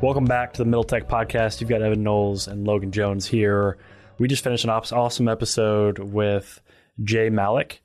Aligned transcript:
Welcome 0.00 0.26
back 0.26 0.52
to 0.52 0.58
the 0.58 0.64
Middle 0.64 0.84
Tech 0.84 1.08
Podcast. 1.08 1.60
You've 1.60 1.68
got 1.68 1.82
Evan 1.82 2.04
Knowles 2.04 2.46
and 2.46 2.64
Logan 2.64 2.92
Jones 2.92 3.26
here. 3.26 3.78
We 4.18 4.28
just 4.28 4.44
finished 4.44 4.62
an 4.62 4.70
awesome 4.70 5.28
episode 5.28 5.98
with 5.98 6.60
Jay 7.02 7.30
Malik. 7.30 7.82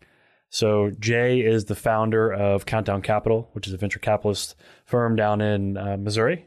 So, 0.51 0.91
Jay 0.99 1.39
is 1.39 1.65
the 1.65 1.73
founder 1.73 2.31
of 2.31 2.67
Countdown 2.67 3.01
Capital, 3.01 3.49
which 3.53 3.65
is 3.65 3.73
a 3.73 3.77
venture 3.77 3.97
capitalist 3.97 4.55
firm 4.85 5.15
down 5.15 5.41
in 5.41 5.75
uh, 5.75 5.97
Missouri. 5.97 6.45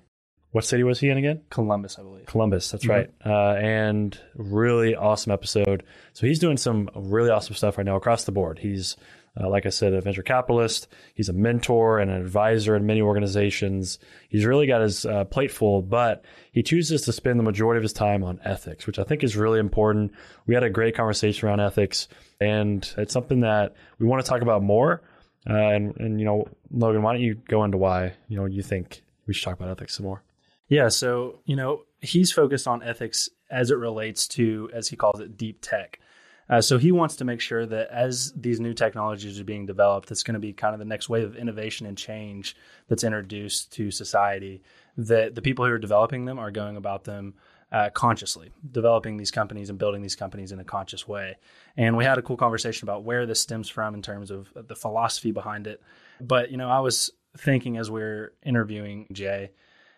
What 0.52 0.64
city 0.64 0.84
was 0.84 1.00
he 1.00 1.08
in 1.08 1.18
again? 1.18 1.42
Columbus, 1.50 1.98
I 1.98 2.02
believe. 2.02 2.26
Columbus, 2.26 2.70
that's 2.70 2.84
mm-hmm. 2.84 2.92
right. 2.92 3.10
Uh, 3.26 3.58
and 3.58 4.16
really 4.36 4.94
awesome 4.94 5.32
episode. 5.32 5.82
So, 6.12 6.28
he's 6.28 6.38
doing 6.38 6.56
some 6.56 6.88
really 6.94 7.30
awesome 7.30 7.56
stuff 7.56 7.76
right 7.76 7.84
now 7.84 7.96
across 7.96 8.22
the 8.22 8.32
board. 8.32 8.60
He's 8.60 8.96
uh, 9.40 9.48
like 9.48 9.66
I 9.66 9.70
said, 9.70 9.92
a 9.92 10.00
venture 10.00 10.22
capitalist. 10.22 10.88
He's 11.14 11.28
a 11.28 11.32
mentor 11.32 11.98
and 11.98 12.10
an 12.10 12.20
advisor 12.20 12.76
in 12.76 12.86
many 12.86 13.02
organizations. 13.02 13.98
He's 14.28 14.44
really 14.44 14.66
got 14.66 14.80
his 14.80 15.04
uh, 15.04 15.24
plate 15.24 15.50
full, 15.50 15.82
but 15.82 16.24
he 16.52 16.62
chooses 16.62 17.02
to 17.02 17.12
spend 17.12 17.38
the 17.38 17.44
majority 17.44 17.78
of 17.78 17.82
his 17.82 17.92
time 17.92 18.24
on 18.24 18.40
ethics, 18.44 18.86
which 18.86 18.98
I 18.98 19.04
think 19.04 19.22
is 19.22 19.36
really 19.36 19.58
important. 19.58 20.12
We 20.46 20.54
had 20.54 20.64
a 20.64 20.70
great 20.70 20.96
conversation 20.96 21.48
around 21.48 21.60
ethics, 21.60 22.08
and 22.40 22.88
it's 22.96 23.12
something 23.12 23.40
that 23.40 23.74
we 23.98 24.06
want 24.06 24.24
to 24.24 24.28
talk 24.28 24.42
about 24.42 24.62
more. 24.62 25.02
Uh, 25.48 25.54
and, 25.54 25.96
and, 25.98 26.18
you 26.18 26.26
know, 26.26 26.48
Logan, 26.72 27.02
why 27.02 27.12
don't 27.12 27.22
you 27.22 27.34
go 27.34 27.62
into 27.62 27.78
why, 27.78 28.14
you 28.28 28.36
know, 28.36 28.46
you 28.46 28.62
think 28.62 29.02
we 29.26 29.34
should 29.34 29.44
talk 29.44 29.54
about 29.54 29.70
ethics 29.70 29.96
some 29.96 30.04
more? 30.04 30.22
Yeah. 30.68 30.88
So, 30.88 31.38
you 31.44 31.54
know, 31.54 31.82
he's 32.00 32.32
focused 32.32 32.66
on 32.66 32.82
ethics 32.82 33.28
as 33.48 33.70
it 33.70 33.76
relates 33.76 34.26
to, 34.26 34.68
as 34.74 34.88
he 34.88 34.96
calls 34.96 35.20
it, 35.20 35.36
deep 35.36 35.58
tech. 35.62 36.00
Uh, 36.48 36.60
so 36.60 36.78
he 36.78 36.92
wants 36.92 37.16
to 37.16 37.24
make 37.24 37.40
sure 37.40 37.66
that 37.66 37.90
as 37.90 38.32
these 38.36 38.60
new 38.60 38.72
technologies 38.72 39.40
are 39.40 39.44
being 39.44 39.66
developed, 39.66 40.10
it's 40.10 40.22
going 40.22 40.34
to 40.34 40.40
be 40.40 40.52
kind 40.52 40.74
of 40.74 40.78
the 40.78 40.84
next 40.84 41.08
wave 41.08 41.24
of 41.24 41.36
innovation 41.36 41.86
and 41.86 41.98
change 41.98 42.56
that's 42.88 43.04
introduced 43.04 43.72
to 43.72 43.90
society. 43.90 44.62
That 44.96 45.34
the 45.34 45.42
people 45.42 45.64
who 45.64 45.72
are 45.72 45.78
developing 45.78 46.24
them 46.24 46.38
are 46.38 46.50
going 46.50 46.76
about 46.76 47.04
them 47.04 47.34
uh, 47.72 47.90
consciously, 47.90 48.52
developing 48.70 49.16
these 49.16 49.30
companies 49.30 49.70
and 49.70 49.78
building 49.78 50.02
these 50.02 50.14
companies 50.14 50.52
in 50.52 50.60
a 50.60 50.64
conscious 50.64 51.06
way. 51.08 51.36
And 51.76 51.96
we 51.96 52.04
had 52.04 52.16
a 52.16 52.22
cool 52.22 52.36
conversation 52.36 52.86
about 52.86 53.02
where 53.02 53.26
this 53.26 53.40
stems 53.40 53.68
from 53.68 53.94
in 53.94 54.02
terms 54.02 54.30
of 54.30 54.52
the 54.54 54.76
philosophy 54.76 55.32
behind 55.32 55.66
it. 55.66 55.82
But 56.20 56.50
you 56.50 56.56
know, 56.56 56.70
I 56.70 56.80
was 56.80 57.10
thinking 57.36 57.76
as 57.76 57.90
we 57.90 58.02
are 58.02 58.32
interviewing 58.44 59.08
Jay, 59.12 59.50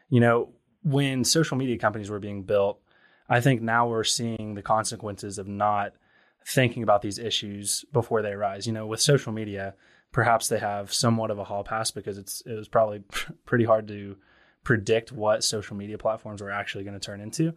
you 0.08 0.20
know, 0.20 0.48
when 0.82 1.24
social 1.24 1.56
media 1.56 1.76
companies 1.76 2.08
were 2.08 2.18
being 2.18 2.42
built, 2.42 2.80
I 3.28 3.40
think 3.40 3.60
now 3.60 3.88
we're 3.88 4.04
seeing 4.04 4.54
the 4.54 4.62
consequences 4.62 5.38
of 5.38 5.46
not 5.46 5.92
thinking 6.48 6.82
about 6.82 7.02
these 7.02 7.18
issues 7.18 7.84
before 7.92 8.22
they 8.22 8.32
arise. 8.32 8.66
You 8.66 8.72
know, 8.72 8.86
with 8.86 9.00
social 9.00 9.32
media, 9.32 9.74
perhaps 10.12 10.48
they 10.48 10.58
have 10.58 10.92
somewhat 10.92 11.30
of 11.30 11.38
a 11.38 11.44
hall 11.44 11.62
pass 11.62 11.90
because 11.90 12.18
it's 12.18 12.42
it 12.46 12.54
was 12.54 12.68
probably 12.68 13.02
pretty 13.46 13.64
hard 13.64 13.86
to 13.88 14.16
predict 14.64 15.12
what 15.12 15.44
social 15.44 15.76
media 15.76 15.98
platforms 15.98 16.42
were 16.42 16.50
actually 16.50 16.84
going 16.84 16.98
to 16.98 17.04
turn 17.04 17.20
into. 17.20 17.54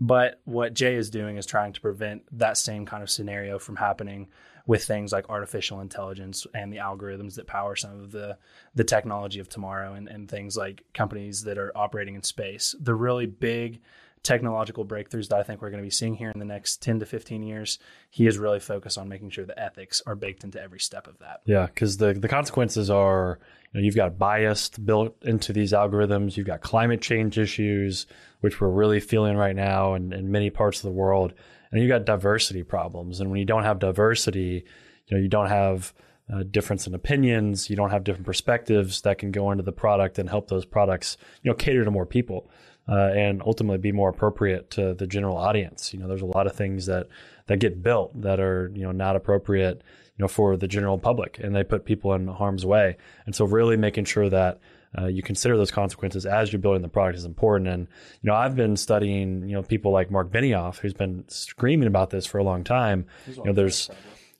But 0.00 0.40
what 0.44 0.74
Jay 0.74 0.96
is 0.96 1.08
doing 1.08 1.36
is 1.36 1.46
trying 1.46 1.72
to 1.72 1.80
prevent 1.80 2.22
that 2.38 2.58
same 2.58 2.84
kind 2.84 3.02
of 3.02 3.10
scenario 3.10 3.58
from 3.58 3.76
happening 3.76 4.28
with 4.66 4.84
things 4.84 5.12
like 5.12 5.28
artificial 5.28 5.80
intelligence 5.80 6.46
and 6.54 6.72
the 6.72 6.78
algorithms 6.78 7.34
that 7.36 7.46
power 7.46 7.76
some 7.76 8.00
of 8.00 8.12
the 8.12 8.36
the 8.74 8.84
technology 8.84 9.38
of 9.40 9.48
tomorrow 9.48 9.94
and, 9.94 10.08
and 10.08 10.28
things 10.28 10.56
like 10.56 10.84
companies 10.94 11.44
that 11.44 11.58
are 11.58 11.72
operating 11.76 12.14
in 12.14 12.22
space. 12.22 12.74
The 12.80 12.94
really 12.94 13.26
big 13.26 13.80
technological 14.24 14.84
breakthroughs 14.84 15.28
that 15.28 15.38
I 15.38 15.42
think 15.42 15.62
we're 15.62 15.70
going 15.70 15.82
to 15.82 15.86
be 15.86 15.90
seeing 15.90 16.14
here 16.14 16.30
in 16.30 16.40
the 16.40 16.44
next 16.44 16.82
10 16.82 17.00
to 17.00 17.06
15 17.06 17.42
years, 17.42 17.78
he 18.10 18.26
is 18.26 18.38
really 18.38 18.58
focused 18.58 18.98
on 18.98 19.08
making 19.08 19.30
sure 19.30 19.44
the 19.44 19.58
ethics 19.58 20.02
are 20.06 20.16
baked 20.16 20.42
into 20.42 20.60
every 20.60 20.80
step 20.80 21.06
of 21.06 21.18
that. 21.18 21.42
Yeah, 21.44 21.66
because 21.66 21.98
the, 21.98 22.14
the 22.14 22.28
consequences 22.28 22.90
are 22.90 23.38
you 23.72 23.80
know, 23.80 23.84
you've 23.84 23.94
got 23.94 24.18
bias 24.18 24.70
built 24.70 25.16
into 25.22 25.52
these 25.52 25.72
algorithms, 25.72 26.36
you've 26.36 26.46
got 26.46 26.62
climate 26.62 27.02
change 27.02 27.38
issues, 27.38 28.06
which 28.40 28.60
we're 28.60 28.68
really 28.68 29.00
feeling 29.00 29.36
right 29.36 29.54
now 29.54 29.94
in, 29.94 30.12
in 30.12 30.32
many 30.32 30.50
parts 30.50 30.78
of 30.78 30.84
the 30.84 30.96
world, 30.96 31.34
and 31.70 31.80
you've 31.80 31.90
got 31.90 32.04
diversity 32.04 32.62
problems. 32.62 33.20
And 33.20 33.30
when 33.30 33.38
you 33.38 33.46
don't 33.46 33.64
have 33.64 33.78
diversity, 33.78 34.64
you 35.06 35.16
know, 35.16 35.22
you 35.22 35.28
don't 35.28 35.48
have 35.48 35.92
uh, 36.32 36.42
difference 36.42 36.86
in 36.86 36.94
opinions. 36.94 37.68
You 37.68 37.76
don't 37.76 37.90
have 37.90 38.04
different 38.04 38.26
perspectives 38.26 39.02
that 39.02 39.18
can 39.18 39.30
go 39.30 39.50
into 39.50 39.62
the 39.62 39.72
product 39.72 40.18
and 40.18 40.28
help 40.28 40.48
those 40.48 40.64
products, 40.64 41.16
you 41.42 41.50
know, 41.50 41.54
cater 41.54 41.84
to 41.84 41.90
more 41.90 42.06
people 42.06 42.50
uh, 42.88 43.10
and 43.14 43.42
ultimately 43.42 43.78
be 43.78 43.92
more 43.92 44.10
appropriate 44.10 44.70
to 44.70 44.94
the 44.94 45.06
general 45.06 45.36
audience. 45.36 45.92
You 45.92 46.00
know, 46.00 46.08
there's 46.08 46.22
a 46.22 46.26
lot 46.26 46.46
of 46.46 46.54
things 46.54 46.86
that 46.86 47.08
that 47.46 47.58
get 47.58 47.82
built 47.82 48.20
that 48.22 48.40
are 48.40 48.70
you 48.74 48.82
know 48.82 48.92
not 48.92 49.16
appropriate 49.16 49.82
you 50.16 50.22
know 50.22 50.28
for 50.28 50.56
the 50.56 50.68
general 50.68 50.98
public, 50.98 51.38
and 51.42 51.54
they 51.54 51.64
put 51.64 51.84
people 51.84 52.12
in 52.14 52.26
harm's 52.28 52.66
way. 52.66 52.96
And 53.26 53.34
so, 53.34 53.44
really 53.44 53.76
making 53.76 54.04
sure 54.04 54.28
that 54.28 54.60
uh, 54.96 55.06
you 55.06 55.22
consider 55.22 55.56
those 55.56 55.70
consequences 55.70 56.24
as 56.24 56.52
you're 56.52 56.60
building 56.60 56.82
the 56.82 56.88
product 56.88 57.18
is 57.18 57.24
important. 57.24 57.68
And 57.68 57.88
you 58.22 58.28
know, 58.28 58.34
I've 58.34 58.54
been 58.54 58.76
studying 58.76 59.48
you 59.48 59.54
know 59.54 59.62
people 59.62 59.90
like 59.90 60.10
Mark 60.10 60.30
Benioff, 60.30 60.78
who's 60.78 60.94
been 60.94 61.24
screaming 61.28 61.88
about 61.88 62.10
this 62.10 62.26
for 62.26 62.38
a 62.38 62.44
long 62.44 62.64
time. 62.64 63.06
You 63.44 63.44
know, 63.44 63.52
there's 63.52 63.90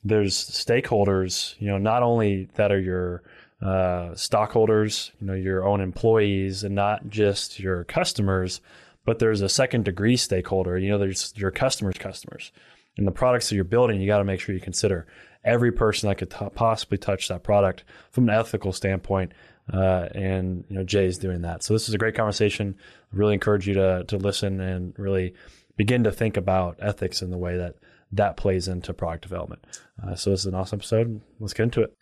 there's 0.05 0.37
stakeholders, 0.37 1.55
you 1.59 1.69
know, 1.69 1.79
not 1.79 2.03
only 2.03 2.49
that 2.55 2.71
are 2.71 2.81
your 2.81 3.23
uh, 3.63 4.15
stockholders, 4.15 5.11
you 5.21 5.27
know, 5.27 5.33
your 5.35 5.67
own 5.67 5.81
employees, 5.81 6.65
and 6.65 6.75
not 6.75 7.09
just 7.09 7.59
your 7.59 7.85
customers, 7.85 8.61
but 9.05 9.19
there's 9.19 9.41
a 9.41 9.49
second 9.49 9.85
degree 9.85 10.17
stakeholder. 10.17 10.77
You 10.77 10.91
know, 10.91 10.99
there's 10.99 11.33
your 11.37 11.51
customers' 11.51 11.97
customers, 11.99 12.53
and 12.97 13.07
the 13.07 13.13
products 13.13 13.49
that 13.49 13.55
you're 13.55 13.65
building. 13.65 14.01
You 14.01 14.07
got 14.07 14.19
to 14.19 14.25
make 14.25 14.41
sure 14.41 14.55
you 14.55 14.61
consider 14.61 15.07
every 15.45 15.73
person 15.73 16.09
that 16.09 16.17
could 16.17 16.31
t- 16.31 16.49
possibly 16.55 16.99
touch 16.99 17.29
that 17.29 17.43
product 17.43 17.85
from 18.11 18.29
an 18.29 18.35
ethical 18.35 18.73
standpoint. 18.73 19.33
Uh, 19.73 20.09
and 20.15 20.65
you 20.69 20.77
know, 20.77 20.85
Jay 20.85 21.07
is 21.07 21.17
doing 21.17 21.43
that. 21.43 21.63
So 21.63 21.73
this 21.73 21.89
is 21.89 21.95
a 21.95 21.99
great 21.99 22.15
conversation. 22.15 22.77
I 23.13 23.17
really 23.17 23.33
encourage 23.33 23.67
you 23.67 23.75
to 23.75 24.05
to 24.09 24.19
listen 24.19 24.61
and 24.61 24.93
really 24.99 25.35
begin 25.77 26.05
to 26.05 26.13
think 26.13 26.37
about 26.37 26.77
ethics 26.81 27.23
in 27.23 27.31
the 27.31 27.39
way 27.39 27.57
that 27.57 27.77
that 28.17 28.37
plays 28.37 28.69
into 28.69 28.93
product 28.93 29.23
development. 29.23 29.65
Uh, 30.03 30.15
so 30.15 30.31
this 30.31 30.41
is 30.41 30.47
an 30.47 30.55
awesome 30.55 30.79
episode. 30.79 31.21
Let's 31.39 31.55
get 31.55 31.65
into 31.65 31.83
it. 31.83 31.97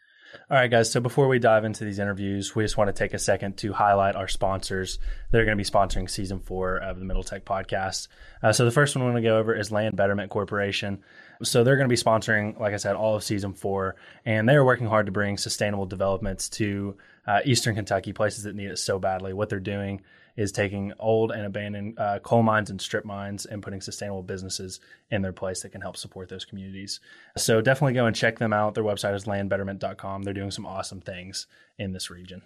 All 0.51 0.57
right, 0.57 0.71
guys. 0.71 0.91
So 0.91 1.01
before 1.01 1.29
we 1.29 1.39
dive 1.39 1.65
into 1.65 1.85
these 1.85 1.99
interviews, 1.99 2.55
we 2.55 2.65
just 2.65 2.79
want 2.79 2.89
to 2.89 2.95
take 2.95 3.13
a 3.13 3.19
second 3.19 3.59
to 3.59 3.73
highlight 3.73 4.17
our 4.17 4.29
sponsors. 4.29 4.99
They're 5.31 5.45
going 5.45 5.57
to 5.59 5.63
be 5.63 5.69
sponsoring 5.69 6.09
season 6.09 6.41
four 6.41 6.79
of 6.79 6.99
the 6.99 7.05
Middle 7.05 7.23
Tech 7.23 7.45
podcast. 7.45 8.09
Uh, 8.43 8.53
so 8.53 8.65
the 8.65 8.71
first 8.71 8.97
one 8.97 9.05
we're 9.05 9.11
going 9.11 9.23
to 9.23 9.29
go 9.29 9.39
over 9.39 9.55
is 9.55 9.71
Land 9.71 9.95
Betterment 9.95 10.31
Corporation. 10.31 11.03
So 11.43 11.65
they're 11.65 11.77
going 11.77 11.89
to 11.89 11.93
be 11.93 12.01
sponsoring, 12.01 12.59
like 12.59 12.73
I 12.73 12.79
said, 12.79 12.97
all 12.97 13.17
of 13.17 13.25
season 13.25 13.53
four, 13.53 13.97
and 14.25 14.49
they 14.49 14.55
are 14.55 14.65
working 14.65 14.87
hard 14.87 15.07
to 15.07 15.13
bring 15.13 15.37
sustainable 15.37 15.87
developments 15.87 16.49
to 16.51 16.97
uh, 17.27 17.41
Eastern 17.45 17.75
Kentucky, 17.75 18.13
places 18.13 18.45
that 18.45 18.55
need 18.55 18.71
it 18.71 18.79
so 18.79 18.99
badly. 18.99 19.33
What 19.33 19.49
they're 19.49 19.61
doing 19.61 20.03
is 20.37 20.53
taking 20.53 20.93
old 20.99 21.31
and 21.31 21.45
abandoned 21.45 21.99
uh, 21.99 22.19
coal 22.21 22.43
mines 22.43 22.71
and 22.71 22.81
strip 22.81 23.05
mines 23.05 23.45
and 23.45 23.63
putting 23.63 23.81
sustainable 23.81 24.23
businesses 24.23 24.81
in 25.11 25.23
their 25.23 25.33
place 25.33 25.61
that 25.63 25.71
can 25.71 25.81
help 25.81 25.97
support 25.97 26.29
those 26.29 26.45
communities. 26.45 27.01
So 27.37 27.61
definitely 27.61 27.95
go 27.95 28.07
and 28.07 28.17
check 28.17 28.39
them 28.39 28.53
out. 28.53 28.75
Their 28.75 28.85
website 28.85 29.15
is 29.15 29.25
landbetterment.com. 29.25 30.23
They're 30.23 30.35
doing 30.35 30.51
some 30.51 30.67
awesome 30.67 31.01
things 31.01 31.47
in 31.79 31.93
this 31.93 32.11
region. 32.11 32.43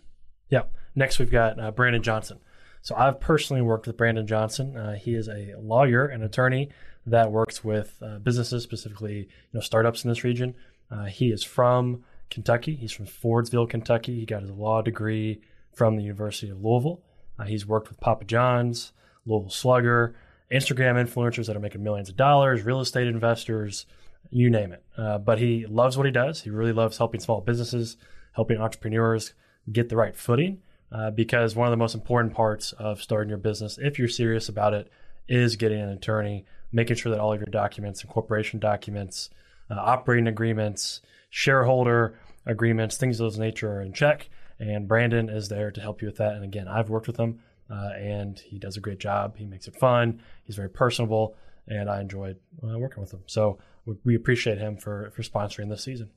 Yeah. 0.49 0.63
Next, 0.95 1.19
we've 1.19 1.31
got 1.31 1.61
uh, 1.61 1.71
Brandon 1.71 2.03
Johnson. 2.03 2.39
So 2.83 2.95
I've 2.95 3.21
personally 3.21 3.63
worked 3.63 3.87
with 3.87 3.97
Brandon 3.97 4.27
Johnson. 4.27 4.77
Uh, 4.77 4.95
he 4.95 5.15
is 5.15 5.29
a 5.29 5.55
lawyer 5.59 6.07
and 6.07 6.23
attorney 6.23 6.71
that 7.07 7.31
works 7.33 7.65
with 7.65 8.01
uh, 8.03 8.19
businesses, 8.19 8.63
specifically 8.63 9.19
you 9.19 9.27
know 9.53 9.61
startups 9.61 10.05
in 10.05 10.09
this 10.09 10.25
region. 10.25 10.55
Uh, 10.91 11.05
he 11.07 11.33
is 11.33 11.43
from 11.43 12.05
Kentucky. 12.31 12.77
He's 12.77 12.93
from 12.93 13.07
Fordsville, 13.07 13.69
Kentucky. 13.69 14.21
He 14.21 14.27
got 14.27 14.43
his 14.43 14.51
law 14.51 14.83
degree 14.83 15.41
from 15.73 15.97
the 15.97 16.03
University 16.03 16.51
of 16.51 16.63
Louisville. 16.63 17.03
Uh, 17.39 17.45
he's 17.45 17.67
worked 17.67 17.89
with 17.89 18.01
Papa 18.01 18.25
John's, 18.25 18.93
Louisville 19.25 19.51
Slugger, 19.51 20.15
Instagram 20.51 20.95
influencers 20.95 21.47
that 21.47 21.57
are 21.57 21.61
making 21.61 21.83
millions 21.83 22.09
of 22.09 22.17
dollars, 22.17 22.63
real 22.63 22.81
estate 22.81 23.07
investors, 23.07 23.87
you 24.31 24.51
name 24.51 24.73
it. 24.73 24.85
Uh, 24.97 25.19
but 25.19 25.39
he 25.39 25.67
loves 25.67 25.97
what 25.97 26.07
he 26.07 26.13
does. 26.13 26.43
He 26.43 26.51
really 26.51 26.73
loves 26.73 26.99
helping 26.99 27.21
small 27.21 27.41
businesses, 27.41 27.97
helping 28.33 28.59
entrepreneurs 28.59 29.35
get 29.71 29.89
the 29.89 29.97
right 29.97 30.15
footing. 30.15 30.63
Uh, 30.93 31.11
because 31.11 31.57
one 31.57 31.67
of 31.67 31.73
the 31.73 31.77
most 31.77 31.97
important 31.97 32.33
parts 32.33 32.73
of 32.73 33.03
starting 33.03 33.29
your 33.29 33.39
business, 33.39 33.77
if 33.83 33.99
you're 33.99 34.07
serious 34.07 34.49
about 34.49 34.73
it, 34.73 34.89
is 35.29 35.57
getting 35.57 35.81
an 35.81 35.89
attorney, 35.89 36.45
making 36.71 36.95
sure 36.95 37.11
that 37.11 37.21
all 37.21 37.33
of 37.33 37.41
your 37.41 37.51
documents 37.51 38.03
and 38.03 38.11
corporation 38.11 38.61
documents 38.61 39.31
uh, 39.69 39.75
operating 39.75 40.29
agreements, 40.29 41.01
shareholder 41.29 42.17
agreements, 42.47 42.97
things 42.97 43.19
of 43.19 43.25
those 43.25 43.39
nature 43.39 43.73
are 43.73 43.83
in 43.83 43.93
check. 43.93 44.29
And 44.59 44.89
Brandon 44.89 45.29
is 45.29 45.49
there 45.49 45.71
to 45.71 45.81
help 45.81 46.01
you 46.01 46.09
with 46.09 46.17
that. 46.17 46.35
And 46.35 46.45
again, 46.45 46.67
I've 46.69 46.89
worked 46.89 47.07
with 47.07 47.19
him, 47.19 47.41
uh, 47.71 47.91
and 47.97 48.39
he 48.39 48.59
does 48.59 48.77
a 48.77 48.81
great 48.81 48.99
job. 48.99 49.37
He 49.37 49.45
makes 49.45 49.69
it 49.69 49.77
fun. 49.77 50.23
He's 50.45 50.57
very 50.57 50.71
personable, 50.71 51.37
and 51.69 51.91
I 51.91 52.01
enjoyed 52.01 52.39
uh, 52.63 52.79
working 52.79 53.03
with 53.03 53.13
him. 53.13 53.23
So 53.27 53.59
we, 53.85 53.97
we 54.05 54.15
appreciate 54.15 54.59
him 54.59 54.77
for 54.77 55.11
for 55.15 55.23
sponsoring 55.23 55.69
this 55.69 55.83
season. 55.83 56.11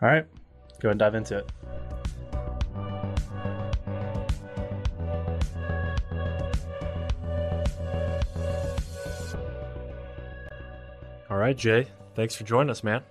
All 0.00 0.08
right, 0.08 0.26
go 0.80 0.88
ahead 0.88 0.92
and 0.92 0.98
dive 0.98 1.14
into 1.14 1.38
it. 1.38 1.50
All 11.28 11.36
right, 11.36 11.56
Jay, 11.56 11.86
thanks 12.14 12.34
for 12.34 12.44
joining 12.44 12.70
us, 12.70 12.82
man. 12.82 13.02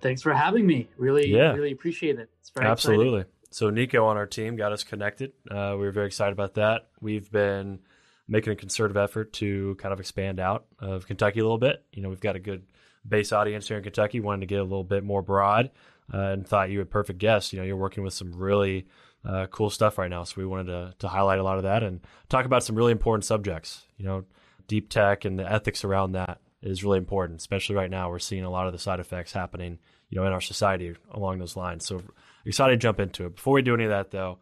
Thanks 0.00 0.22
for 0.22 0.32
having 0.32 0.66
me. 0.66 0.88
Really, 0.96 1.28
yeah. 1.28 1.52
really 1.52 1.72
appreciate 1.72 2.18
it. 2.18 2.28
It's 2.40 2.50
very 2.50 2.66
absolutely. 2.66 3.20
Exciting. 3.20 3.41
So 3.52 3.68
Nico 3.68 4.06
on 4.06 4.16
our 4.16 4.26
team 4.26 4.56
got 4.56 4.72
us 4.72 4.82
connected. 4.82 5.32
Uh, 5.50 5.72
we 5.72 5.84
were 5.84 5.92
very 5.92 6.06
excited 6.06 6.32
about 6.32 6.54
that. 6.54 6.88
We've 7.00 7.30
been 7.30 7.80
making 8.26 8.52
a 8.54 8.56
concerted 8.56 8.96
effort 8.96 9.34
to 9.34 9.74
kind 9.74 9.92
of 9.92 10.00
expand 10.00 10.40
out 10.40 10.64
of 10.78 11.06
Kentucky 11.06 11.40
a 11.40 11.42
little 11.42 11.58
bit. 11.58 11.84
You 11.92 12.02
know, 12.02 12.08
we've 12.08 12.20
got 12.20 12.34
a 12.34 12.40
good 12.40 12.64
base 13.06 13.30
audience 13.30 13.68
here 13.68 13.76
in 13.76 13.82
Kentucky. 13.82 14.20
Wanted 14.20 14.40
to 14.40 14.46
get 14.46 14.60
a 14.60 14.64
little 14.64 14.84
bit 14.84 15.04
more 15.04 15.20
broad, 15.20 15.70
uh, 16.12 16.18
and 16.18 16.46
thought 16.46 16.70
you 16.70 16.78
were 16.78 16.84
a 16.84 16.86
perfect 16.86 17.18
guest. 17.18 17.52
You 17.52 17.58
know, 17.58 17.64
you're 17.66 17.76
working 17.76 18.02
with 18.02 18.14
some 18.14 18.32
really 18.32 18.86
uh, 19.24 19.46
cool 19.48 19.68
stuff 19.68 19.98
right 19.98 20.10
now, 20.10 20.24
so 20.24 20.34
we 20.38 20.46
wanted 20.46 20.66
to 20.68 20.94
to 21.00 21.08
highlight 21.08 21.38
a 21.38 21.44
lot 21.44 21.58
of 21.58 21.64
that 21.64 21.82
and 21.82 22.00
talk 22.30 22.46
about 22.46 22.64
some 22.64 22.76
really 22.76 22.92
important 22.92 23.24
subjects. 23.24 23.86
You 23.98 24.06
know, 24.06 24.24
deep 24.66 24.88
tech 24.88 25.26
and 25.26 25.38
the 25.38 25.50
ethics 25.50 25.84
around 25.84 26.12
that 26.12 26.40
is 26.62 26.84
really 26.84 26.98
important, 26.98 27.40
especially 27.40 27.76
right 27.76 27.90
now. 27.90 28.08
We're 28.08 28.18
seeing 28.18 28.44
a 28.44 28.50
lot 28.50 28.66
of 28.66 28.72
the 28.72 28.78
side 28.78 29.00
effects 29.00 29.32
happening, 29.32 29.78
you 30.08 30.18
know, 30.18 30.26
in 30.26 30.32
our 30.32 30.40
society 30.40 30.94
along 31.10 31.38
those 31.38 31.56
lines. 31.56 31.84
So 31.84 32.02
excited 32.50 32.72
to 32.72 32.78
jump 32.78 33.00
into 33.00 33.26
it. 33.26 33.36
Before 33.36 33.54
we 33.54 33.62
do 33.62 33.74
any 33.74 33.84
of 33.84 33.90
that, 33.90 34.10
though, 34.10 34.38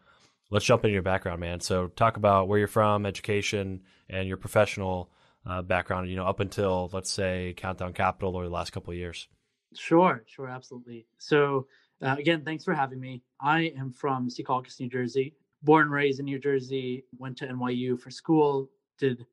let's 0.49 0.65
jump 0.65 0.83
into 0.83 0.93
your 0.93 1.01
background, 1.01 1.39
man. 1.39 1.59
So 1.59 1.87
talk 1.87 2.17
about 2.17 2.47
where 2.47 2.59
you're 2.59 2.67
from, 2.67 3.05
education, 3.05 3.81
and 4.09 4.27
your 4.27 4.37
professional 4.37 5.09
uh, 5.45 5.61
background. 5.61 6.09
You 6.09 6.15
know, 6.15 6.25
up 6.25 6.39
until 6.39 6.89
let's 6.93 7.11
say 7.11 7.53
Countdown 7.57 7.93
Capital 7.93 8.35
or 8.35 8.43
the 8.43 8.49
last 8.49 8.71
couple 8.71 8.91
of 8.91 8.97
years. 8.97 9.27
Sure, 9.75 10.23
sure, 10.27 10.49
absolutely. 10.49 11.05
So 11.17 11.67
uh, 12.01 12.15
again, 12.17 12.43
thanks 12.43 12.63
for 12.63 12.73
having 12.73 12.99
me. 12.99 13.21
I 13.39 13.73
am 13.77 13.91
from 13.91 14.29
Secaucus, 14.29 14.79
New 14.79 14.89
Jersey. 14.89 15.35
Born 15.63 15.83
and 15.83 15.91
raised 15.91 16.19
in 16.19 16.25
New 16.25 16.39
Jersey. 16.39 17.05
Went 17.17 17.37
to 17.37 17.47
NYU 17.47 17.99
for 17.99 18.09
school. 18.09 18.69
Did 18.97 19.25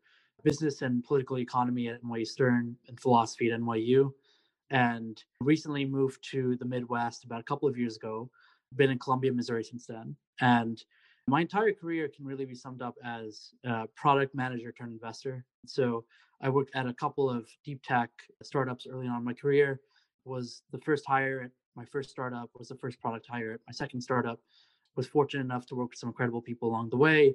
business 0.44 0.82
and 0.82 1.03
political 1.03 1.38
economy 1.38 1.88
at 1.88 2.03
NYU 2.03 2.26
Stern 2.26 2.76
and 2.87 3.00
philosophy 3.00 3.50
at 3.50 3.61
NYU. 3.61 4.12
And 4.70 5.23
recently 5.41 5.85
moved 5.87 6.23
to 6.31 6.56
the 6.56 6.65
Midwest 6.65 7.25
about 7.25 7.41
a 7.41 7.44
couple 7.44 7.69
of 7.69 7.79
years 7.79 7.97
ago. 7.97 8.31
Been 8.76 8.91
in 8.91 8.99
Columbia, 8.99 9.32
Missouri 9.32 9.65
since 9.65 9.87
then. 9.87 10.17
And 10.41 10.82
my 11.26 11.41
entire 11.41 11.73
career 11.73 12.09
can 12.09 12.25
really 12.25 12.44
be 12.44 12.55
summed 12.55 12.82
up 12.82 12.94
as 13.05 13.50
a 13.65 13.87
product 13.94 14.35
manager 14.35 14.73
turned 14.73 14.93
investor. 14.93 15.44
So 15.67 16.05
I 16.41 16.49
worked 16.49 16.75
at 16.75 16.87
a 16.87 16.94
couple 16.94 17.29
of 17.29 17.49
deep 17.65 17.82
tech 17.82 18.11
startups 18.43 18.87
early 18.91 19.06
on 19.06 19.19
in 19.19 19.25
my 19.25 19.35
career. 19.35 19.81
Was 20.25 20.62
the 20.73 20.79
first 20.79 21.05
hire 21.06 21.43
at 21.43 21.50
my 21.75 21.85
first 21.85 22.11
startup, 22.11 22.50
was 22.59 22.69
the 22.69 22.76
first 22.76 23.00
product 23.00 23.26
hire 23.29 23.53
at 23.53 23.61
my 23.67 23.73
second 23.73 24.00
startup. 24.00 24.41
Was 24.97 25.06
fortunate 25.06 25.44
enough 25.44 25.67
to 25.67 25.75
work 25.75 25.91
with 25.91 25.99
some 25.99 26.09
incredible 26.09 26.43
people 26.43 26.69
along 26.69 26.91
the 26.91 26.97
way, 26.97 27.35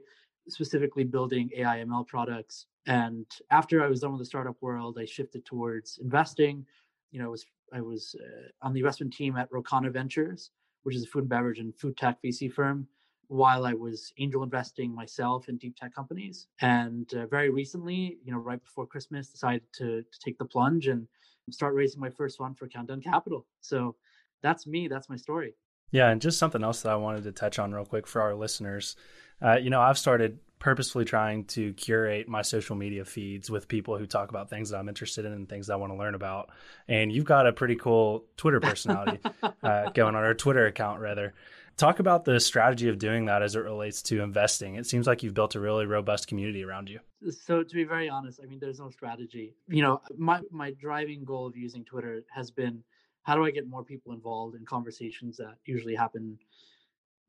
specifically 0.49 1.03
building 1.03 1.49
AI 1.55 1.77
ML 1.77 2.07
products 2.07 2.67
and 2.85 3.25
after 3.49 3.83
I 3.83 3.87
was 3.87 4.01
done 4.01 4.11
with 4.11 4.19
the 4.19 4.25
startup 4.25 4.57
world, 4.61 4.97
I 4.99 5.05
shifted 5.05 5.45
towards 5.45 5.99
investing. 5.99 6.65
You 7.11 7.19
know, 7.19 7.25
I 7.25 7.29
was 7.29 7.45
I 7.73 7.81
was 7.81 8.15
uh, 8.19 8.65
on 8.65 8.73
the 8.73 8.79
investment 8.79 9.13
team 9.13 9.35
at 9.37 9.49
Rokana 9.51 9.91
Ventures, 9.91 10.51
which 10.83 10.95
is 10.95 11.03
a 11.03 11.07
food 11.07 11.23
and 11.23 11.29
beverage 11.29 11.59
and 11.59 11.75
food 11.75 11.97
tech 11.97 12.21
VC 12.23 12.51
firm, 12.51 12.87
while 13.27 13.65
I 13.65 13.73
was 13.73 14.13
angel 14.19 14.43
investing 14.43 14.93
myself 14.93 15.49
in 15.49 15.57
deep 15.57 15.75
tech 15.75 15.93
companies. 15.93 16.47
And 16.61 17.11
uh, 17.13 17.25
very 17.27 17.49
recently, 17.49 18.17
you 18.23 18.31
know, 18.31 18.37
right 18.37 18.61
before 18.61 18.85
Christmas, 18.85 19.29
decided 19.29 19.63
to 19.73 20.03
to 20.03 20.19
take 20.23 20.37
the 20.37 20.45
plunge 20.45 20.87
and 20.87 21.07
start 21.49 21.73
raising 21.73 21.99
my 21.99 22.09
first 22.09 22.37
fund 22.37 22.57
for 22.57 22.67
Countdown 22.67 23.01
Capital. 23.01 23.45
So 23.61 23.95
that's 24.41 24.67
me. 24.67 24.87
That's 24.87 25.09
my 25.09 25.15
story. 25.15 25.55
Yeah, 25.91 26.09
and 26.09 26.21
just 26.21 26.39
something 26.39 26.63
else 26.63 26.81
that 26.81 26.91
I 26.91 26.95
wanted 26.95 27.23
to 27.23 27.31
touch 27.31 27.59
on 27.59 27.71
real 27.71 27.85
quick 27.85 28.07
for 28.07 28.21
our 28.21 28.33
listeners. 28.33 28.95
Uh, 29.41 29.57
you 29.57 29.69
know, 29.69 29.81
I've 29.81 29.97
started 29.97 30.39
purposefully 30.63 31.03
trying 31.03 31.43
to 31.43 31.73
curate 31.73 32.25
my 32.29 32.41
social 32.41 32.73
media 32.73 33.03
feeds 33.03 33.49
with 33.49 33.67
people 33.67 33.97
who 33.97 34.05
talk 34.05 34.29
about 34.29 34.49
things 34.49 34.69
that 34.69 34.77
I'm 34.77 34.87
interested 34.87 35.25
in 35.25 35.33
and 35.33 35.47
things 35.47 35.69
I 35.69 35.75
want 35.75 35.91
to 35.91 35.99
learn 35.99 36.15
about. 36.15 36.51
And 36.87 37.11
you've 37.11 37.25
got 37.25 37.45
a 37.45 37.51
pretty 37.51 37.75
cool 37.75 38.23
Twitter 38.37 38.61
personality 38.61 39.19
uh, 39.61 39.89
going 39.89 40.15
on, 40.15 40.23
or 40.23 40.33
Twitter 40.33 40.65
account 40.65 41.01
rather. 41.01 41.33
Talk 41.75 41.99
about 41.99 42.23
the 42.23 42.39
strategy 42.39 42.87
of 42.87 42.97
doing 42.97 43.25
that 43.25 43.41
as 43.41 43.57
it 43.57 43.59
relates 43.59 44.01
to 44.03 44.21
investing. 44.21 44.75
It 44.75 44.85
seems 44.85 45.05
like 45.05 45.21
you've 45.21 45.33
built 45.33 45.55
a 45.55 45.59
really 45.59 45.85
robust 45.85 46.27
community 46.27 46.63
around 46.63 46.89
you. 46.89 47.01
So 47.29 47.61
to 47.61 47.75
be 47.75 47.83
very 47.83 48.07
honest, 48.07 48.39
I 48.41 48.45
mean, 48.45 48.59
there's 48.59 48.79
no 48.79 48.89
strategy. 48.89 49.57
You 49.67 49.81
know, 49.81 50.01
my 50.17 50.39
my 50.49 50.71
driving 50.71 51.25
goal 51.25 51.45
of 51.45 51.57
using 51.57 51.83
Twitter 51.83 52.23
has 52.33 52.51
been 52.51 52.83
how 53.23 53.35
do 53.35 53.43
I 53.43 53.51
get 53.51 53.67
more 53.67 53.83
people 53.83 54.13
involved 54.13 54.55
in 54.55 54.63
conversations 54.63 55.35
that 55.37 55.55
usually 55.65 55.95
happen 55.95 56.37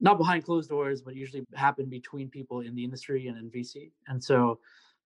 not 0.01 0.19
behind 0.19 0.45
closed 0.45 0.71
doors, 0.71 1.03
but 1.03 1.15
usually 1.15 1.45
happen 1.55 1.89
between 1.89 2.29
people 2.29 2.61
in 2.61 2.75
the 2.75 2.85
industry 2.85 3.29
and 3.29 3.39
in 3.39 3.51
VC. 3.51 3.93
And 4.09 4.23
so 4.23 4.59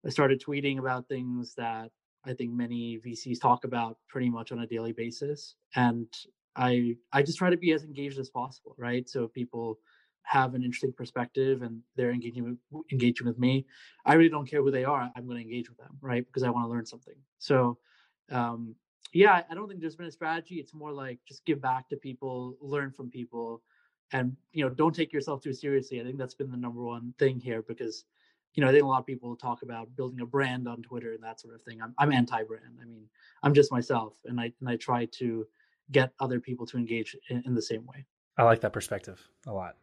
I 0.06 0.10
started 0.10 0.42
tweeting 0.42 0.78
about 0.78 1.08
things 1.08 1.54
that 1.56 1.90
I 2.24 2.32
think 2.34 2.52
many 2.52 2.98
VCs 3.04 3.40
talk 3.40 3.64
about 3.64 3.98
pretty 4.08 4.30
much 4.30 4.52
on 4.52 4.60
a 4.60 4.66
daily 4.66 4.92
basis. 4.92 5.54
And 5.76 6.06
I 6.56 6.96
I 7.12 7.22
just 7.22 7.38
try 7.38 7.50
to 7.50 7.56
be 7.56 7.72
as 7.72 7.84
engaged 7.84 8.18
as 8.18 8.30
possible, 8.30 8.74
right? 8.78 9.08
So 9.08 9.28
people 9.28 9.78
have 10.22 10.54
an 10.54 10.62
interesting 10.62 10.92
perspective 10.92 11.62
and 11.62 11.80
they're 11.96 12.10
engaging 12.10 12.58
engaging 12.92 13.26
with 13.26 13.38
me. 13.38 13.66
I 14.04 14.14
really 14.14 14.28
don't 14.28 14.48
care 14.48 14.62
who 14.62 14.70
they 14.70 14.84
are. 14.84 15.10
I'm 15.16 15.26
going 15.26 15.38
to 15.38 15.42
engage 15.42 15.68
with 15.68 15.78
them, 15.78 15.96
right? 16.00 16.26
Because 16.26 16.42
I 16.42 16.50
want 16.50 16.64
to 16.66 16.70
learn 16.70 16.84
something. 16.86 17.14
So 17.38 17.78
um, 18.30 18.74
yeah, 19.14 19.42
I 19.50 19.54
don't 19.54 19.68
think 19.68 19.80
there's 19.80 19.96
been 19.96 20.06
a 20.06 20.12
strategy. 20.12 20.56
It's 20.56 20.74
more 20.74 20.92
like 20.92 21.18
just 21.26 21.46
give 21.46 21.62
back 21.62 21.88
to 21.88 21.96
people, 21.96 22.56
learn 22.60 22.92
from 22.92 23.10
people, 23.10 23.62
and 24.12 24.36
you 24.52 24.64
know 24.64 24.70
don't 24.70 24.94
take 24.94 25.12
yourself 25.12 25.42
too 25.42 25.52
seriously 25.52 26.00
i 26.00 26.04
think 26.04 26.18
that's 26.18 26.34
been 26.34 26.50
the 26.50 26.56
number 26.56 26.82
one 26.82 27.12
thing 27.18 27.38
here 27.38 27.62
because 27.62 28.04
you 28.54 28.62
know 28.62 28.68
i 28.68 28.72
think 28.72 28.84
a 28.84 28.86
lot 28.86 28.98
of 28.98 29.06
people 29.06 29.36
talk 29.36 29.62
about 29.62 29.94
building 29.96 30.20
a 30.20 30.26
brand 30.26 30.66
on 30.66 30.82
twitter 30.82 31.12
and 31.12 31.22
that 31.22 31.40
sort 31.40 31.54
of 31.54 31.62
thing. 31.62 31.80
I'm, 31.82 31.94
I'm 31.98 32.12
anti-brand. 32.12 32.78
I 32.80 32.84
mean 32.84 33.04
i'm 33.42 33.54
just 33.54 33.72
myself 33.72 34.14
and 34.24 34.40
i 34.40 34.52
and 34.60 34.68
i 34.68 34.76
try 34.76 35.06
to 35.06 35.46
get 35.90 36.12
other 36.20 36.40
people 36.40 36.66
to 36.66 36.76
engage 36.76 37.16
in, 37.30 37.42
in 37.46 37.54
the 37.54 37.62
same 37.62 37.86
way. 37.86 38.04
I 38.36 38.42
like 38.42 38.60
that 38.60 38.72
perspective 38.72 39.26
a 39.46 39.52
lot 39.52 39.76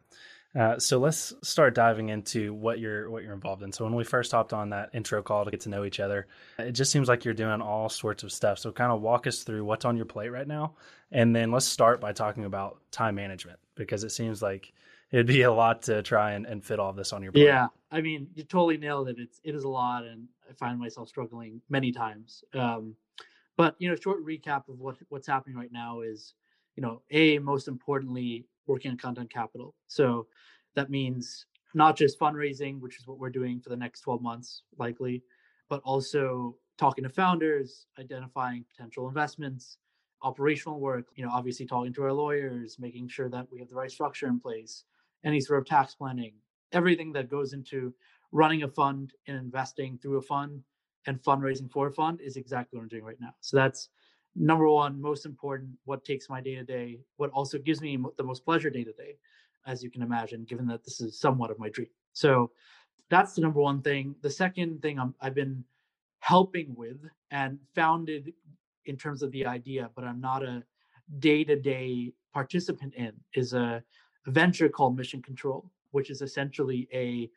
uh, 0.56 0.78
so 0.78 0.98
let's 0.98 1.34
start 1.42 1.74
diving 1.74 2.08
into 2.08 2.54
what 2.54 2.78
you're 2.78 3.10
what 3.10 3.22
you're 3.22 3.34
involved 3.34 3.62
in. 3.62 3.72
So 3.72 3.84
when 3.84 3.94
we 3.94 4.04
first 4.04 4.32
hopped 4.32 4.54
on 4.54 4.70
that 4.70 4.90
intro 4.94 5.22
call 5.22 5.44
to 5.44 5.50
get 5.50 5.60
to 5.60 5.68
know 5.68 5.84
each 5.84 6.00
other, 6.00 6.26
it 6.58 6.72
just 6.72 6.90
seems 6.90 7.08
like 7.08 7.24
you're 7.24 7.34
doing 7.34 7.60
all 7.60 7.88
sorts 7.88 8.22
of 8.22 8.32
stuff. 8.32 8.58
So 8.58 8.72
kind 8.72 8.90
of 8.90 9.02
walk 9.02 9.26
us 9.26 9.42
through 9.42 9.64
what's 9.64 9.84
on 9.84 9.96
your 9.96 10.06
plate 10.06 10.30
right 10.30 10.46
now, 10.46 10.74
and 11.12 11.36
then 11.36 11.50
let's 11.50 11.66
start 11.66 12.00
by 12.00 12.12
talking 12.12 12.46
about 12.46 12.78
time 12.90 13.16
management 13.16 13.58
because 13.74 14.02
it 14.02 14.12
seems 14.12 14.40
like 14.40 14.72
it'd 15.10 15.26
be 15.26 15.42
a 15.42 15.52
lot 15.52 15.82
to 15.82 16.02
try 16.02 16.32
and, 16.32 16.46
and 16.46 16.64
fit 16.64 16.80
all 16.80 16.92
this 16.94 17.12
on 17.12 17.22
your 17.22 17.32
plate. 17.32 17.44
Yeah, 17.44 17.66
I 17.90 18.00
mean 18.00 18.28
you 18.34 18.42
totally 18.42 18.78
nailed 18.78 19.08
it. 19.08 19.16
It's 19.18 19.38
it 19.44 19.54
is 19.54 19.64
a 19.64 19.68
lot, 19.68 20.04
and 20.04 20.26
I 20.48 20.54
find 20.54 20.78
myself 20.78 21.08
struggling 21.08 21.60
many 21.68 21.92
times. 21.92 22.44
Um, 22.54 22.96
but 23.58 23.74
you 23.78 23.90
know, 23.90 23.96
short 23.96 24.24
recap 24.24 24.68
of 24.70 24.78
what 24.78 24.96
what's 25.10 25.26
happening 25.26 25.56
right 25.56 25.72
now 25.72 26.00
is, 26.00 26.32
you 26.76 26.82
know, 26.82 27.02
a 27.10 27.38
most 27.40 27.68
importantly 27.68 28.46
working 28.66 28.90
on 28.90 28.98
Countdown 28.98 29.28
Capital. 29.28 29.74
So 29.88 30.26
that 30.74 30.90
means 30.90 31.46
not 31.74 31.96
just 31.96 32.18
fundraising, 32.18 32.80
which 32.80 32.98
is 32.98 33.06
what 33.06 33.18
we're 33.18 33.30
doing 33.30 33.60
for 33.60 33.68
the 33.68 33.76
next 33.76 34.00
12 34.00 34.22
months, 34.22 34.62
likely, 34.78 35.22
but 35.68 35.80
also 35.84 36.56
talking 36.78 37.04
to 37.04 37.10
founders, 37.10 37.86
identifying 37.98 38.64
potential 38.74 39.08
investments, 39.08 39.78
operational 40.22 40.80
work, 40.80 41.06
you 41.14 41.24
know, 41.24 41.30
obviously 41.32 41.66
talking 41.66 41.92
to 41.92 42.02
our 42.02 42.12
lawyers, 42.12 42.76
making 42.78 43.08
sure 43.08 43.28
that 43.28 43.46
we 43.50 43.58
have 43.58 43.68
the 43.68 43.74
right 43.74 43.90
structure 43.90 44.26
in 44.26 44.40
place, 44.40 44.84
any 45.24 45.40
sort 45.40 45.58
of 45.58 45.66
tax 45.66 45.94
planning, 45.94 46.34
everything 46.72 47.12
that 47.12 47.30
goes 47.30 47.52
into 47.52 47.92
running 48.32 48.62
a 48.62 48.68
fund 48.68 49.12
and 49.26 49.36
investing 49.36 49.98
through 49.98 50.18
a 50.18 50.22
fund 50.22 50.62
and 51.06 51.22
fundraising 51.22 51.70
for 51.70 51.86
a 51.86 51.92
fund 51.92 52.20
is 52.20 52.36
exactly 52.36 52.76
what 52.76 52.82
I'm 52.82 52.88
doing 52.88 53.04
right 53.04 53.20
now. 53.20 53.34
So 53.40 53.56
that's 53.56 53.88
number 54.36 54.68
one, 54.68 55.00
most 55.00 55.26
important, 55.26 55.70
what 55.84 56.04
takes 56.04 56.28
my 56.28 56.40
day 56.40 56.54
to 56.56 56.64
day, 56.64 57.00
what 57.16 57.30
also 57.30 57.58
gives 57.58 57.80
me 57.80 57.98
the 58.16 58.22
most 58.22 58.44
pleasure 58.44 58.70
day 58.70 58.84
to 58.84 58.92
day, 58.92 59.16
as 59.66 59.82
you 59.82 59.90
can 59.90 60.02
imagine, 60.02 60.44
given 60.44 60.66
that 60.66 60.84
this 60.84 61.00
is 61.00 61.18
somewhat 61.18 61.50
of 61.50 61.58
my 61.58 61.68
dream. 61.68 61.88
So 62.12 62.50
that's 63.08 63.34
the 63.34 63.40
number 63.40 63.60
one 63.60 63.82
thing. 63.82 64.14
The 64.22 64.30
second 64.30 64.82
thing 64.82 64.98
i 64.98 65.24
have 65.24 65.34
been 65.34 65.64
helping 66.20 66.74
with 66.74 66.98
and 67.30 67.58
founded 67.74 68.32
in 68.84 68.96
terms 68.96 69.22
of 69.22 69.30
the 69.32 69.46
idea, 69.46 69.90
but 69.94 70.04
I'm 70.04 70.20
not 70.20 70.42
a 70.42 70.62
day 71.18 71.44
to 71.44 71.56
day 71.56 72.12
participant 72.32 72.94
in, 72.94 73.12
is 73.34 73.52
a 73.52 73.82
venture 74.26 74.68
called 74.68 74.96
Mission 74.96 75.22
Control, 75.22 75.70
which 75.92 76.10
is 76.10 76.22
essentially 76.22 76.88
a 76.92 77.30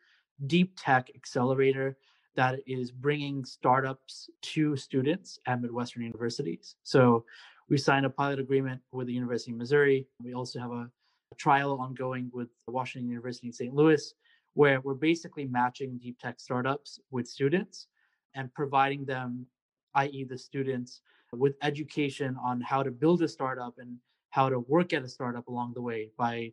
deep 0.46 0.72
tech 0.76 1.10
accelerator 1.14 1.96
that 2.36 2.60
is 2.66 2.90
bringing 2.90 3.44
startups 3.44 4.30
to 4.42 4.76
students 4.76 5.38
at 5.46 5.60
Midwestern 5.60 6.02
universities. 6.02 6.76
So 6.82 7.24
We 7.68 7.78
signed 7.78 8.04
a 8.04 8.10
pilot 8.10 8.40
agreement 8.40 8.80
with 8.90 9.06
the 9.06 9.12
University 9.12 9.52
of 9.52 9.58
Missouri. 9.58 10.06
We 10.22 10.34
also 10.34 10.58
have 10.58 10.72
a, 10.72 10.90
a 11.32 11.34
trial 11.36 11.78
ongoing 11.80 12.30
with 12.32 12.48
Washington 12.66 13.08
University 13.08 13.46
in 13.46 13.52
St. 13.52 13.72
Louis, 13.72 14.12
where 14.54 14.80
we're 14.80 14.94
basically 14.94 15.46
matching 15.46 15.98
deep 16.02 16.18
tech 16.18 16.40
startups 16.40 16.98
with 17.12 17.28
students 17.28 17.86
and 18.34 18.52
providing 18.54 19.04
them, 19.04 19.46
i.e., 19.94 20.24
the 20.24 20.36
students, 20.36 21.02
with 21.32 21.54
education 21.62 22.36
on 22.42 22.60
how 22.60 22.82
to 22.82 22.90
build 22.90 23.22
a 23.22 23.28
startup 23.28 23.74
and 23.78 23.96
how 24.30 24.48
to 24.48 24.60
work 24.60 24.92
at 24.92 25.04
a 25.04 25.08
startup 25.08 25.46
along 25.46 25.72
the 25.74 25.82
way 25.82 26.10
by 26.16 26.52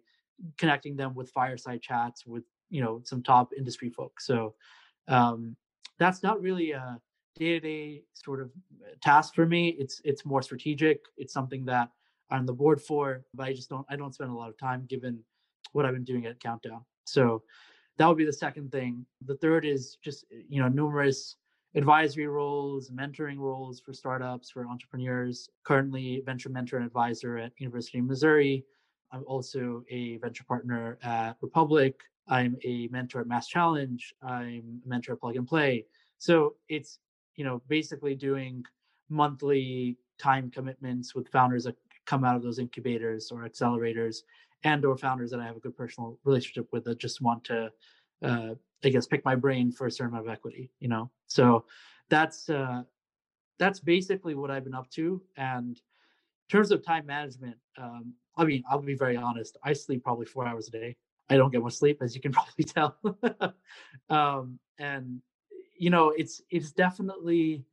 connecting 0.57 0.96
them 0.96 1.15
with 1.15 1.31
fireside 1.31 1.81
chats 1.81 2.25
with 2.25 2.43
you 2.69 2.81
know 2.81 3.01
some 3.05 3.24
top 3.24 3.50
industry 3.57 3.89
folks 3.89 4.25
so 4.25 4.53
um, 5.07 5.55
that's 5.99 6.23
not 6.23 6.41
really 6.41 6.71
a 6.71 6.99
day-to-day 7.37 8.03
sort 8.13 8.41
of 8.41 8.51
uh, 8.83 8.95
task 9.01 9.35
for 9.35 9.45
me. 9.45 9.69
It's 9.79 10.01
it's 10.03 10.25
more 10.25 10.41
strategic. 10.41 11.05
It's 11.17 11.33
something 11.33 11.65
that 11.65 11.89
i'm 12.29 12.39
on 12.39 12.45
the 12.45 12.53
board 12.53 12.81
for 12.81 13.23
but 13.33 13.47
i 13.47 13.53
just 13.53 13.69
don't 13.69 13.85
i 13.89 13.95
don't 13.95 14.13
spend 14.13 14.29
a 14.29 14.33
lot 14.33 14.49
of 14.49 14.57
time 14.57 14.85
given 14.89 15.19
what 15.71 15.85
i've 15.85 15.93
been 15.93 16.03
doing 16.03 16.25
at 16.25 16.39
countdown. 16.39 16.81
So 17.05 17.43
that 17.97 18.07
would 18.07 18.17
be 18.17 18.25
the 18.25 18.33
second 18.33 18.71
thing. 18.71 19.05
The 19.25 19.35
third 19.37 19.65
is 19.65 19.97
just 20.03 20.25
you 20.29 20.61
know 20.61 20.67
numerous 20.67 21.37
advisory 21.75 22.27
roles 22.27 22.89
mentoring 22.89 23.37
roles 23.37 23.79
for 23.79 23.93
startups 23.93 24.49
for 24.49 24.67
entrepreneurs. 24.67 25.49
Currently 25.63 26.23
venture 26.25 26.49
mentor 26.49 26.77
and 26.77 26.85
advisor 26.85 27.37
at 27.37 27.51
university 27.57 27.99
of 27.99 28.05
missouri. 28.05 28.65
I'm 29.11 29.23
also 29.25 29.83
a 29.89 30.17
venture 30.17 30.43
partner 30.43 30.97
at 31.03 31.37
republic 31.41 31.95
I'm 32.27 32.57
a 32.63 32.88
mentor 32.89 33.22
at 33.22 33.27
Mass 33.27 33.48
Challenge. 33.48 34.13
I'm 34.22 34.81
a 34.86 34.88
mentor 34.88 35.13
at 35.13 35.19
Plug 35.19 35.36
and 35.36 35.48
Play. 35.48 35.86
So 36.17 36.55
it's 36.69 37.00
you 37.36 37.43
know 37.43 37.62
basically 37.67 38.15
doing 38.15 38.63
monthly 39.10 39.98
time 40.17 40.50
commitments 40.51 41.15
with 41.15 41.29
founders 41.29 41.63
that 41.65 41.75
come 42.05 42.24
out 42.24 42.36
of 42.36 42.43
those 42.43 42.60
incubators 42.60 43.31
or 43.31 43.48
accelerators, 43.48 44.17
and 44.63 44.84
or 44.86 44.98
founders 44.98 45.31
that 45.31 45.39
I 45.39 45.46
have 45.46 45.57
a 45.57 45.60
good 45.60 45.75
personal 45.75 46.17
relationship 46.24 46.67
with 46.72 46.86
that 46.86 47.00
just 47.00 47.22
want 47.22 47.43
to, 47.46 47.69
uh, 48.24 48.55
I 48.84 48.89
guess, 48.89 49.07
pick 49.07 49.24
my 49.25 49.36
brain 49.36 49.72
for 49.72 49.88
a 49.88 49.91
certain 49.91 50.13
amount 50.13 50.27
of 50.27 50.34
equity. 50.34 50.72
You 50.79 50.89
know, 50.89 51.12
so 51.27 51.65
that's 52.10 52.50
uh, 52.50 52.84
that's 53.60 53.79
basically 53.79 54.36
what 54.36 54.51
I've 54.51 54.63
been 54.63 54.75
up 54.75 54.89
to. 54.91 55.22
And 55.36 55.77
in 55.77 56.51
terms 56.51 56.72
of 56.72 56.84
time 56.84 57.05
management, 57.05 57.57
um, 57.77 58.13
I 58.38 58.46
mean, 58.46 58.63
I'll 58.69 58.81
be 58.81 58.96
very 58.96 59.17
honest. 59.17 59.57
I 59.63 59.74
sleep 59.74 60.03
probably 60.03 60.25
four 60.25 60.48
hours 60.48 60.67
a 60.67 60.72
day. 60.72 60.96
I 61.29 61.38
don't 61.38 61.51
get 61.51 61.62
much 61.62 61.74
sleep, 61.74 62.01
as 62.01 62.15
you 62.15 62.22
can 62.22 62.31
probably 62.34 62.63
tell. 62.63 62.98
um, 64.10 64.60
and 64.79 65.22
you 65.77 65.89
know, 65.89 66.10
it's 66.10 66.41
it's 66.50 66.72
definitely 66.72 67.63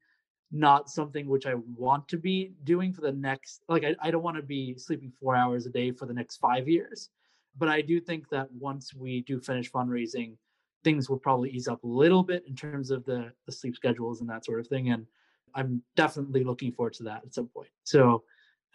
not 0.51 0.89
something 0.89 1.27
which 1.27 1.47
I 1.47 1.55
want 1.77 2.07
to 2.09 2.17
be 2.17 2.53
doing 2.65 2.93
for 2.93 3.01
the 3.01 3.13
next. 3.13 3.63
Like, 3.69 3.85
I, 3.85 3.97
I 4.01 4.11
don't 4.11 4.23
want 4.23 4.37
to 4.37 4.43
be 4.43 4.77
sleeping 4.77 5.13
four 5.21 5.35
hours 5.35 5.67
a 5.67 5.71
day 5.71 5.91
for 5.91 6.07
the 6.07 6.15
next 6.15 6.37
five 6.37 6.69
years. 6.69 7.11
But 7.57 7.69
I 7.69 7.81
do 7.81 8.01
think 8.01 8.29
that 8.31 8.51
once 8.53 8.95
we 8.95 9.23
do 9.23 9.41
finish 9.41 9.71
fundraising, 9.71 10.37
things 10.83 11.09
will 11.09 11.19
probably 11.19 11.51
ease 11.51 11.69
up 11.69 11.83
a 11.83 11.89
little 11.89 12.23
bit 12.23 12.45
in 12.47 12.55
terms 12.55 12.91
of 12.91 13.05
the 13.05 13.33
the 13.47 13.53
sleep 13.53 13.77
schedules 13.77 14.21
and 14.21 14.29
that 14.31 14.45
sort 14.45 14.61
of 14.61 14.67
thing. 14.67 14.91
And 14.91 15.07
I'm 15.55 15.83
definitely 15.97 16.45
looking 16.45 16.73
forward 16.73 16.95
to 16.95 17.05
that 17.05 17.25
at 17.25 17.35
some 17.35 17.49
point. 17.49 17.71
So, 17.85 18.25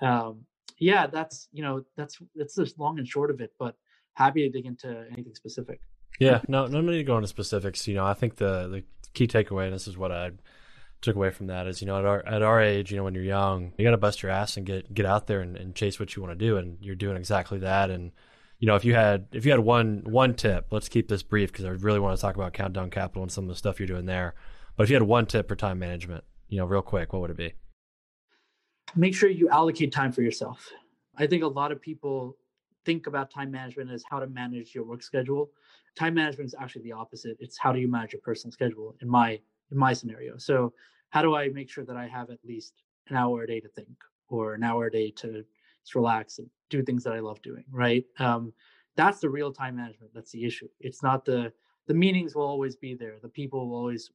um, 0.01 0.41
yeah, 0.79 1.07
that's 1.07 1.47
you 1.51 1.61
know 1.61 1.83
that's 1.95 2.17
that's 2.35 2.55
just 2.55 2.79
long 2.79 2.99
and 2.99 3.07
short 3.07 3.31
of 3.31 3.41
it. 3.41 3.53
But 3.59 3.75
happy 4.19 4.41
to 4.41 4.49
dig 4.49 4.65
into 4.65 5.05
anything 5.11 5.33
specific. 5.33 5.79
Yeah, 6.19 6.41
no, 6.47 6.67
no 6.67 6.81
need 6.81 6.97
to 6.97 7.03
go 7.03 7.15
into 7.15 7.27
specifics. 7.27 7.87
You 7.87 7.95
know, 7.95 8.05
I 8.05 8.13
think 8.13 8.35
the 8.35 8.67
the 8.67 8.83
key 9.13 9.25
takeaway, 9.25 9.65
and 9.65 9.73
this 9.73 9.87
is 9.87 9.97
what 9.97 10.11
I 10.11 10.31
took 11.01 11.15
away 11.15 11.31
from 11.31 11.47
that, 11.47 11.65
is 11.65 11.81
you 11.81 11.87
know, 11.87 11.97
at 11.97 12.05
our 12.05 12.25
at 12.27 12.41
our 12.41 12.61
age, 12.61 12.91
you 12.91 12.97
know, 12.97 13.05
when 13.05 13.15
you're 13.15 13.23
young, 13.23 13.71
you 13.77 13.85
got 13.85 13.91
to 13.91 13.97
bust 13.97 14.21
your 14.21 14.31
ass 14.31 14.57
and 14.57 14.65
get 14.65 14.93
get 14.93 15.05
out 15.05 15.27
there 15.27 15.39
and, 15.39 15.55
and 15.55 15.73
chase 15.73 15.99
what 15.99 16.15
you 16.15 16.21
want 16.21 16.37
to 16.37 16.45
do, 16.45 16.57
and 16.57 16.77
you're 16.81 16.95
doing 16.95 17.15
exactly 17.15 17.59
that. 17.59 17.89
And 17.89 18.11
you 18.59 18.67
know, 18.67 18.75
if 18.75 18.83
you 18.83 18.93
had 18.93 19.27
if 19.31 19.45
you 19.45 19.51
had 19.51 19.61
one 19.61 20.03
one 20.05 20.33
tip, 20.33 20.67
let's 20.71 20.89
keep 20.89 21.07
this 21.07 21.23
brief 21.23 21.51
because 21.51 21.65
I 21.65 21.69
really 21.69 21.99
want 21.99 22.17
to 22.17 22.21
talk 22.21 22.35
about 22.35 22.53
Countdown 22.53 22.89
Capital 22.89 23.23
and 23.23 23.31
some 23.31 23.45
of 23.45 23.49
the 23.49 23.55
stuff 23.55 23.79
you're 23.79 23.87
doing 23.87 24.05
there. 24.05 24.35
But 24.75 24.83
if 24.83 24.89
you 24.89 24.95
had 24.95 25.03
one 25.03 25.25
tip 25.25 25.47
for 25.47 25.55
time 25.55 25.79
management, 25.79 26.25
you 26.49 26.57
know, 26.57 26.65
real 26.65 26.81
quick, 26.81 27.13
what 27.13 27.21
would 27.21 27.31
it 27.31 27.37
be? 27.37 27.53
Make 28.95 29.15
sure 29.15 29.29
you 29.29 29.47
allocate 29.49 29.93
time 29.93 30.11
for 30.11 30.21
yourself. 30.21 30.69
I 31.15 31.27
think 31.27 31.43
a 31.43 31.47
lot 31.47 31.71
of 31.71 31.81
people 31.81 32.37
think 32.89 33.05
about 33.05 33.29
time 33.29 33.51
management 33.51 33.91
as 33.91 34.03
how 34.09 34.19
to 34.19 34.25
manage 34.25 34.73
your 34.73 34.83
work 34.83 35.03
schedule. 35.03 35.51
Time 35.95 36.15
management 36.15 36.47
is 36.47 36.55
actually 36.59 36.81
the 36.81 36.91
opposite. 36.91 37.37
It's 37.39 37.55
how 37.55 37.71
do 37.71 37.79
you 37.79 37.87
manage 37.87 38.13
your 38.13 38.21
personal 38.21 38.51
schedule 38.51 38.95
in 39.03 39.07
my 39.07 39.39
in 39.71 39.77
my 39.77 39.93
scenario. 39.93 40.39
So 40.39 40.73
how 41.11 41.21
do 41.21 41.35
I 41.35 41.49
make 41.49 41.69
sure 41.69 41.85
that 41.85 41.95
I 41.95 42.07
have 42.07 42.31
at 42.31 42.39
least 42.43 42.73
an 43.09 43.15
hour 43.15 43.43
a 43.43 43.47
day 43.47 43.59
to 43.59 43.69
think 43.69 43.95
or 44.27 44.55
an 44.55 44.63
hour 44.63 44.87
a 44.87 44.91
day 44.91 45.11
to 45.21 45.45
just 45.83 45.93
relax 45.93 46.39
and 46.39 46.49
do 46.71 46.81
things 46.81 47.03
that 47.03 47.13
I 47.13 47.19
love 47.19 47.39
doing, 47.43 47.65
right? 47.69 48.03
Um, 48.17 48.53
that's 48.95 49.19
the 49.19 49.29
real 49.29 49.51
time 49.53 49.75
management. 49.75 50.11
That's 50.15 50.31
the 50.31 50.43
issue. 50.43 50.69
It's 50.79 51.03
not 51.03 51.25
the 51.25 51.53
the 51.85 51.93
meetings 51.93 52.33
will 52.33 52.47
always 52.53 52.75
be 52.75 52.95
there. 52.95 53.17
The 53.21 53.35
people 53.39 53.69
will 53.69 53.77
always 53.77 54.09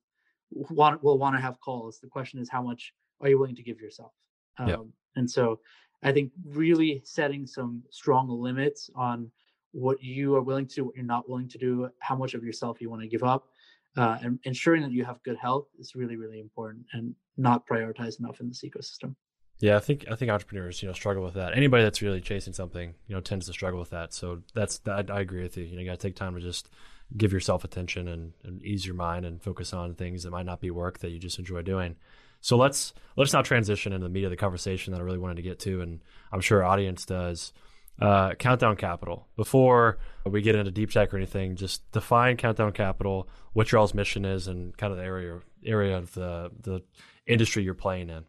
want 0.51 1.01
will 1.05 1.19
want 1.25 1.37
to 1.37 1.43
have 1.47 1.61
calls. 1.61 2.01
The 2.01 2.09
question 2.17 2.41
is 2.41 2.49
how 2.51 2.63
much 2.71 2.93
are 3.21 3.29
you 3.29 3.39
willing 3.39 3.61
to 3.61 3.63
give 3.63 3.81
yourself? 3.81 4.13
Um, 4.59 4.69
yep. 4.69 4.81
And 5.15 5.31
so 5.31 5.61
I 6.05 6.13
think 6.13 6.33
really 6.45 7.01
setting 7.05 7.47
some 7.47 7.83
strong 7.91 8.29
limits 8.29 8.91
on 8.95 9.31
what 9.73 10.03
you 10.03 10.37
are 10.37 10.43
willing 10.43 10.67
to 10.67 10.75
do, 10.77 10.85
what 10.85 10.95
you're 10.95 11.05
not 11.05 11.29
willing 11.29 11.49
to 11.49 11.59
do, 11.59 11.89
how 11.99 12.15
much 12.15 12.35
of 12.35 12.45
yourself 12.45 12.81
you 12.81 12.91
want 12.91 13.03
to 13.03 13.09
give 13.09 13.25
up, 13.25 13.49
uh, 13.97 14.19
and 14.23 14.39
ensuring 14.45 14.83
that 14.83 14.93
you 14.93 15.05
have 15.05 15.23
good 15.23 15.37
health 15.37 15.67
is 15.79 15.95
really, 15.95 16.17
really 16.17 16.41
important 16.41 16.85
and 16.93 17.15
not 17.37 17.67
prioritized 17.67 18.21
enough 18.21 18.41
in 18.41 18.49
this 18.49 18.63
ecosystem. 18.63 19.17
Yeah, 19.61 19.77
I 19.77 19.81
think 19.81 20.05
I 20.11 20.17
think 20.17 20.31
entrepreneurs, 20.31 20.83
you 20.83 20.89
know, 20.89 20.93
struggle 20.95 21.23
with 21.23 21.35
that. 21.35 21.57
Anybody 21.57 21.85
that's 21.85 22.03
really 22.03 22.21
chasing 22.21 22.53
something, 22.53 22.95
you 23.07 23.15
know, 23.15 23.21
tends 23.21 23.47
to 23.47 23.53
struggle 23.53 23.79
with 23.79 23.91
that. 23.91 24.13
So 24.13 24.43
that's 24.53 24.81
I, 24.87 25.05
I 25.09 25.21
agree 25.21 25.43
with 25.43 25.57
you. 25.57 25.65
You 25.65 25.77
know, 25.77 25.81
you 25.81 25.87
got 25.87 25.99
to 25.99 26.07
take 26.07 26.17
time 26.17 26.35
to 26.35 26.41
just 26.41 26.69
give 27.17 27.33
yourself 27.33 27.65
attention 27.65 28.09
and, 28.09 28.33
and 28.43 28.65
ease 28.65 28.85
your 28.85 28.97
mind 28.97 29.25
and 29.25 29.41
focus 29.41 29.73
on 29.73 29.95
things 29.95 30.25
that 30.25 30.31
might 30.31 30.47
not 30.47 30.61
be 30.61 30.71
work 30.71 30.99
that 30.99 31.11
you 31.11 31.19
just 31.19 31.39
enjoy 31.39 31.63
doing. 31.63 31.97
So 32.45 32.59
let's 32.59 32.93
let's 33.17 33.33
now 33.33 33.41
transition 33.41 33.95
into 33.95 34.05
the 34.05 34.11
meat 34.11 34.25
of 34.25 34.31
the 34.31 34.37
conversation 34.37 34.93
that 34.93 35.01
I 35.01 35.03
really 35.03 35.17
wanted 35.17 35.37
to 35.37 35.43
get 35.43 35.59
to, 35.61 35.81
and 35.81 36.03
I'm 36.31 36.43
sure 36.43 36.63
our 36.63 36.71
audience 36.71 37.07
does. 37.07 37.55
Uh, 37.99 38.35
Countdown 38.35 38.77
Capital. 38.77 39.29
Before 39.35 39.97
we 40.27 40.43
get 40.43 40.55
into 40.55 40.71
deep 40.71 40.91
tech 40.91 41.15
or 41.15 41.17
anything, 41.17 41.57
just 41.57 41.91
define 41.93 42.37
Countdown 42.37 42.73
Capital, 42.73 43.31
what 43.55 43.73
your 43.73 43.79
all's 43.79 43.95
mission 43.95 44.27
is, 44.27 44.47
and 44.47 44.77
kind 44.77 44.93
of 44.93 44.99
the 44.99 45.05
area 45.05 45.41
area 45.65 45.97
of 45.97 46.13
the 46.13 46.51
the 46.61 46.83
industry 47.27 47.63
you're 47.63 47.73
playing 47.73 48.11
in. 48.11 48.25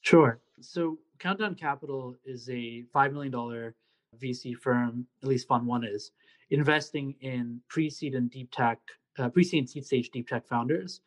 Sure. 0.00 0.40
So 0.60 0.98
Countdown 1.20 1.54
Capital 1.54 2.16
is 2.24 2.48
a 2.50 2.82
five 2.92 3.12
million 3.12 3.30
dollar 3.30 3.76
VC 4.20 4.56
firm, 4.56 5.06
at 5.22 5.28
least 5.28 5.46
Fund 5.46 5.64
One 5.64 5.84
is, 5.84 6.10
investing 6.50 7.14
in 7.20 7.60
pre-seed 7.68 8.16
and 8.16 8.28
deep 8.28 8.50
tech, 8.50 8.80
uh, 9.16 9.28
pre-seed 9.28 9.60
and 9.60 9.70
seed 9.70 9.86
stage 9.86 10.10
deep 10.10 10.26
tech 10.26 10.44
founders 10.48 11.02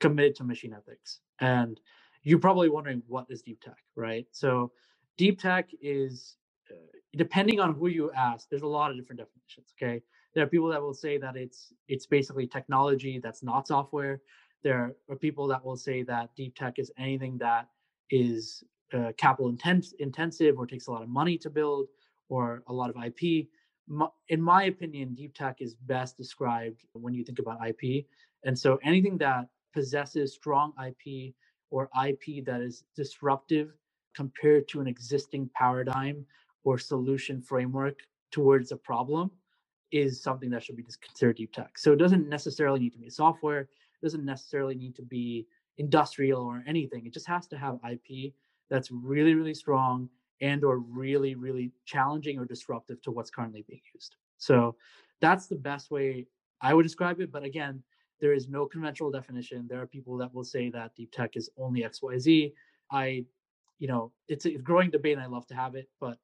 committed 0.00 0.34
to 0.34 0.42
machine 0.42 0.74
ethics. 0.74 1.20
And 1.42 1.80
you're 2.24 2.40
probably 2.40 2.70
wondering 2.70 3.02
what 3.08 3.26
is 3.30 3.42
deep 3.42 3.62
tech, 3.62 3.78
right? 3.96 4.26
So 4.32 4.72
deep 5.18 5.40
tech 5.40 5.70
is 5.82 6.36
uh, 6.72 6.76
depending 7.16 7.60
on 7.60 7.74
who 7.74 7.88
you 7.88 8.12
ask. 8.12 8.48
There's 8.50 8.62
a 8.62 8.68
lot 8.68 8.92
of 8.92 8.98
different 8.98 9.20
definitions. 9.20 9.74
Okay, 9.82 10.02
there 10.34 10.44
are 10.44 10.48
people 10.48 10.68
that 10.70 10.82
will 10.82 10.94
say 10.94 11.18
that 11.18 11.36
it's 11.36 11.74
it's 11.88 12.06
basically 12.06 12.48
technology 12.48 13.20
that's 13.22 13.44
not 13.44 13.68
software. 13.68 14.22
There 14.64 14.96
are 15.10 15.16
people 15.16 15.48
that 15.48 15.64
will 15.64 15.76
say 15.78 16.04
that 16.04 16.36
deep 16.36 16.56
tech 16.56 16.80
is 16.80 16.92
anything 16.98 17.38
that 17.40 17.68
is 18.10 18.64
uh, 18.94 19.12
capital 19.18 19.50
intense, 19.50 19.94
intensive 20.00 20.58
or 20.58 20.66
takes 20.66 20.88
a 20.88 20.92
lot 20.92 21.02
of 21.02 21.10
money 21.10 21.38
to 21.40 21.50
build 21.50 21.88
or 22.30 22.64
a 22.68 22.74
lot 22.74 22.90
of 22.90 22.96
IP. 23.04 23.48
In 24.30 24.42
my 24.42 24.64
opinion, 24.64 25.14
deep 25.14 25.34
tech 25.36 25.58
is 25.62 25.76
best 25.76 26.18
described 26.18 26.82
when 26.94 27.14
you 27.14 27.24
think 27.24 27.40
about 27.40 27.58
IP. 27.68 28.06
And 28.44 28.58
so 28.58 28.80
anything 28.84 29.18
that 29.20 29.48
possesses 29.72 30.34
strong 30.34 30.72
IP 30.86 31.34
or 31.70 31.88
IP 32.06 32.44
that 32.44 32.60
is 32.60 32.84
disruptive 32.94 33.72
compared 34.14 34.68
to 34.68 34.80
an 34.80 34.86
existing 34.86 35.48
paradigm 35.54 36.24
or 36.64 36.78
solution 36.78 37.40
framework 37.40 38.00
towards 38.30 38.72
a 38.72 38.76
problem 38.76 39.30
is 39.90 40.22
something 40.22 40.50
that 40.50 40.62
should 40.62 40.76
be 40.76 40.84
considered 41.06 41.36
deep 41.36 41.52
tech. 41.52 41.78
So 41.78 41.92
it 41.92 41.98
doesn't 41.98 42.28
necessarily 42.28 42.80
need 42.80 42.92
to 42.92 42.98
be 42.98 43.10
software, 43.10 43.60
it 43.60 44.02
doesn't 44.02 44.24
necessarily 44.24 44.74
need 44.74 44.94
to 44.96 45.02
be 45.02 45.46
industrial 45.78 46.42
or 46.42 46.62
anything. 46.66 47.06
It 47.06 47.14
just 47.14 47.26
has 47.26 47.46
to 47.48 47.58
have 47.58 47.78
IP 47.90 48.32
that's 48.70 48.90
really, 48.90 49.34
really 49.34 49.54
strong 49.54 50.08
and 50.40 50.64
or 50.64 50.78
really, 50.78 51.34
really 51.34 51.72
challenging 51.84 52.38
or 52.38 52.44
disruptive 52.44 53.00
to 53.02 53.10
what's 53.10 53.30
currently 53.30 53.64
being 53.68 53.82
used. 53.94 54.16
So 54.38 54.76
that's 55.20 55.46
the 55.46 55.56
best 55.56 55.90
way 55.90 56.26
I 56.60 56.74
would 56.74 56.82
describe 56.82 57.20
it. 57.20 57.30
But 57.30 57.44
again, 57.44 57.82
there 58.22 58.32
is 58.32 58.48
no 58.48 58.64
conventional 58.64 59.10
definition. 59.10 59.66
There 59.68 59.82
are 59.82 59.86
people 59.86 60.16
that 60.18 60.32
will 60.32 60.44
say 60.44 60.70
that 60.70 60.94
deep 60.94 61.10
tech 61.10 61.36
is 61.36 61.50
only 61.58 61.82
XYZ. 61.82 62.52
I, 62.90 63.24
you 63.80 63.88
know, 63.88 64.12
it's 64.28 64.46
a 64.46 64.52
growing 64.52 64.90
debate 64.90 65.14
and 65.14 65.22
I 65.22 65.26
love 65.26 65.44
to 65.48 65.54
have 65.54 65.74
it, 65.74 65.90
but 66.00 66.18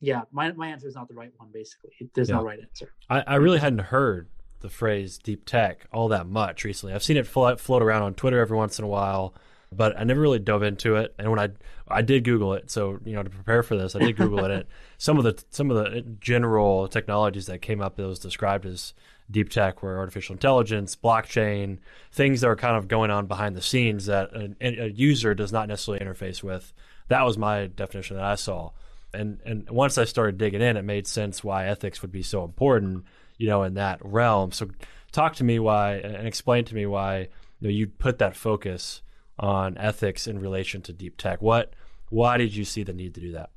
yeah, 0.00 0.22
my, 0.32 0.50
my 0.52 0.68
answer 0.68 0.88
is 0.88 0.94
not 0.94 1.08
the 1.08 1.14
right 1.14 1.30
one, 1.36 1.50
basically. 1.52 1.90
There's 2.14 2.30
yeah. 2.30 2.36
no 2.36 2.42
right 2.42 2.58
answer. 2.58 2.94
I, 3.10 3.20
I 3.20 3.34
really 3.34 3.58
hadn't 3.58 3.80
heard 3.80 4.28
the 4.60 4.70
phrase 4.70 5.18
deep 5.18 5.44
tech 5.44 5.86
all 5.92 6.08
that 6.08 6.26
much 6.26 6.64
recently. 6.64 6.94
I've 6.94 7.02
seen 7.02 7.18
it 7.18 7.26
float, 7.26 7.60
float 7.60 7.82
around 7.82 8.02
on 8.02 8.14
Twitter 8.14 8.40
every 8.40 8.56
once 8.56 8.78
in 8.78 8.86
a 8.86 8.88
while. 8.88 9.34
But 9.76 9.98
I 9.98 10.04
never 10.04 10.20
really 10.20 10.38
dove 10.38 10.62
into 10.62 10.96
it. 10.96 11.14
And 11.18 11.30
when 11.30 11.38
I 11.38 11.48
I 11.88 12.02
did 12.02 12.24
Google 12.24 12.54
it, 12.54 12.70
so 12.70 12.98
you 13.04 13.14
know 13.14 13.22
to 13.22 13.30
prepare 13.30 13.62
for 13.62 13.76
this, 13.76 13.94
I 13.96 14.00
did 14.00 14.16
Google 14.16 14.44
it. 14.44 14.66
Some 14.98 15.18
of 15.18 15.24
the 15.24 15.42
some 15.50 15.70
of 15.70 15.76
the 15.76 16.02
general 16.20 16.88
technologies 16.88 17.46
that 17.46 17.60
came 17.60 17.80
up 17.80 17.96
that 17.96 18.06
was 18.06 18.18
described 18.18 18.66
as 18.66 18.94
deep 19.30 19.50
tech 19.50 19.82
were 19.82 19.98
artificial 19.98 20.34
intelligence, 20.34 20.94
blockchain, 20.94 21.78
things 22.12 22.40
that 22.40 22.48
are 22.48 22.56
kind 22.56 22.76
of 22.76 22.86
going 22.86 23.10
on 23.10 23.26
behind 23.26 23.56
the 23.56 23.62
scenes 23.62 24.06
that 24.06 24.30
a, 24.34 24.54
a 24.60 24.88
user 24.88 25.34
does 25.34 25.52
not 25.52 25.68
necessarily 25.68 26.04
interface 26.04 26.42
with. 26.42 26.72
That 27.08 27.22
was 27.22 27.38
my 27.38 27.66
definition 27.66 28.16
that 28.16 28.24
I 28.24 28.36
saw. 28.36 28.70
And 29.12 29.40
and 29.44 29.68
once 29.70 29.98
I 29.98 30.04
started 30.04 30.38
digging 30.38 30.62
in, 30.62 30.76
it 30.76 30.82
made 30.82 31.06
sense 31.06 31.42
why 31.42 31.66
ethics 31.66 32.02
would 32.02 32.12
be 32.12 32.22
so 32.22 32.44
important, 32.44 33.04
you 33.38 33.48
know, 33.48 33.62
in 33.64 33.74
that 33.74 33.98
realm. 34.02 34.52
So 34.52 34.68
talk 35.12 35.34
to 35.36 35.44
me 35.44 35.58
why 35.58 35.94
and 35.94 36.26
explain 36.26 36.64
to 36.64 36.74
me 36.74 36.86
why 36.86 37.18
you 37.18 37.28
know 37.60 37.68
you 37.68 37.86
put 37.86 38.18
that 38.18 38.34
focus 38.36 39.02
on 39.38 39.76
ethics 39.78 40.26
in 40.26 40.38
relation 40.38 40.82
to 40.82 40.92
deep 40.92 41.16
tech. 41.16 41.40
What 41.42 41.74
why 42.10 42.36
did 42.36 42.54
you 42.54 42.64
see 42.64 42.82
the 42.82 42.92
need 42.92 43.14
to 43.14 43.20
do 43.20 43.32
that? 43.32 43.50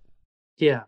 Yeah. 0.57 0.83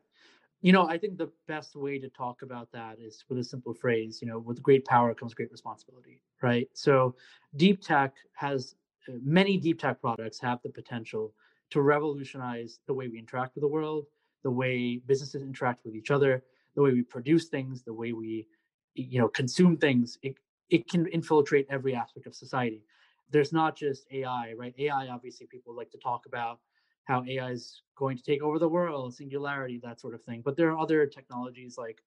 You 0.61 0.71
know, 0.71 0.87
I 0.87 0.97
think 0.97 1.17
the 1.17 1.29
best 1.47 1.75
way 1.75 1.99
to 1.99 2.09
talk 2.09 2.41
about 2.41 2.71
that 2.71 2.97
is 2.99 3.23
with 3.29 3.37
a 3.37 3.43
simple 3.43 3.73
phrase, 3.73 4.19
you 4.21 4.27
know, 4.27 4.39
with 4.39 4.63
great 4.63 4.85
power 4.85 5.13
comes 5.13 5.33
great 5.33 5.51
responsibility, 5.51 6.21
right? 6.41 6.67
So 6.73 7.15
deep 7.57 7.81
tech 7.81 8.15
has 8.33 8.75
uh, 9.07 9.13
many 9.21 9.57
deep 9.57 9.79
tech 9.79 10.01
products 10.01 10.39
have 10.39 10.59
the 10.63 10.69
potential 10.69 11.33
to 11.69 11.81
revolutionize 11.81 12.79
the 12.87 12.93
way 12.93 13.07
we 13.07 13.19
interact 13.19 13.55
with 13.55 13.61
the 13.61 13.67
world, 13.67 14.05
the 14.43 14.51
way 14.51 15.01
businesses 15.05 15.43
interact 15.43 15.85
with 15.85 15.95
each 15.95 16.09
other, 16.09 16.43
the 16.75 16.81
way 16.81 16.91
we 16.91 17.01
produce 17.01 17.49
things, 17.49 17.83
the 17.83 17.93
way 17.93 18.13
we 18.13 18.47
you 18.95 19.19
know 19.19 19.27
consume 19.27 19.77
things. 19.77 20.17
It 20.23 20.35
it 20.69 20.89
can 20.89 21.05
infiltrate 21.07 21.67
every 21.69 21.93
aspect 21.95 22.25
of 22.27 22.33
society 22.33 22.83
there's 23.31 23.53
not 23.53 23.77
just 23.77 24.05
AI, 24.11 24.53
right? 24.57 24.73
AI, 24.79 25.07
obviously, 25.09 25.47
people 25.47 25.75
like 25.75 25.91
to 25.91 25.97
talk 25.99 26.25
about 26.27 26.59
how 27.05 27.23
AI 27.27 27.51
is 27.51 27.81
going 27.97 28.17
to 28.17 28.23
take 28.23 28.43
over 28.43 28.59
the 28.59 28.69
world, 28.69 29.15
singularity, 29.15 29.79
that 29.83 30.01
sort 30.01 30.15
of 30.15 30.23
thing. 30.23 30.41
But 30.45 30.57
there 30.57 30.69
are 30.71 30.79
other 30.79 31.05
technologies 31.07 31.77
like 31.77 32.01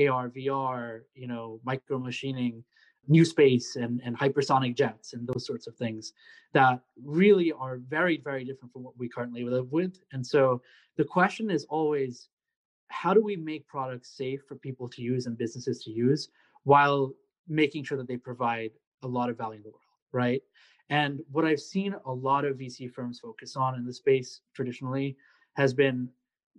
AR, 0.00 0.30
VR, 0.30 1.02
you 1.14 1.28
know, 1.28 1.60
micro 1.64 1.98
machining, 1.98 2.64
new 3.08 3.24
space, 3.24 3.76
and, 3.76 4.00
and 4.04 4.18
hypersonic 4.18 4.76
jets, 4.76 5.14
and 5.14 5.28
those 5.28 5.46
sorts 5.46 5.66
of 5.66 5.76
things 5.76 6.12
that 6.54 6.80
really 7.04 7.52
are 7.52 7.78
very, 7.88 8.18
very 8.24 8.44
different 8.44 8.72
from 8.72 8.82
what 8.84 8.98
we 8.98 9.08
currently 9.08 9.44
live 9.44 9.72
with. 9.72 9.98
And 10.12 10.26
so 10.26 10.62
the 10.98 11.04
question 11.04 11.50
is 11.50 11.64
always 11.70 12.28
how 12.88 13.14
do 13.14 13.22
we 13.22 13.36
make 13.36 13.68
products 13.68 14.16
safe 14.16 14.42
for 14.48 14.56
people 14.56 14.88
to 14.90 15.02
use 15.02 15.26
and 15.26 15.38
businesses 15.38 15.82
to 15.84 15.90
use 15.92 16.30
while 16.64 17.12
making 17.48 17.84
sure 17.84 17.98
that 17.98 18.08
they 18.08 18.18
provide 18.18 18.72
a 19.04 19.08
lot 19.08 19.30
of 19.30 19.38
value 19.38 19.58
in 19.58 19.62
the 19.64 19.70
world? 19.70 19.85
Right? 20.16 20.42
And 20.88 21.20
what 21.30 21.44
I've 21.44 21.60
seen 21.60 21.94
a 22.06 22.12
lot 22.12 22.44
of 22.44 22.56
VC 22.56 22.90
firms 22.90 23.20
focus 23.20 23.56
on 23.56 23.74
in 23.74 23.84
the 23.84 23.92
space 23.92 24.40
traditionally 24.54 25.16
has 25.54 25.74
been 25.74 26.08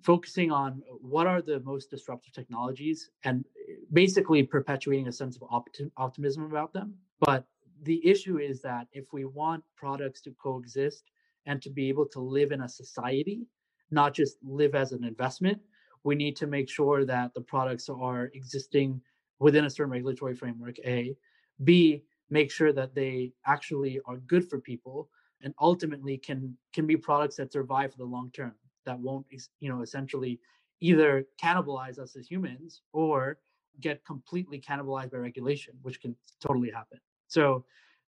focusing 0.01 0.51
on 0.51 0.81
what 1.01 1.27
are 1.27 1.41
the 1.41 1.59
most 1.61 1.89
disruptive 1.89 2.33
technologies 2.33 3.09
and 3.23 3.45
eh, 3.69 3.73
basically 3.93 4.43
perpetuating 4.43 5.07
a 5.07 5.11
sense 5.11 5.37
of 5.37 5.43
optim- 5.49 5.91
optimism 5.97 6.43
about 6.45 6.71
them. 6.73 6.93
But 7.19 7.45
the 7.83 8.05
issue 8.07 8.37
is 8.37 8.61
that 8.61 8.87
if 8.91 9.13
we 9.13 9.25
want 9.25 9.63
products 9.75 10.21
to 10.21 10.31
coexist 10.41 11.03
and 11.45 11.61
to 11.61 11.69
be 11.69 11.89
able 11.89 12.05
to 12.07 12.19
live 12.19 12.51
in 12.51 12.61
a 12.61 12.69
society, 12.69 13.47
not 13.91 14.13
just 14.13 14.37
live 14.43 14.75
as 14.75 14.91
an 14.91 15.03
investment, 15.03 15.59
we 16.03 16.15
need 16.15 16.35
to 16.37 16.47
make 16.47 16.69
sure 16.69 17.05
that 17.05 17.33
the 17.33 17.41
products 17.41 17.89
are 17.89 18.29
existing 18.33 19.01
within 19.39 19.65
a 19.65 19.69
certain 19.69 19.91
regulatory 19.91 20.35
framework, 20.35 20.77
A. 20.79 21.15
B, 21.63 22.03
make 22.29 22.51
sure 22.51 22.73
that 22.73 22.93
they 22.93 23.31
actually 23.45 23.99
are 24.05 24.17
good 24.17 24.49
for 24.49 24.59
people 24.59 25.09
and 25.41 25.53
ultimately 25.61 26.17
can 26.17 26.55
can 26.73 26.85
be 26.87 26.97
products 26.97 27.35
that 27.35 27.51
survive 27.51 27.91
for 27.91 27.97
the 27.97 28.05
long 28.05 28.31
term 28.31 28.53
that 28.85 28.99
won't 28.99 29.25
you 29.59 29.69
know 29.69 29.81
essentially 29.81 30.39
either 30.79 31.25
cannibalize 31.41 31.99
us 31.99 32.15
as 32.15 32.27
humans 32.27 32.81
or 32.93 33.37
get 33.79 34.03
completely 34.05 34.59
cannibalized 34.59 35.11
by 35.11 35.17
regulation 35.17 35.73
which 35.81 36.01
can 36.01 36.15
totally 36.41 36.71
happen. 36.71 36.99
So 37.27 37.65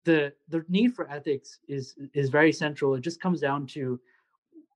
the 0.04 0.34
the 0.50 0.64
need 0.70 0.94
for 0.94 1.10
ethics 1.10 1.60
is 1.68 1.96
is 2.14 2.30
very 2.30 2.52
central. 2.52 2.96
It 2.96 3.02
just 3.02 3.20
comes 3.20 3.42
down 3.42 3.66
to 3.68 4.00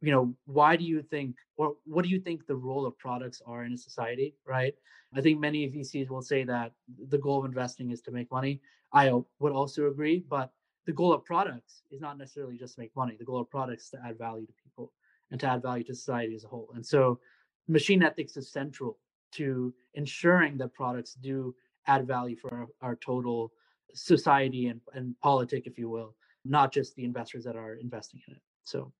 you 0.02 0.12
know 0.12 0.34
why 0.46 0.76
do 0.76 0.84
you 0.84 1.02
think 1.02 1.36
or 1.58 1.76
what 1.86 2.04
do 2.04 2.10
you 2.10 2.20
think 2.20 2.46
the 2.46 2.56
role 2.56 2.86
of 2.86 2.98
products 2.98 3.42
are 3.46 3.64
in 3.64 3.74
a 3.74 3.78
society 3.78 4.36
right? 4.46 4.74
I 5.14 5.22
think 5.22 5.40
many 5.40 5.68
vcs 5.70 6.10
will 6.10 6.22
say 6.22 6.44
that 6.44 6.72
the 7.08 7.18
goal 7.18 7.40
of 7.40 7.46
investing 7.46 7.92
is 7.92 8.02
to 8.02 8.12
make 8.12 8.32
money. 8.32 8.62
I 8.94 9.12
would 9.40 9.54
also 9.54 9.88
agree 9.88 10.24
but 10.30 10.52
the 10.86 10.94
goal 10.94 11.14
of 11.14 11.26
products 11.26 11.84
is 11.92 12.02
not 12.02 12.18
necessarily 12.18 12.58
just 12.58 12.76
to 12.76 12.82
make 12.82 12.96
money. 12.96 13.16
The 13.18 13.26
goal 13.26 13.42
of 13.42 13.50
products 13.50 13.86
is 13.86 13.90
to 13.92 14.00
add 14.06 14.18
value 14.18 14.46
to 14.46 14.54
people 14.64 14.92
and 15.32 15.40
to 15.42 15.48
add 15.48 15.62
value 15.62 15.84
to 15.84 15.94
society 15.94 16.34
as 16.36 16.44
a 16.44 16.48
whole. 16.48 16.70
And 16.74 16.86
so 16.86 17.20
machine 17.68 18.02
ethics 18.02 18.38
is 18.38 18.52
central 18.52 18.98
to 19.34 19.74
ensuring 19.94 20.58
that 20.58 20.74
products 20.74 21.14
do 21.14 21.54
add 21.86 22.08
value 22.08 22.36
for 22.36 22.54
our, 22.54 22.68
our 22.82 22.96
total 22.96 23.52
society 23.94 24.68
and, 24.68 24.82
and 24.94 25.20
politic 25.22 25.68
if 25.68 25.78
you 25.78 25.90
will 25.90 26.16
not 26.46 26.72
just 26.72 26.96
the 26.96 27.04
investors 27.04 27.44
that 27.44 27.56
are 27.56 27.76
investing 27.76 28.22
in 28.28 28.34
it. 28.34 28.42
So 28.64 28.92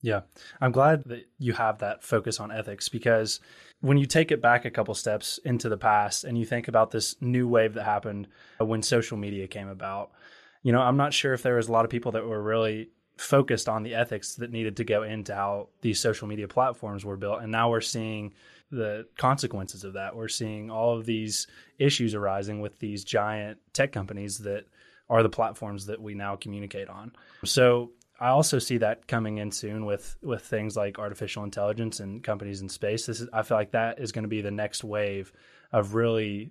yeah, 0.00 0.20
I'm 0.60 0.72
glad 0.72 1.04
that 1.04 1.28
you 1.38 1.52
have 1.54 1.78
that 1.78 2.04
focus 2.04 2.38
on 2.38 2.52
ethics 2.52 2.88
because 2.88 3.40
when 3.80 3.98
you 3.98 4.06
take 4.06 4.30
it 4.30 4.40
back 4.40 4.64
a 4.64 4.70
couple 4.70 4.94
steps 4.94 5.38
into 5.44 5.68
the 5.68 5.76
past 5.76 6.24
and 6.24 6.38
you 6.38 6.44
think 6.44 6.68
about 6.68 6.90
this 6.90 7.16
new 7.20 7.48
wave 7.48 7.74
that 7.74 7.84
happened 7.84 8.28
uh, 8.60 8.64
when 8.64 8.82
social 8.82 9.16
media 9.16 9.46
came 9.48 9.68
about, 9.68 10.10
you 10.62 10.72
know, 10.72 10.80
I'm 10.80 10.96
not 10.96 11.12
sure 11.12 11.32
if 11.32 11.42
there 11.42 11.56
was 11.56 11.68
a 11.68 11.72
lot 11.72 11.84
of 11.84 11.90
people 11.90 12.12
that 12.12 12.26
were 12.26 12.42
really 12.42 12.90
focused 13.16 13.68
on 13.68 13.82
the 13.82 13.94
ethics 13.94 14.36
that 14.36 14.52
needed 14.52 14.76
to 14.76 14.84
go 14.84 15.02
into 15.02 15.34
how 15.34 15.68
these 15.80 15.98
social 15.98 16.28
media 16.28 16.46
platforms 16.46 17.04
were 17.04 17.16
built. 17.16 17.42
And 17.42 17.50
now 17.50 17.70
we're 17.70 17.80
seeing 17.80 18.34
the 18.70 19.06
consequences 19.16 19.82
of 19.82 19.94
that. 19.94 20.14
We're 20.14 20.28
seeing 20.28 20.70
all 20.70 20.96
of 20.96 21.06
these 21.06 21.48
issues 21.78 22.14
arising 22.14 22.60
with 22.60 22.78
these 22.78 23.02
giant 23.02 23.58
tech 23.72 23.92
companies 23.92 24.38
that 24.38 24.66
are 25.10 25.22
the 25.22 25.28
platforms 25.28 25.86
that 25.86 26.00
we 26.00 26.14
now 26.14 26.36
communicate 26.36 26.88
on. 26.88 27.12
So 27.44 27.90
I 28.20 28.28
also 28.28 28.58
see 28.58 28.78
that 28.78 29.06
coming 29.06 29.38
in 29.38 29.52
soon 29.52 29.84
with 29.84 30.16
with 30.22 30.42
things 30.42 30.76
like 30.76 30.98
artificial 30.98 31.44
intelligence 31.44 32.00
and 32.00 32.22
companies 32.22 32.62
in 32.62 32.68
space. 32.68 33.06
This 33.06 33.20
is 33.20 33.28
I 33.32 33.42
feel 33.42 33.56
like 33.56 33.72
that 33.72 34.00
is 34.00 34.12
going 34.12 34.24
to 34.24 34.28
be 34.28 34.40
the 34.40 34.50
next 34.50 34.82
wave 34.82 35.32
of 35.72 35.94
really 35.94 36.50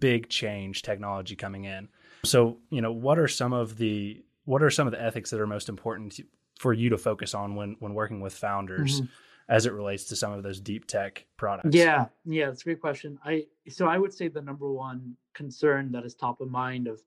big 0.00 0.28
change 0.28 0.82
technology 0.82 1.36
coming 1.36 1.64
in. 1.64 1.88
So, 2.24 2.58
you 2.70 2.80
know, 2.80 2.92
what 2.92 3.18
are 3.18 3.28
some 3.28 3.52
of 3.52 3.76
the 3.76 4.22
what 4.44 4.62
are 4.62 4.70
some 4.70 4.86
of 4.86 4.92
the 4.92 5.02
ethics 5.02 5.30
that 5.30 5.40
are 5.40 5.46
most 5.46 5.68
important 5.68 6.20
for 6.58 6.72
you 6.72 6.88
to 6.90 6.98
focus 6.98 7.34
on 7.34 7.54
when 7.54 7.76
when 7.80 7.94
working 7.94 8.20
with 8.20 8.34
founders 8.34 9.00
mm-hmm. 9.00 9.10
as 9.48 9.66
it 9.66 9.72
relates 9.72 10.04
to 10.04 10.16
some 10.16 10.32
of 10.32 10.42
those 10.42 10.60
deep 10.60 10.86
tech 10.86 11.26
products? 11.36 11.74
Yeah, 11.74 12.06
yeah, 12.24 12.46
that's 12.46 12.62
a 12.62 12.64
great 12.64 12.80
question. 12.80 13.18
I 13.24 13.46
so 13.68 13.86
I 13.86 13.98
would 13.98 14.14
say 14.14 14.28
the 14.28 14.42
number 14.42 14.70
one 14.70 15.16
concern 15.34 15.92
that 15.92 16.04
is 16.04 16.14
top 16.14 16.40
of 16.40 16.50
mind 16.50 16.88
of 16.88 17.02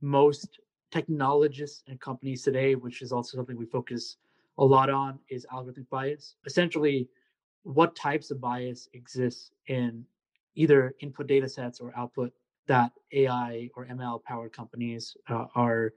most 0.00 0.60
technologists 0.90 1.82
and 1.88 2.00
companies 2.00 2.42
today, 2.42 2.74
which 2.74 3.02
is 3.02 3.12
also 3.12 3.36
something 3.36 3.56
we 3.56 3.66
focus 3.66 4.16
a 4.58 4.64
lot 4.64 4.90
on, 4.90 5.18
is 5.28 5.46
algorithmic 5.52 5.88
bias. 5.90 6.36
Essentially, 6.46 7.08
what 7.64 7.96
types 7.96 8.30
of 8.30 8.40
bias 8.40 8.88
exists 8.92 9.50
in 9.66 10.04
either 10.54 10.94
input 11.00 11.26
data 11.26 11.48
sets 11.48 11.80
or 11.80 11.92
output 11.96 12.32
that 12.66 12.92
AI 13.12 13.68
or 13.74 13.86
ML 13.86 14.22
powered 14.22 14.52
companies 14.52 15.16
uh, 15.28 15.46
are 15.54 15.92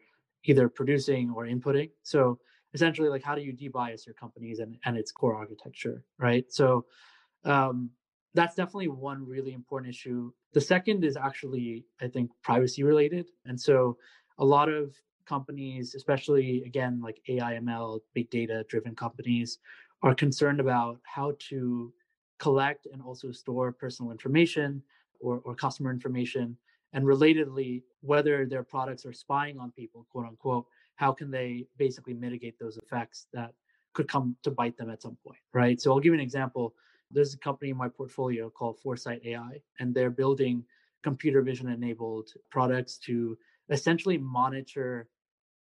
either 0.46 0.70
producing 0.70 1.30
or 1.32 1.46
inputting. 1.46 1.90
So 2.04 2.40
essentially, 2.74 3.10
like 3.10 3.24
how 3.24 3.36
do 3.36 3.42
you 3.42 3.54
debias 3.54 4.06
your 4.06 4.16
companies 4.16 4.60
and, 4.60 4.78
and 4.86 4.98
its 4.98 5.12
core 5.12 5.36
architecture, 5.36 6.04
right? 6.18 6.46
So 6.50 6.86
um, 7.44 7.92
that's 8.34 8.56
definitely 8.56 8.90
one 8.90 9.28
really 9.28 9.54
important 9.54 9.94
issue. 9.94 10.32
The 10.54 10.62
second 10.62 11.04
is 11.04 11.18
actually, 11.18 11.86
I 12.02 12.08
think, 12.08 12.32
privacy 12.44 12.84
related. 12.84 13.30
And 13.46 13.60
so 13.60 13.98
a 14.40 14.46
lot 14.46 14.70
of 14.70 14.96
companies, 15.26 15.96
especially 15.96 16.64
again 16.64 17.02
like 17.02 17.22
AIML, 17.30 18.00
big 18.14 18.30
data 18.30 18.66
driven 18.70 18.96
companies, 18.96 19.60
are 20.04 20.16
concerned 20.16 20.60
about 20.60 21.00
how 21.04 21.34
to 21.50 21.92
collect 22.40 22.88
and 22.92 23.02
also 23.02 23.32
store 23.32 23.72
personal 23.72 24.12
information 24.12 24.82
or, 25.20 25.42
or 25.44 25.56
customer 25.56 25.92
information. 25.92 26.56
And 26.94 27.04
relatedly, 27.04 27.84
whether 28.02 28.46
their 28.46 28.64
products 28.64 29.06
are 29.06 29.14
spying 29.14 29.60
on 29.60 29.72
people, 29.72 30.06
quote 30.12 30.28
unquote, 30.28 30.66
how 30.96 31.12
can 31.12 31.30
they 31.30 31.66
basically 31.78 32.14
mitigate 32.14 32.58
those 32.60 32.78
effects 32.78 33.28
that 33.34 33.54
could 33.94 34.08
come 34.08 34.36
to 34.44 34.52
bite 34.52 34.78
them 34.78 34.90
at 34.90 35.02
some 35.02 35.18
point, 35.24 35.40
right? 35.54 35.82
So 35.82 35.92
I'll 35.92 36.00
give 36.00 36.12
you 36.12 36.20
an 36.20 36.20
example. 36.20 36.76
There's 37.12 37.34
a 37.34 37.38
company 37.38 37.72
in 37.72 37.78
my 37.78 37.90
portfolio 37.90 38.50
called 38.50 38.80
Foresight 38.80 39.22
AI, 39.26 39.62
and 39.80 39.94
they're 39.94 40.10
building 40.10 40.64
computer 41.04 41.42
vision 41.42 41.70
enabled 41.70 42.30
products 42.50 42.98
to 42.98 43.38
essentially 43.70 44.18
monitor 44.18 45.08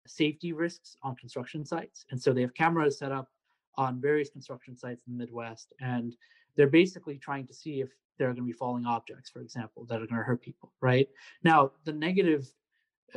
safety 0.05 0.53
risks 0.53 0.95
on 1.03 1.15
construction 1.15 1.65
sites. 1.65 2.05
And 2.11 2.21
so 2.21 2.33
they 2.33 2.41
have 2.41 2.53
cameras 2.53 2.97
set 2.97 3.11
up 3.11 3.29
on 3.75 4.01
various 4.01 4.29
construction 4.29 4.77
sites 4.77 5.03
in 5.07 5.13
the 5.13 5.19
Midwest. 5.19 5.73
And 5.81 6.15
they're 6.55 6.67
basically 6.67 7.17
trying 7.17 7.45
to 7.47 7.53
see 7.53 7.81
if 7.81 7.89
there 8.17 8.27
are 8.29 8.33
going 8.33 8.43
to 8.43 8.47
be 8.47 8.53
falling 8.53 8.85
objects, 8.85 9.29
for 9.29 9.41
example, 9.41 9.85
that 9.85 10.01
are 10.01 10.07
going 10.07 10.19
to 10.19 10.23
hurt 10.23 10.41
people, 10.41 10.71
right? 10.81 11.07
Now, 11.43 11.71
the 11.83 11.93
negative 11.93 12.51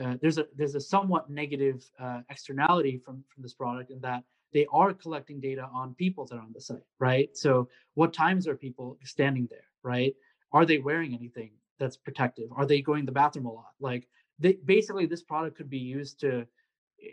uh, 0.00 0.14
there's 0.20 0.38
a 0.38 0.46
there's 0.57 0.74
a 0.74 0.81
somewhat 0.81 1.31
negative 1.31 1.85
uh, 1.98 2.20
externality 2.31 2.98
from 2.98 3.24
from 3.29 3.42
this 3.42 3.55
product 3.55 3.90
in 3.90 4.00
that 4.00 4.22
they 4.53 4.66
are 4.72 4.92
collecting 4.92 5.40
data 5.40 5.68
on 5.72 5.94
people 5.94 6.26
that 6.26 6.37
are 6.37 6.42
on 6.42 6.53
the 6.53 6.61
site, 6.61 6.79
right? 6.98 7.37
So 7.37 7.68
what 7.94 8.12
times 8.12 8.48
are 8.48 8.57
people 8.57 8.98
standing 9.05 9.48
there, 9.50 9.64
right? 9.83 10.14
Are 10.53 10.66
they 10.66 10.79
wearing 10.79 11.14
anything 11.14 11.53
that's 11.79 11.96
protective? 11.96 12.48
Are 12.53 12.66
they 12.66 12.81
going 12.83 13.03
to 13.03 13.07
the 13.07 13.12
bathroom 13.12 13.46
a 13.46 13.53
lot? 13.53 13.72
Like 13.81 14.09
they, 14.40 14.55
basically 14.64 15.07
this 15.07 15.22
product 15.22 15.57
could 15.57 15.70
be 15.70 15.79
used 15.79 16.18
to 16.20 16.46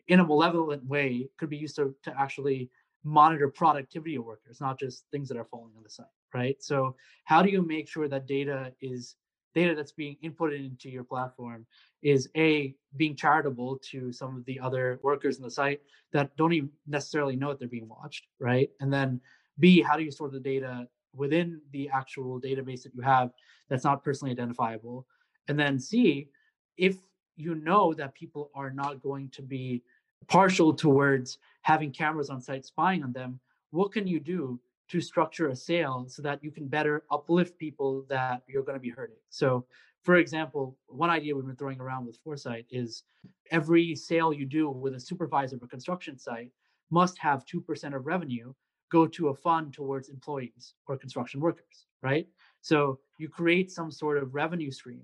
in 0.08 0.20
a 0.20 0.24
malevolent 0.24 0.84
way 0.86 1.30
could 1.38 1.50
be 1.50 1.58
used 1.58 1.76
to, 1.76 1.96
to 2.04 2.14
actually 2.20 2.70
monitor 3.04 3.48
productivity 3.48 4.16
of 4.16 4.26
workers 4.26 4.60
not 4.60 4.80
just 4.80 5.06
things 5.12 5.30
that 5.30 5.38
are 5.38 5.46
falling 5.46 5.72
on 5.78 5.84
the 5.84 5.90
site 5.90 6.08
right? 6.34 6.62
So 6.62 6.96
how 7.24 7.42
do 7.42 7.50
you 7.50 7.62
make 7.62 7.88
sure 7.88 8.08
that 8.08 8.28
data 8.28 8.74
is 8.82 9.16
data 9.56 9.74
that's 9.74 9.92
being 9.92 10.18
inputted 10.24 10.66
into 10.66 10.90
your 10.90 11.04
platform 11.04 11.66
is 12.04 12.30
a 12.38 12.76
being 12.96 13.16
charitable 13.16 13.80
to 13.92 14.12
some 14.12 14.36
of 14.38 14.46
the 14.46 14.60
other 14.60 15.00
workers 15.02 15.38
in 15.38 15.44
the 15.44 15.50
site 15.50 15.82
that 16.12 16.36
don't 16.38 16.54
even 16.54 16.70
necessarily 16.86 17.36
know 17.36 17.50
that 17.50 17.60
they're 17.60 17.68
being 17.68 17.88
watched 17.88 18.28
right? 18.40 18.70
And 18.80 18.92
then 18.92 19.22
b 19.60 19.82
how 19.82 19.98
do 19.98 20.04
you 20.04 20.12
store 20.12 20.30
the 20.30 20.40
data 20.40 20.88
within 21.16 21.62
the 21.72 21.90
actual 21.90 22.40
database 22.40 22.84
that 22.84 22.94
you 22.94 23.02
have 23.02 23.32
that's 23.70 23.84
not 23.84 24.04
personally 24.04 24.32
identifiable? 24.32 25.08
And 25.48 25.60
then 25.60 25.80
c 25.80 26.30
if 26.78 26.98
you 27.38 27.56
know 27.56 27.94
that 27.94 28.14
people 28.14 28.52
are 28.54 28.72
not 28.72 29.02
going 29.02 29.30
to 29.30 29.42
be 29.42 29.82
partial 30.28 30.74
towards 30.74 31.38
having 31.62 31.92
cameras 31.92 32.30
on 32.30 32.42
site 32.42 32.66
spying 32.66 33.04
on 33.04 33.14
them, 33.14 33.40
what 33.72 33.92
can 33.92 34.08
you 34.08 34.20
do 34.20 34.60
to 34.90 35.02
structure 35.02 35.50
a 35.50 35.56
sale 35.56 36.06
so 36.08 36.22
that 36.22 36.44
you 36.44 36.50
can 36.50 36.68
better 36.68 37.04
uplift 37.12 37.58
people 37.58 38.06
that 38.10 38.42
you're 38.48 38.64
going 38.64 38.76
to 38.76 38.82
be 38.82 38.90
hurting? 38.90 39.18
So, 39.30 39.66
for 40.04 40.16
example, 40.16 40.78
one 40.88 41.10
idea 41.10 41.36
we've 41.36 41.46
been 41.46 41.56
throwing 41.56 41.82
around 41.82 42.06
with 42.06 42.18
Foresight 42.24 42.66
is 42.72 43.04
every 43.52 43.96
sale 43.96 44.32
you 44.32 44.46
do 44.46 44.70
with 44.70 44.96
a 44.96 45.00
supervisor 45.00 45.58
of 45.58 45.64
a 45.64 45.68
construction 45.68 46.18
site 46.18 46.52
must 46.90 47.18
have 47.20 47.46
2% 47.46 47.96
of 47.96 48.06
revenue 48.06 48.54
go 48.90 49.06
to 49.06 49.28
a 49.28 49.36
fund 49.36 49.74
towards 49.74 50.08
employees 50.08 50.76
or 50.88 50.98
construction 50.98 51.42
workers, 51.42 51.88
right? 52.02 52.28
So 52.62 53.00
you 53.18 53.28
create 53.28 53.70
some 53.70 53.92
sort 53.92 54.18
of 54.18 54.34
revenue 54.34 54.72
stream 54.72 55.02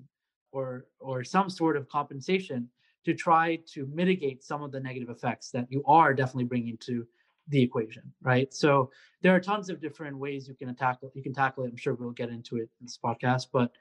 or 0.53 0.85
or 0.99 1.23
some 1.23 1.49
sort 1.49 1.75
of 1.75 1.89
compensation 1.89 2.69
to 3.03 3.13
try 3.13 3.59
to 3.67 3.85
mitigate 3.87 4.43
some 4.43 4.63
of 4.63 4.71
the 4.71 4.79
negative 4.79 5.09
effects 5.09 5.51
that 5.51 5.67
you 5.69 5.83
are 5.85 6.13
definitely 6.13 6.45
bringing 6.45 6.77
to 6.77 7.05
the 7.49 7.61
equation 7.61 8.03
right? 8.21 8.53
So 8.53 8.89
there 9.21 9.35
are 9.35 9.39
tons 9.39 9.69
of 9.69 9.81
different 9.81 10.17
ways 10.17 10.47
you 10.47 10.55
can 10.55 10.73
tackle 10.75 11.11
you 11.13 11.23
can 11.23 11.33
tackle 11.33 11.65
it. 11.65 11.69
I'm 11.69 11.77
sure 11.77 11.95
we'll 11.95 12.11
get 12.11 12.29
into 12.29 12.57
it 12.57 12.69
in 12.79 12.85
this 12.85 12.99
podcast 13.03 13.47
but 13.51 13.71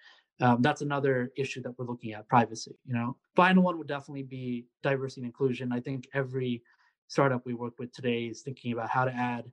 um, 0.41 0.61
that's 0.61 0.81
another 0.81 1.31
issue 1.37 1.63
that 1.63 1.79
we're 1.79 1.87
looking 1.87 2.13
at 2.15 2.27
privacy 2.27 2.77
you 2.85 2.95
know? 2.95 3.17
Final 3.37 3.63
one 3.63 3.79
would 3.79 3.87
definitely 3.87 4.25
be 4.25 4.67
diversity 4.83 5.21
and 5.21 5.27
inclusion. 5.27 5.73
I 5.73 5.81
think 5.81 6.09
every 6.15 6.63
startup 7.07 7.45
we 7.45 7.55
work 7.55 7.75
with 7.79 7.93
today 7.93 8.25
is 8.25 8.41
thinking 8.41 8.73
about 8.73 8.89
how 8.89 9.05
to 9.05 9.15
add 9.15 9.45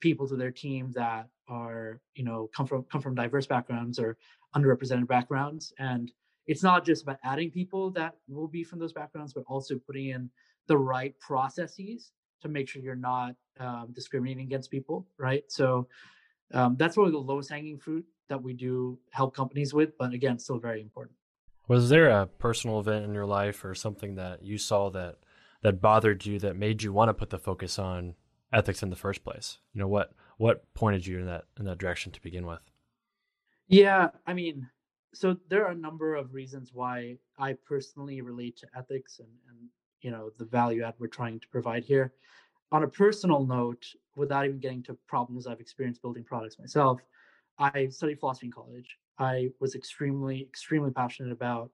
people 0.00 0.28
to 0.28 0.36
their 0.36 0.50
team 0.50 0.90
that 0.92 1.28
are 1.48 2.00
you 2.14 2.24
know 2.24 2.50
come 2.54 2.66
from 2.66 2.82
come 2.84 3.00
from 3.00 3.14
diverse 3.14 3.46
backgrounds 3.46 3.98
or 3.98 4.18
underrepresented 4.56 5.06
backgrounds. 5.06 5.72
And 5.78 6.12
it's 6.46 6.62
not 6.62 6.84
just 6.84 7.02
about 7.02 7.18
adding 7.24 7.50
people 7.50 7.90
that 7.92 8.14
will 8.28 8.48
be 8.48 8.64
from 8.64 8.78
those 8.78 8.92
backgrounds, 8.92 9.32
but 9.32 9.44
also 9.46 9.78
putting 9.78 10.08
in 10.08 10.30
the 10.66 10.76
right 10.76 11.18
processes 11.20 12.12
to 12.42 12.48
make 12.48 12.68
sure 12.68 12.82
you're 12.82 12.94
not 12.94 13.34
um, 13.60 13.88
discriminating 13.92 14.44
against 14.44 14.70
people, 14.70 15.06
right? 15.18 15.44
So 15.48 15.88
um, 16.52 16.76
that's 16.78 16.96
really 16.96 17.10
the 17.10 17.18
lowest 17.18 17.50
hanging 17.50 17.78
fruit 17.78 18.04
that 18.28 18.42
we 18.42 18.52
do 18.52 18.98
help 19.10 19.34
companies 19.34 19.74
with, 19.74 19.96
but 19.98 20.12
again, 20.12 20.38
still 20.38 20.58
very 20.58 20.80
important. 20.80 21.16
Was 21.68 21.88
there 21.88 22.08
a 22.10 22.26
personal 22.26 22.80
event 22.80 23.04
in 23.04 23.14
your 23.14 23.26
life 23.26 23.64
or 23.64 23.74
something 23.74 24.16
that 24.16 24.42
you 24.42 24.58
saw 24.58 24.90
that 24.90 25.16
that 25.62 25.80
bothered 25.80 26.26
you 26.26 26.38
that 26.40 26.56
made 26.56 26.82
you 26.82 26.92
want 26.92 27.08
to 27.08 27.14
put 27.14 27.30
the 27.30 27.38
focus 27.38 27.78
on 27.78 28.14
ethics 28.52 28.82
in 28.82 28.90
the 28.90 28.96
first 28.96 29.24
place? 29.24 29.58
You 29.72 29.80
know 29.80 29.88
what 29.88 30.12
what 30.36 30.72
pointed 30.74 31.06
you 31.06 31.20
in 31.20 31.26
that 31.26 31.44
in 31.58 31.64
that 31.64 31.78
direction 31.78 32.12
to 32.12 32.20
begin 32.20 32.46
with? 32.46 32.60
Yeah, 33.66 34.10
I 34.26 34.34
mean, 34.34 34.68
so 35.14 35.36
there 35.48 35.64
are 35.64 35.72
a 35.72 35.76
number 35.76 36.14
of 36.14 36.34
reasons 36.34 36.70
why 36.72 37.16
I 37.38 37.54
personally 37.66 38.20
relate 38.20 38.56
to 38.58 38.66
ethics 38.76 39.20
and, 39.20 39.28
and 39.48 39.68
you 40.00 40.10
know 40.10 40.30
the 40.38 40.44
value 40.44 40.82
add 40.82 40.94
we're 40.98 41.06
trying 41.06 41.40
to 41.40 41.48
provide 41.48 41.84
here. 41.84 42.12
On 42.72 42.82
a 42.82 42.88
personal 42.88 43.46
note, 43.46 43.86
without 44.16 44.44
even 44.44 44.58
getting 44.58 44.82
to 44.84 44.98
problems 45.06 45.46
I've 45.46 45.60
experienced 45.60 46.02
building 46.02 46.24
products 46.24 46.58
myself, 46.58 47.00
I 47.58 47.88
studied 47.88 48.18
philosophy 48.18 48.46
in 48.46 48.52
college. 48.52 48.98
I 49.18 49.50
was 49.60 49.74
extremely, 49.74 50.42
extremely 50.42 50.90
passionate 50.90 51.32
about 51.32 51.70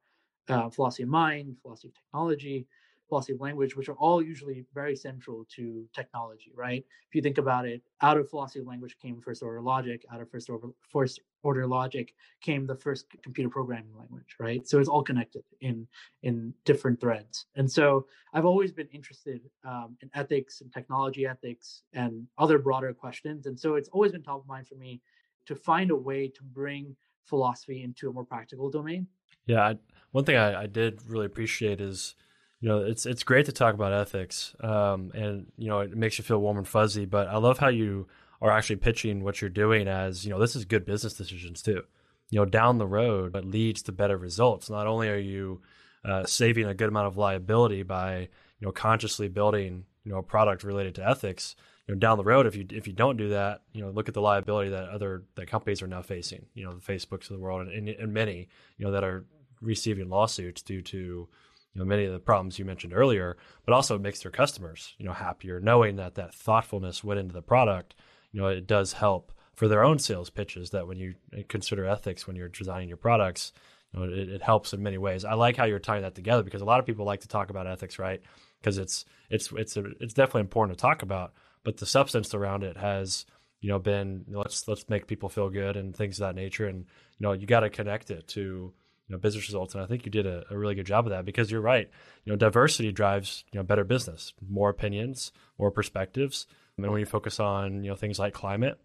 uh, 0.49 0.69
philosophy 0.69 1.05
of 1.05 1.09
mind, 1.09 1.57
philosophy 1.63 1.89
of 1.89 1.95
technology, 1.95 2.67
philosophy 3.11 3.35
of 3.35 3.41
language, 3.41 3.77
which 3.77 3.91
are 3.91 3.99
all 4.05 4.23
usually 4.23 4.65
very 4.73 4.97
central 4.97 5.45
to 5.57 5.87
technology, 5.93 6.53
right? 6.57 6.83
If 7.09 7.15
you 7.15 7.21
think 7.21 7.37
about 7.37 7.67
it, 7.67 7.83
out 8.01 8.17
of 8.17 8.31
philosophy 8.31 8.61
of 8.61 8.67
language 8.67 8.97
came 9.03 9.21
first 9.21 9.43
order 9.43 9.61
logic, 9.61 10.07
out 10.11 10.23
of 10.23 10.31
first 10.31 10.49
order, 10.49 10.69
first 10.89 11.21
order 11.43 11.67
logic 11.67 12.15
came 12.41 12.67
the 12.67 12.75
first 12.75 13.05
computer 13.23 13.51
programming 13.51 13.95
language, 13.99 14.37
right? 14.39 14.67
So 14.67 14.79
it's 14.81 14.89
all 14.89 15.03
connected 15.03 15.43
in 15.61 15.87
in 16.23 16.55
different 16.65 16.99
threads. 16.99 17.47
And 17.57 17.71
so 17.71 18.07
I've 18.33 18.47
always 18.47 18.73
been 18.73 18.89
interested 18.89 19.43
um, 19.65 19.99
in 20.01 20.09
ethics 20.15 20.63
and 20.63 20.73
technology 20.73 21.27
ethics 21.27 21.83
and 21.93 22.27
other 22.39 22.59
broader 22.59 22.95
questions. 22.95 23.47
And 23.47 23.59
so 23.61 23.75
it's 23.75 23.91
always 23.91 24.13
been 24.13 24.23
top 24.23 24.41
of 24.41 24.47
mind 24.47 24.67
for 24.67 24.77
me 24.77 25.03
to 25.47 25.55
find 25.55 25.91
a 25.91 25.97
way 25.97 26.29
to 26.29 26.43
bring 26.43 26.97
philosophy 27.25 27.83
into 27.83 28.09
a 28.09 28.13
more 28.13 28.25
practical 28.25 28.71
domain. 28.71 29.07
Yeah, 29.47 29.63
I, 29.63 29.77
one 30.13 30.25
thing 30.25 30.37
I, 30.37 30.63
I 30.63 30.67
did 30.67 31.03
really 31.09 31.27
appreciate 31.27 31.81
is 31.81 32.15
you 32.61 32.69
know 32.69 32.79
it's 32.79 33.07
it's 33.07 33.23
great 33.23 33.47
to 33.47 33.53
talk 33.53 33.75
about 33.75 33.93
ethics 33.93 34.55
um, 34.61 35.11
and 35.15 35.47
you 35.57 35.69
know 35.69 35.81
it 35.81 35.97
makes 35.97 36.19
you 36.19 36.25
feel 36.25 36.39
warm 36.39 36.59
and 36.59 36.69
fuzzy 36.69 37.07
but 37.07 37.29
i 37.29 37.37
love 37.37 37.59
how 37.59 37.69
you 37.69 38.07
are 38.43 38.51
actually 38.51 38.77
pitching 38.77 39.23
what 39.23 39.41
you're 39.41 39.51
doing 39.51 39.89
as 39.89 40.25
you 40.25 40.31
know 40.31 40.39
this 40.39 40.57
is 40.57 40.65
good 40.65 40.85
business 40.85 41.15
decisions 41.15 41.63
too. 41.63 41.83
You 42.31 42.39
know 42.39 42.45
down 42.45 42.79
the 42.79 42.87
road 42.87 43.33
but 43.33 43.45
leads 43.45 43.83
to 43.83 43.93
better 43.93 44.17
results. 44.17 44.71
Not 44.71 44.87
only 44.87 45.09
are 45.09 45.19
you 45.19 45.61
uh, 46.05 46.25
saving 46.25 46.67
a 46.67 46.75
good 46.75 46.89
amount 46.89 47.09
of 47.09 47.17
liability 47.17 47.83
by 47.83 48.21
you 48.59 48.67
know 48.67 48.73
consciously 48.73 49.29
building 49.29 49.85
you 50.05 50.13
know 50.13 50.19
a 50.19 50.23
product 50.23 50.65
related 50.65 50.95
to 50.95 51.07
ethics 51.07 51.57
you 51.87 51.95
know 51.95 51.99
down 51.99 52.17
the 52.17 52.25
road 52.25 52.47
if 52.47 52.57
you 52.57 52.67
if 52.71 52.87
you 52.87 52.93
don't 52.93 53.17
do 53.17 53.31
that 53.31 53.63
you 53.73 53.83
know 53.83 53.91
look 53.91 54.09
at 54.09 54.15
the 54.15 54.21
liability 54.21 54.71
that 54.71 54.89
other 54.89 55.25
that 55.35 55.47
companies 55.47 55.83
are 55.83 55.87
now 55.87 56.01
facing 56.01 56.47
you 56.55 56.65
know 56.65 56.73
the 56.73 56.81
facebooks 56.81 57.25
of 57.25 57.37
the 57.37 57.39
world 57.39 57.67
and, 57.67 57.71
and, 57.71 57.89
and 57.89 58.15
many 58.15 58.49
you 58.79 58.87
know 58.87 58.93
that 58.93 59.05
are 59.05 59.27
receiving 59.61 60.09
lawsuits 60.09 60.63
due 60.63 60.81
to 60.81 61.29
you 61.75 61.81
know 61.81 61.85
many 61.85 62.05
of 62.05 62.13
the 62.13 62.19
problems 62.19 62.59
you 62.59 62.65
mentioned 62.65 62.93
earlier, 62.95 63.37
but 63.65 63.75
also 63.75 63.97
it 63.97 64.03
makes 64.03 64.23
their 64.23 64.33
customers 64.33 64.95
you 64.99 65.07
know 65.07 65.13
happier 65.13 65.61
knowing 65.61 65.97
that 65.97 66.15
that 66.15 66.35
thoughtfulness 66.35 67.05
went 67.05 67.21
into 67.21 67.35
the 67.35 67.43
product. 67.43 67.95
You 68.33 68.41
know, 68.41 68.47
it 68.49 68.67
does 68.67 68.95
help 68.95 69.33
for 69.55 69.69
their 69.69 69.85
own 69.85 69.99
sales 69.99 70.31
pitches 70.31 70.71
that 70.71 70.87
when 70.87 70.99
you 70.99 71.15
uh, 71.37 71.43
consider 71.49 71.85
ethics 71.85 72.27
when 72.27 72.37
you're 72.37 72.49
designing 72.49 72.89
your 72.89 72.97
products, 72.97 73.53
you 73.93 74.01
know, 74.01 74.07
it, 74.07 74.29
it 74.29 74.43
helps 74.43 74.73
in 74.73 74.83
many 74.83 74.99
ways. 74.99 75.25
I 75.25 75.35
like 75.35 75.57
how 75.57 75.65
you're 75.65 75.79
tying 75.79 76.03
that 76.03 76.15
together 76.15 76.43
because 76.43 76.63
a 76.63 76.67
lot 76.67 76.81
of 76.81 76.87
people 76.87 77.05
like 77.05 77.21
to 77.21 77.29
talk 77.29 77.51
about 77.51 77.67
ethics, 77.67 77.99
right? 77.99 78.23
Because 78.61 78.79
it's 78.79 79.05
it's 79.29 79.53
it's 79.53 79.77
a, 79.77 79.85
it's 80.01 80.15
definitely 80.15 80.43
important 80.43 80.79
to 80.79 80.83
talk 80.83 81.03
about, 81.03 81.35
but 81.65 81.77
the 81.77 81.87
substance 81.87 82.35
around 82.35 82.63
it 82.63 82.77
has 82.77 83.27
you 83.61 83.69
know 83.69 83.79
been 83.79 84.25
let's 84.29 84.67
let's 84.67 84.89
make 84.89 85.07
people 85.07 85.29
feel 85.29 85.51
good 85.51 85.77
and 85.77 85.95
things 85.95 86.19
of 86.19 86.27
that 86.27 86.41
nature, 86.41 86.67
and 86.67 86.79
you 86.79 87.27
know 87.27 87.33
you 87.33 87.47
got 87.47 87.61
to 87.61 87.71
connect 87.71 88.11
it 88.11 88.29
to 88.29 88.73
you 89.11 89.17
know 89.17 89.21
business 89.21 89.49
results 89.49 89.75
and 89.75 89.83
i 89.83 89.87
think 89.87 90.07
you 90.07 90.13
did 90.13 90.25
a, 90.25 90.45
a, 90.51 90.57
really 90.57 90.77
good 90.77 90.87
job 90.87 91.05
of 91.05 91.11
that 91.11 91.25
because 91.25 91.51
you're 91.51 91.61
right. 91.61 91.91
You 92.25 92.33
know 92.33 92.37
diversity 92.37 92.93
drives 92.93 93.45
you 93.53 93.59
know 93.59 93.65
better 93.65 93.83
business 93.83 94.33
more 94.49 94.71
opinions 94.71 95.33
more 95.59 95.73
perspectives. 95.73 96.47
And 96.79 96.91
when 96.91 97.01
you 97.01 97.07
focus 97.07 97.41
on 97.41 97.83
you 97.83 97.91
know 97.91 97.97
things 97.97 98.19
like 98.19 98.33
climate 98.33 98.81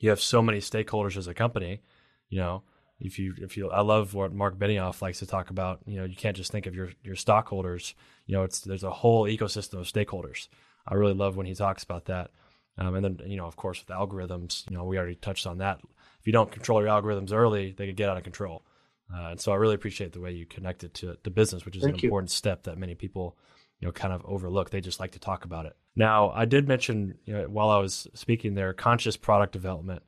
you 0.00 0.08
have 0.08 0.20
so 0.20 0.40
many 0.40 0.58
stakeholders 0.58 1.16
as 1.16 1.28
a 1.28 1.34
company 1.34 1.82
you 2.30 2.38
know 2.38 2.62
if 2.98 3.18
you 3.18 3.34
if 3.38 3.56
you 3.56 3.70
i 3.70 3.82
love 3.82 4.14
what 4.14 4.32
mark 4.32 4.58
benioff 4.58 5.02
likes 5.02 5.18
to 5.18 5.26
talk 5.26 5.50
about 5.50 5.80
you 5.86 5.98
know 5.98 6.04
you 6.04 6.16
can't 6.16 6.36
just 6.36 6.50
think 6.50 6.66
of 6.66 6.74
your 6.74 6.90
your 7.04 7.14
stockholders 7.14 7.94
you 8.26 8.34
know 8.34 8.42
it's 8.42 8.60
there's 8.60 8.82
a 8.82 8.90
whole 8.90 9.26
ecosystem 9.26 9.78
of 9.78 9.86
stakeholders. 9.86 10.48
I 10.88 10.94
really 10.94 11.14
love 11.14 11.36
when 11.36 11.46
he 11.46 11.54
talks 11.54 11.82
about 11.82 12.06
that. 12.06 12.30
Um, 12.78 12.94
and 12.94 13.04
then 13.04 13.20
you 13.30 13.36
know 13.36 13.46
of 13.46 13.56
course 13.56 13.84
with 13.86 13.94
algorithms 13.96 14.68
you 14.70 14.76
know 14.76 14.84
we 14.84 14.96
already 14.96 15.16
touched 15.16 15.46
on 15.46 15.58
that. 15.58 15.80
If 16.18 16.26
you 16.26 16.32
don't 16.32 16.50
control 16.50 16.80
your 16.80 16.90
algorithms 16.90 17.32
early 17.32 17.72
they 17.76 17.86
could 17.86 17.96
get 17.96 18.08
out 18.08 18.16
of 18.16 18.24
control 18.24 18.64
uh, 19.12 19.30
and 19.30 19.40
so 19.40 19.52
I 19.52 19.56
really 19.56 19.74
appreciate 19.74 20.12
the 20.12 20.20
way 20.20 20.32
you 20.32 20.46
connected 20.46 20.94
to 20.94 21.16
the 21.22 21.30
business, 21.30 21.64
which 21.64 21.76
is 21.76 21.82
Thank 21.82 21.96
an 21.96 22.00
you. 22.00 22.08
important 22.08 22.30
step 22.30 22.64
that 22.64 22.78
many 22.78 22.94
people, 22.94 23.36
you 23.80 23.88
know, 23.88 23.92
kind 23.92 24.12
of 24.12 24.24
overlook. 24.24 24.70
They 24.70 24.80
just 24.80 25.00
like 25.00 25.12
to 25.12 25.18
talk 25.18 25.44
about 25.44 25.66
it. 25.66 25.76
Now, 25.96 26.30
I 26.30 26.44
did 26.44 26.68
mention, 26.68 27.18
you 27.24 27.34
know, 27.34 27.44
while 27.44 27.70
I 27.70 27.78
was 27.78 28.06
speaking 28.14 28.54
there, 28.54 28.72
conscious 28.72 29.16
product 29.16 29.52
development. 29.52 30.02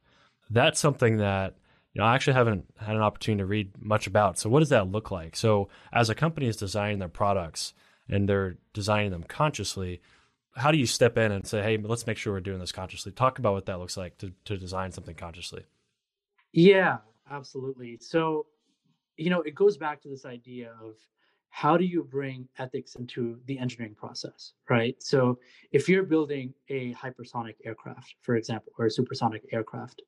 That's 0.51 0.79
something 0.79 1.17
that 1.17 1.57
you 1.95 2.01
know 2.01 2.07
I 2.07 2.15
actually 2.15 2.35
haven't 2.35 2.67
had 2.79 2.95
an 2.95 3.03
opportunity 3.03 3.43
to 3.43 3.47
read 3.47 3.73
much 3.81 4.07
about. 4.07 4.39
So, 4.39 4.49
what 4.49 4.61
does 4.61 4.69
that 4.69 4.91
look 4.91 5.11
like? 5.11 5.35
So, 5.35 5.69
as 5.93 6.11
a 6.11 6.15
company 6.15 6.47
is 6.47 6.57
designing 6.57 6.99
their 6.99 7.09
products 7.09 7.75
and 8.09 8.29
they're 8.29 8.57
designing 8.75 9.11
them 9.11 9.25
consciously, 9.25 10.03
how 10.55 10.71
do 10.71 10.79
you 10.79 10.87
step 10.87 11.17
in 11.17 11.33
and 11.33 11.47
say, 11.47 11.63
"Hey, 11.63 11.79
let's 11.79 12.07
make 12.07 12.19
sure 12.19 12.35
we're 12.35 12.41
doing 12.41 12.59
this 12.59 12.73
consciously"? 12.73 13.13
Talk 13.13 13.39
about 13.39 13.55
what 13.55 13.67
that 13.67 13.79
looks 13.79 13.97
like 13.97 14.19
to 14.19 14.33
to 14.45 14.57
design 14.57 14.93
something 14.93 15.15
consciously. 15.15 15.65
Yeah, 16.53 16.99
absolutely. 17.31 17.99
So 18.01 18.47
you 19.23 19.31
know, 19.31 19.43
it 19.43 19.55
goes 19.55 19.77
back 19.77 20.03
to 20.03 20.09
this 20.09 20.25
idea 20.25 20.73
of 20.83 20.97
how 21.51 21.77
do 21.77 21.85
you 21.85 22.03
bring 22.03 22.49
ethics 22.59 22.95
into 22.95 23.39
the 23.47 23.59
engineering 23.59 23.95
process, 23.95 24.55
right? 24.71 25.01
So 25.03 25.39
if 25.71 25.89
you're 25.89 26.03
building 26.03 26.55
a 26.69 26.95
hypersonic 26.95 27.57
aircraft, 27.65 28.15
for 28.23 28.37
example, 28.37 28.73
or 28.79 28.87
a 28.87 28.91
supersonic 28.91 29.45
aircraft, 29.53 30.03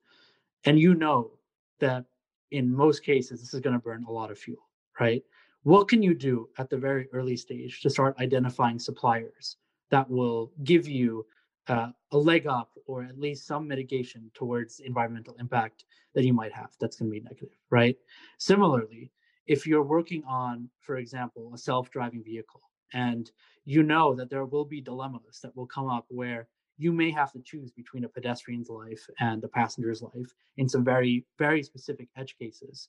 and 0.64 0.80
you 0.80 0.94
know 0.94 1.32
that 1.80 2.06
in 2.50 2.74
most 2.74 3.04
cases 3.04 3.40
this 3.40 3.52
is 3.52 3.60
going 3.60 3.74
to 3.74 3.78
burn 3.80 4.04
a 4.08 4.10
lot 4.10 4.30
of 4.30 4.38
fuel, 4.38 4.70
right? 4.98 5.22
What 5.64 5.88
can 5.88 6.02
you 6.02 6.14
do 6.14 6.48
at 6.58 6.70
the 6.70 6.78
very 6.78 7.08
early 7.12 7.36
stage 7.36 7.80
to 7.82 7.90
start 7.90 8.16
identifying 8.18 8.78
suppliers 8.78 9.56
that 9.90 10.08
will 10.08 10.50
give 10.62 10.88
you 10.88 11.26
uh, 11.68 11.88
a 12.12 12.18
leg 12.18 12.46
up 12.46 12.70
or 12.86 13.02
at 13.02 13.18
least 13.18 13.46
some 13.46 13.66
mitigation 13.66 14.30
towards 14.34 14.80
environmental 14.80 15.34
impact 15.40 15.84
that 16.14 16.24
you 16.24 16.32
might 16.32 16.52
have 16.52 16.70
that's 16.80 16.96
going 16.96 17.10
to 17.10 17.20
be 17.20 17.20
negative, 17.20 17.58
right? 17.70 17.96
Similarly, 18.38 19.10
if 19.46 19.66
you're 19.66 19.82
working 19.82 20.22
on, 20.24 20.68
for 20.80 20.96
example, 20.96 21.52
a 21.54 21.58
self-driving 21.58 22.22
vehicle, 22.24 22.60
and 22.92 23.30
you 23.64 23.82
know 23.82 24.14
that 24.14 24.30
there 24.30 24.44
will 24.44 24.64
be 24.64 24.80
dilemmas 24.80 25.40
that 25.42 25.54
will 25.56 25.66
come 25.66 25.88
up 25.88 26.06
where 26.08 26.48
you 26.76 26.92
may 26.92 27.10
have 27.10 27.32
to 27.32 27.40
choose 27.40 27.70
between 27.70 28.04
a 28.04 28.08
pedestrian's 28.08 28.68
life 28.68 29.08
and 29.20 29.42
a 29.44 29.48
passenger's 29.48 30.02
life 30.02 30.34
in 30.56 30.68
some 30.68 30.84
very, 30.84 31.24
very 31.38 31.62
specific 31.62 32.08
edge 32.16 32.36
cases. 32.38 32.88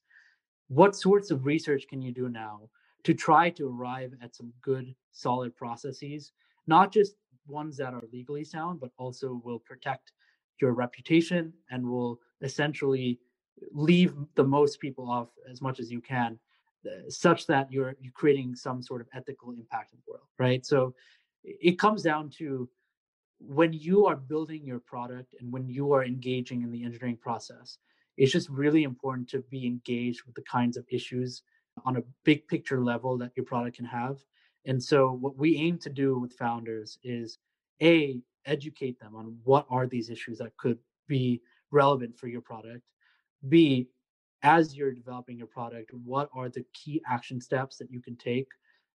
What 0.68 0.96
sorts 0.96 1.32
of 1.32 1.46
research 1.46 1.86
can 1.88 2.02
you 2.02 2.12
do 2.12 2.30
now 2.30 2.70
to 3.04 3.14
try 3.14 3.50
to 3.52 3.70
arrive 3.70 4.14
at 4.22 4.36
some 4.36 4.52
good, 4.62 4.96
solid 5.12 5.56
processes, 5.56 6.32
not 6.68 6.92
just 6.92 7.16
ones 7.48 7.78
that 7.78 7.94
are 7.94 8.04
legally 8.12 8.44
sound, 8.44 8.80
but 8.80 8.92
also 8.98 9.42
will 9.44 9.60
protect 9.60 10.12
your 10.62 10.74
reputation 10.74 11.54
and 11.70 11.86
will 11.86 12.20
essentially 12.42 13.20
leave 13.72 14.14
the 14.36 14.44
most 14.44 14.80
people 14.80 15.10
off 15.10 15.30
as 15.50 15.62
much 15.62 15.80
as 15.80 15.92
you 15.92 16.02
can 16.02 16.38
uh, 16.86 17.10
such 17.10 17.48
that 17.48 17.72
you're, 17.72 17.96
you're 18.00 18.14
creating 18.14 18.56
some 18.56 18.82
sort 18.82 19.02
of 19.02 19.08
ethical 19.14 19.52
impact 19.52 19.94
in 19.94 20.00
the 20.06 20.12
world, 20.12 20.28
right? 20.38 20.66
So 20.66 20.94
it 21.44 21.80
comes 21.80 22.04
down 22.04 22.30
to 22.38 22.70
when 23.40 23.74
you 23.74 24.06
are 24.06 24.16
building 24.16 24.66
your 24.66 24.80
product 24.80 25.36
and 25.40 25.52
when 25.52 25.68
you 25.68 25.94
are 25.94 26.06
engaging 26.06 26.62
in 26.62 26.72
the 26.72 26.84
engineering 26.84 27.18
process, 27.18 27.78
it's 28.18 28.32
just 28.32 28.50
really 28.50 28.84
important 28.84 29.28
to 29.30 29.40
be 29.50 29.66
engaged 29.66 30.24
with 30.26 30.36
the 30.36 30.42
kinds 30.44 30.78
of 30.78 30.86
issues 30.90 31.44
on 31.86 31.98
a 31.98 32.04
big 32.24 32.48
picture 32.48 32.82
level 32.82 33.18
that 33.18 33.32
your 33.36 33.46
product 33.46 33.78
can 33.78 33.86
have. 33.86 34.18
And 34.66 34.82
so 34.82 35.12
what 35.12 35.38
we 35.38 35.58
aim 35.58 35.78
to 35.80 35.90
do 35.90 36.18
with 36.18 36.34
founders 36.34 36.98
is 37.04 37.38
a 37.82 38.20
educate 38.46 39.00
them 39.00 39.16
on 39.16 39.38
what 39.44 39.66
are 39.70 39.88
these 39.88 40.10
issues 40.10 40.38
that 40.38 40.56
could 40.58 40.78
be 41.08 41.42
relevant 41.72 42.18
for 42.18 42.28
your 42.28 42.42
product. 42.42 42.84
B 43.50 43.88
as 44.44 44.76
you're 44.76 44.92
developing 44.92 45.38
your 45.40 45.48
product, 45.48 45.92
what 46.04 46.30
are 46.34 46.50
the 46.50 46.64
key 46.72 47.02
action 47.10 47.42
steps 47.42 47.78
that 47.78 47.90
you 47.90 48.00
can 48.00 48.16
take 48.16 48.48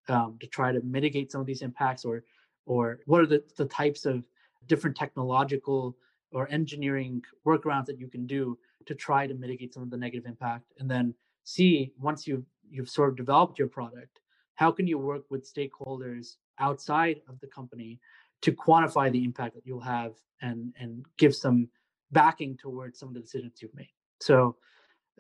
um, 0.08 0.38
to 0.40 0.48
try 0.48 0.72
to 0.72 0.80
mitigate 0.82 1.32
some 1.32 1.42
of 1.42 1.48
these 1.48 1.64
impacts, 1.64 2.06
or 2.06 2.24
or 2.66 3.00
what 3.06 3.22
are 3.22 3.26
the, 3.26 3.44
the 3.58 3.66
types 3.66 4.06
of 4.06 4.24
different 4.68 4.96
technological 4.96 5.98
or 6.32 6.48
engineering 6.52 7.24
workarounds 7.48 7.86
that 7.86 8.00
you 8.00 8.08
can 8.08 8.28
do 8.28 8.58
to 8.86 8.94
try 8.94 9.26
to 9.26 9.34
mitigate 9.34 9.74
some 9.74 9.82
of 9.82 9.90
the 9.90 9.98
negative 9.98 10.28
impact, 10.28 10.66
and 10.80 10.90
then 10.90 11.14
see 11.44 11.92
once 12.00 12.28
you've 12.28 12.46
you've 12.70 12.90
sort 12.90 13.10
of 13.10 13.16
developed 13.16 13.58
your 13.58 13.68
product, 13.68 14.20
how 14.60 14.70
can 14.70 14.86
you 14.86 14.98
work 14.98 15.24
with 15.30 15.50
stakeholders 15.56 16.36
outside 16.60 17.22
of 17.30 17.40
the 17.40 17.48
company 17.48 17.98
to 18.42 18.52
quantify 18.52 19.10
the 19.10 19.24
impact 19.24 19.56
that 19.56 19.66
you'll 19.66 19.80
have 19.98 20.16
and 20.42 20.74
and 20.78 21.06
give 21.18 21.34
some 21.34 21.70
backing 22.12 22.58
towards 22.58 23.00
some 23.00 23.08
of 23.08 23.16
the 23.16 23.22
decisions 23.22 23.62
you've 23.62 23.74
made. 23.74 23.94
So 24.20 24.58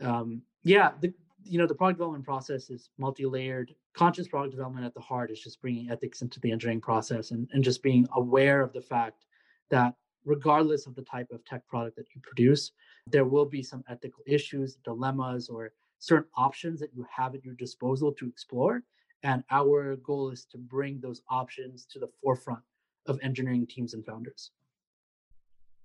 um, 0.02 0.42
yeah, 0.64 0.92
the 1.00 1.14
you 1.46 1.58
know 1.58 1.68
the 1.68 1.74
product 1.74 2.00
development 2.00 2.26
process 2.26 2.70
is 2.70 2.90
multi-layered. 2.98 3.74
Conscious 3.94 4.28
product 4.28 4.52
development 4.52 4.86
at 4.86 4.94
the 4.94 5.08
heart 5.12 5.32
is 5.32 5.40
just 5.40 5.62
bringing 5.62 5.90
ethics 5.90 6.22
into 6.22 6.42
the 6.42 6.52
engineering 6.52 6.82
process 6.82 7.32
and, 7.32 7.48
and 7.54 7.64
just 7.64 7.82
being 7.82 8.06
aware 8.16 8.62
of 8.62 8.74
the 8.74 8.82
fact 8.82 9.26
that 9.70 9.94
regardless 10.26 10.86
of 10.86 10.96
the 10.96 11.02
type 11.04 11.30
of 11.32 11.46
tech 11.46 11.66
product 11.66 11.96
that 11.96 12.08
you 12.14 12.20
produce, 12.22 12.72
there 13.08 13.24
will 13.24 13.46
be 13.46 13.64
some 13.64 13.86
ethical 13.90 14.22
issues, 14.28 14.76
dilemmas, 14.84 15.48
or 15.48 15.72
certain 16.00 16.30
options 16.36 16.78
that 16.82 16.94
you 16.94 17.06
have 17.10 17.36
at 17.36 17.46
your 17.46 17.56
disposal 17.56 18.12
to 18.12 18.28
explore. 18.28 18.84
And 19.24 19.44
our 19.52 19.96
goal 19.98 20.32
is 20.32 20.46
to 20.52 20.58
bring 20.58 21.00
those 21.02 21.22
options 21.30 21.86
to 21.92 22.00
the 22.00 22.10
forefront 22.24 22.62
of 23.06 23.20
engineering 23.22 23.68
teams 23.68 23.94
and 23.94 24.06
founders. 24.06 24.52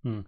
Hmm. 0.04 0.20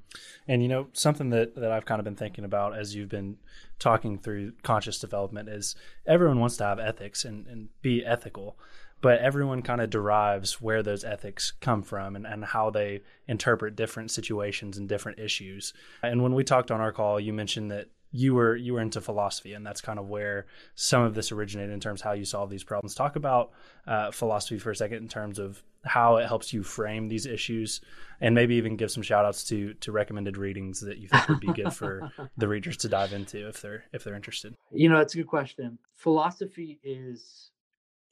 And 0.48 0.62
you 0.62 0.68
know 0.68 0.88
something 0.94 1.28
that 1.30 1.54
that 1.56 1.70
I've 1.70 1.84
kind 1.84 2.00
of 2.00 2.04
been 2.04 2.16
thinking 2.16 2.46
about 2.46 2.76
as 2.76 2.94
you've 2.94 3.10
been 3.10 3.36
talking 3.78 4.18
through 4.18 4.52
conscious 4.62 4.98
development 4.98 5.50
is 5.50 5.76
everyone 6.06 6.40
wants 6.40 6.56
to 6.56 6.64
have 6.64 6.78
ethics 6.78 7.26
and, 7.26 7.46
and 7.46 7.68
be 7.82 8.02
ethical, 8.04 8.58
but 9.02 9.18
everyone 9.18 9.60
kind 9.60 9.82
of 9.82 9.90
derives 9.90 10.62
where 10.62 10.82
those 10.82 11.04
ethics 11.04 11.52
come 11.60 11.82
from 11.82 12.16
and, 12.16 12.26
and 12.26 12.46
how 12.46 12.70
they 12.70 13.02
interpret 13.28 13.76
different 13.76 14.10
situations 14.10 14.78
and 14.78 14.88
different 14.88 15.18
issues. 15.18 15.74
And 16.02 16.22
when 16.22 16.32
we 16.32 16.42
talked 16.42 16.70
on 16.70 16.80
our 16.80 16.92
call, 16.92 17.20
you 17.20 17.34
mentioned 17.34 17.70
that 17.70 17.90
you 18.16 18.34
were 18.34 18.56
you 18.56 18.72
were 18.72 18.80
into 18.80 19.00
philosophy, 19.00 19.52
and 19.52 19.64
that's 19.64 19.82
kind 19.82 19.98
of 19.98 20.08
where 20.08 20.46
some 20.74 21.02
of 21.02 21.14
this 21.14 21.30
originated 21.32 21.72
in 21.72 21.80
terms 21.80 22.00
of 22.00 22.04
how 22.04 22.12
you 22.12 22.24
solve 22.24 22.48
these 22.48 22.64
problems. 22.64 22.94
Talk 22.94 23.14
about 23.16 23.52
uh, 23.86 24.10
philosophy 24.10 24.58
for 24.58 24.70
a 24.70 24.76
second 24.76 24.98
in 24.98 25.08
terms 25.08 25.38
of 25.38 25.62
how 25.84 26.16
it 26.16 26.26
helps 26.26 26.52
you 26.52 26.62
frame 26.62 27.08
these 27.08 27.26
issues, 27.26 27.82
and 28.20 28.34
maybe 28.34 28.54
even 28.54 28.76
give 28.76 28.90
some 28.90 29.02
shout 29.02 29.26
outs 29.26 29.44
to 29.44 29.74
to 29.74 29.92
recommended 29.92 30.38
readings 30.38 30.80
that 30.80 30.96
you 30.96 31.08
think 31.08 31.28
would 31.28 31.40
be 31.40 31.52
good 31.52 31.74
for 31.74 32.10
the 32.38 32.48
readers 32.48 32.78
to 32.78 32.88
dive 32.88 33.12
into 33.12 33.48
if 33.48 33.60
they're 33.60 33.84
if 33.92 34.02
they're 34.02 34.14
interested. 34.14 34.54
You 34.72 34.88
know, 34.88 34.98
it's 34.98 35.14
a 35.14 35.18
good 35.18 35.28
question. 35.28 35.78
Philosophy 35.96 36.80
is 36.82 37.50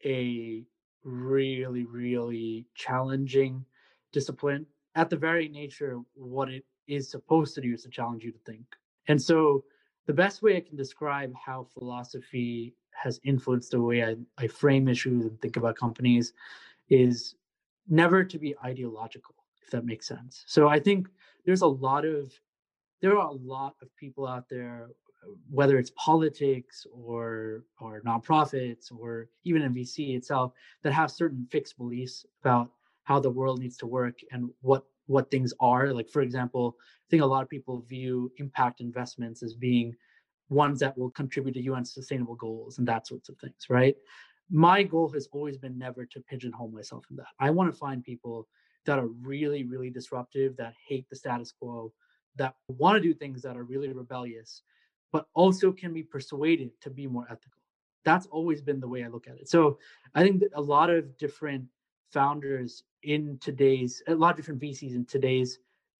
a 0.04 0.64
really 1.02 1.84
really 1.86 2.66
challenging 2.74 3.64
discipline. 4.12 4.66
At 4.96 5.08
the 5.08 5.16
very 5.16 5.48
nature, 5.48 5.98
what 6.14 6.50
it 6.50 6.64
is 6.86 7.10
supposed 7.10 7.54
to 7.54 7.62
do 7.62 7.72
is 7.72 7.82
to 7.84 7.88
challenge 7.88 8.22
you 8.22 8.32
to 8.32 8.38
think. 8.44 8.66
And 9.08 9.20
so 9.20 9.64
the 10.06 10.12
best 10.12 10.42
way 10.42 10.56
I 10.56 10.60
can 10.60 10.76
describe 10.76 11.32
how 11.34 11.66
philosophy 11.72 12.74
has 12.94 13.20
influenced 13.24 13.72
the 13.72 13.80
way 13.80 14.04
I, 14.04 14.16
I 14.38 14.46
frame 14.46 14.88
issues 14.88 15.24
and 15.24 15.40
think 15.40 15.56
about 15.56 15.76
companies 15.76 16.32
is 16.90 17.34
never 17.88 18.24
to 18.24 18.38
be 18.38 18.54
ideological, 18.64 19.34
if 19.62 19.70
that 19.70 19.84
makes 19.84 20.06
sense. 20.06 20.44
So 20.46 20.68
I 20.68 20.78
think 20.78 21.08
there's 21.44 21.62
a 21.62 21.66
lot 21.66 22.04
of 22.04 22.32
there 23.00 23.18
are 23.18 23.26
a 23.26 23.32
lot 23.32 23.74
of 23.82 23.94
people 23.96 24.26
out 24.26 24.48
there, 24.48 24.88
whether 25.50 25.78
it's 25.78 25.90
politics 25.96 26.86
or 26.92 27.64
or 27.80 28.00
nonprofits 28.06 28.92
or 28.96 29.28
even 29.44 29.62
in 29.62 29.74
VC 29.74 30.16
itself, 30.16 30.52
that 30.82 30.92
have 30.92 31.10
certain 31.10 31.46
fixed 31.50 31.76
beliefs 31.76 32.24
about 32.42 32.70
how 33.02 33.20
the 33.20 33.30
world 33.30 33.60
needs 33.60 33.76
to 33.78 33.86
work 33.86 34.18
and 34.32 34.50
what 34.62 34.84
what 35.06 35.30
things 35.30 35.52
are. 35.60 35.92
Like, 35.92 36.08
for 36.08 36.22
example, 36.22 36.76
I 36.78 37.06
think 37.10 37.22
a 37.22 37.26
lot 37.26 37.42
of 37.42 37.48
people 37.48 37.84
view 37.88 38.32
impact 38.38 38.80
investments 38.80 39.42
as 39.42 39.54
being 39.54 39.94
ones 40.48 40.80
that 40.80 40.96
will 40.96 41.10
contribute 41.10 41.52
to 41.54 41.62
UN 41.62 41.84
sustainable 41.84 42.34
goals 42.34 42.78
and 42.78 42.88
that 42.88 43.06
sorts 43.06 43.28
of 43.28 43.36
things, 43.38 43.66
right? 43.68 43.96
My 44.50 44.82
goal 44.82 45.08
has 45.10 45.28
always 45.32 45.56
been 45.56 45.78
never 45.78 46.04
to 46.06 46.20
pigeonhole 46.20 46.68
myself 46.68 47.04
in 47.10 47.16
that. 47.16 47.26
I 47.38 47.50
want 47.50 47.72
to 47.72 47.78
find 47.78 48.04
people 48.04 48.46
that 48.84 48.98
are 48.98 49.06
really, 49.06 49.64
really 49.64 49.90
disruptive, 49.90 50.56
that 50.58 50.74
hate 50.86 51.08
the 51.08 51.16
status 51.16 51.52
quo, 51.58 51.92
that 52.36 52.54
want 52.68 52.96
to 52.96 53.00
do 53.00 53.14
things 53.14 53.42
that 53.42 53.56
are 53.56 53.64
really 53.64 53.92
rebellious, 53.92 54.62
but 55.12 55.26
also 55.34 55.72
can 55.72 55.94
be 55.94 56.02
persuaded 56.02 56.70
to 56.82 56.90
be 56.90 57.06
more 57.06 57.26
ethical. 57.30 57.62
That's 58.04 58.26
always 58.26 58.60
been 58.60 58.80
the 58.80 58.88
way 58.88 59.02
I 59.02 59.08
look 59.08 59.26
at 59.28 59.38
it. 59.38 59.48
So 59.48 59.78
I 60.14 60.22
think 60.22 60.42
a 60.54 60.60
lot 60.60 60.90
of 60.90 61.16
different 61.16 61.64
founders 62.12 62.84
in 63.02 63.38
today's 63.40 64.02
a 64.08 64.14
lot 64.14 64.30
of 64.30 64.36
different 64.36 64.60
VCs 64.60 64.94
in 64.94 65.04
today's 65.04 65.58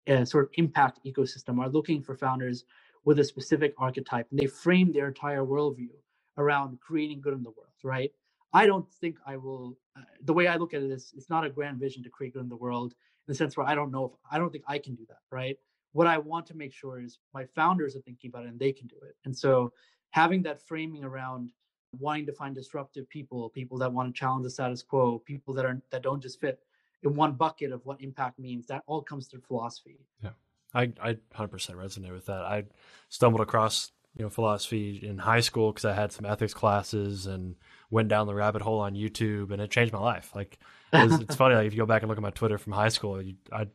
uh, 0.08 0.24
sort 0.24 0.44
of 0.44 0.50
impact 0.54 1.00
ecosystem 1.06 1.58
are 1.58 1.68
looking 1.68 2.02
for 2.02 2.14
founders 2.14 2.64
with 3.04 3.18
a 3.18 3.24
specific 3.24 3.74
archetype, 3.78 4.26
and 4.30 4.38
they 4.38 4.46
frame 4.46 4.92
their 4.92 5.08
entire 5.08 5.44
worldview 5.44 5.90
around 6.38 6.78
creating 6.80 7.20
good 7.20 7.34
in 7.34 7.42
the 7.42 7.50
world. 7.50 7.72
Right? 7.82 8.12
I 8.52 8.66
don't 8.66 8.90
think 9.00 9.18
I 9.26 9.36
will. 9.36 9.76
Uh, 9.96 10.02
the 10.24 10.32
way 10.32 10.46
I 10.46 10.56
look 10.56 10.74
at 10.74 10.82
it 10.82 10.90
is, 10.90 11.12
it's 11.16 11.30
not 11.30 11.44
a 11.44 11.50
grand 11.50 11.78
vision 11.78 12.02
to 12.04 12.10
create 12.10 12.34
good 12.34 12.42
in 12.42 12.48
the 12.48 12.56
world 12.56 12.92
in 12.92 13.32
the 13.32 13.34
sense 13.34 13.56
where 13.56 13.66
I 13.66 13.74
don't 13.74 13.90
know 13.90 14.06
if 14.06 14.12
I 14.30 14.38
don't 14.38 14.50
think 14.50 14.64
I 14.66 14.78
can 14.78 14.94
do 14.94 15.04
that. 15.08 15.20
Right? 15.30 15.56
What 15.92 16.06
I 16.06 16.18
want 16.18 16.46
to 16.46 16.54
make 16.54 16.72
sure 16.72 17.00
is 17.00 17.18
my 17.32 17.44
founders 17.54 17.94
are 17.94 18.00
thinking 18.00 18.28
about 18.28 18.44
it 18.44 18.48
and 18.48 18.58
they 18.58 18.72
can 18.72 18.88
do 18.88 18.96
it. 19.02 19.14
And 19.24 19.36
so 19.36 19.72
having 20.10 20.42
that 20.42 20.60
framing 20.66 21.04
around 21.04 21.50
wanting 22.00 22.26
to 22.26 22.32
find 22.32 22.54
disruptive 22.54 23.08
people, 23.08 23.48
people 23.50 23.78
that 23.78 23.92
want 23.92 24.14
to 24.14 24.18
challenge 24.18 24.44
the 24.44 24.50
status 24.50 24.82
quo, 24.82 25.18
people 25.18 25.54
that 25.54 25.64
are 25.64 25.80
that 25.90 26.02
don't 26.02 26.20
just 26.22 26.40
fit 26.40 26.60
in 27.02 27.14
one 27.14 27.32
bucket 27.32 27.72
of 27.72 27.84
what 27.84 28.00
impact 28.00 28.38
means. 28.38 28.66
That 28.66 28.82
all 28.86 29.02
comes 29.02 29.26
through 29.26 29.40
philosophy. 29.40 29.98
Yeah, 30.22 30.30
I 30.72 30.92
I 31.02 31.14
100% 31.36 31.50
resonate 31.50 32.12
with 32.12 32.26
that. 32.26 32.42
I 32.42 32.64
stumbled 33.08 33.40
across 33.40 33.92
you 34.16 34.24
know 34.24 34.30
philosophy 34.30 35.00
in 35.02 35.18
high 35.18 35.40
school 35.40 35.72
because 35.72 35.84
I 35.84 35.92
had 35.92 36.12
some 36.12 36.24
ethics 36.24 36.54
classes 36.54 37.26
and 37.26 37.56
went 37.90 38.08
down 38.08 38.26
the 38.26 38.34
rabbit 38.34 38.62
hole 38.62 38.80
on 38.80 38.94
YouTube, 38.94 39.50
and 39.50 39.60
it 39.60 39.70
changed 39.70 39.92
my 39.92 40.00
life. 40.00 40.32
Like 40.34 40.58
it's, 40.92 41.20
it's 41.20 41.36
funny, 41.36 41.54
like 41.54 41.66
if 41.66 41.74
you 41.74 41.78
go 41.78 41.86
back 41.86 42.02
and 42.02 42.08
look 42.08 42.18
at 42.18 42.22
my 42.22 42.30
Twitter 42.30 42.58
from 42.58 42.72
high 42.72 42.88
school, 42.88 43.20
you, 43.20 43.34
I 43.52 43.66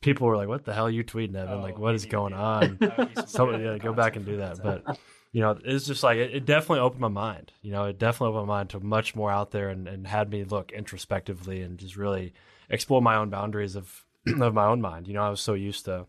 people 0.00 0.26
were 0.26 0.36
like, 0.36 0.48
"What 0.48 0.64
the 0.64 0.74
hell 0.74 0.86
are 0.86 0.90
you 0.90 1.04
tweeting, 1.04 1.34
Evan? 1.34 1.58
Oh, 1.58 1.62
like, 1.62 1.78
what 1.78 1.90
you 1.90 1.94
is 1.96 2.04
need 2.04 2.10
to 2.10 2.16
going 2.16 2.32
do 2.32 2.38
on?" 2.38 2.78
that. 2.80 2.80
That 2.80 2.98
would 2.98 3.08
be 3.08 3.14
some 3.16 3.26
So 3.26 3.56
yeah, 3.56 3.78
go 3.78 3.92
back 3.92 4.16
and 4.16 4.24
do 4.24 4.36
that. 4.38 4.62
that. 4.62 4.84
But 4.84 4.98
you 5.32 5.40
know, 5.40 5.58
it's 5.64 5.86
just 5.86 6.02
like 6.02 6.18
it, 6.18 6.34
it 6.34 6.44
definitely 6.44 6.80
opened 6.80 7.00
my 7.00 7.08
mind. 7.08 7.52
You 7.62 7.72
know, 7.72 7.84
it 7.84 7.98
definitely 7.98 8.34
opened 8.34 8.48
my 8.48 8.58
mind 8.58 8.70
to 8.70 8.80
much 8.80 9.14
more 9.14 9.30
out 9.30 9.52
there 9.52 9.68
and, 9.68 9.86
and 9.86 10.06
had 10.06 10.30
me 10.30 10.44
look 10.44 10.72
introspectively 10.72 11.62
and 11.62 11.78
just 11.78 11.96
really 11.96 12.34
explore 12.68 13.00
my 13.00 13.16
own 13.16 13.30
boundaries 13.30 13.76
of 13.76 14.04
of 14.40 14.54
my 14.54 14.66
own 14.66 14.80
mind. 14.80 15.06
You 15.06 15.14
know, 15.14 15.22
I 15.22 15.30
was 15.30 15.40
so 15.40 15.54
used 15.54 15.84
to 15.84 16.06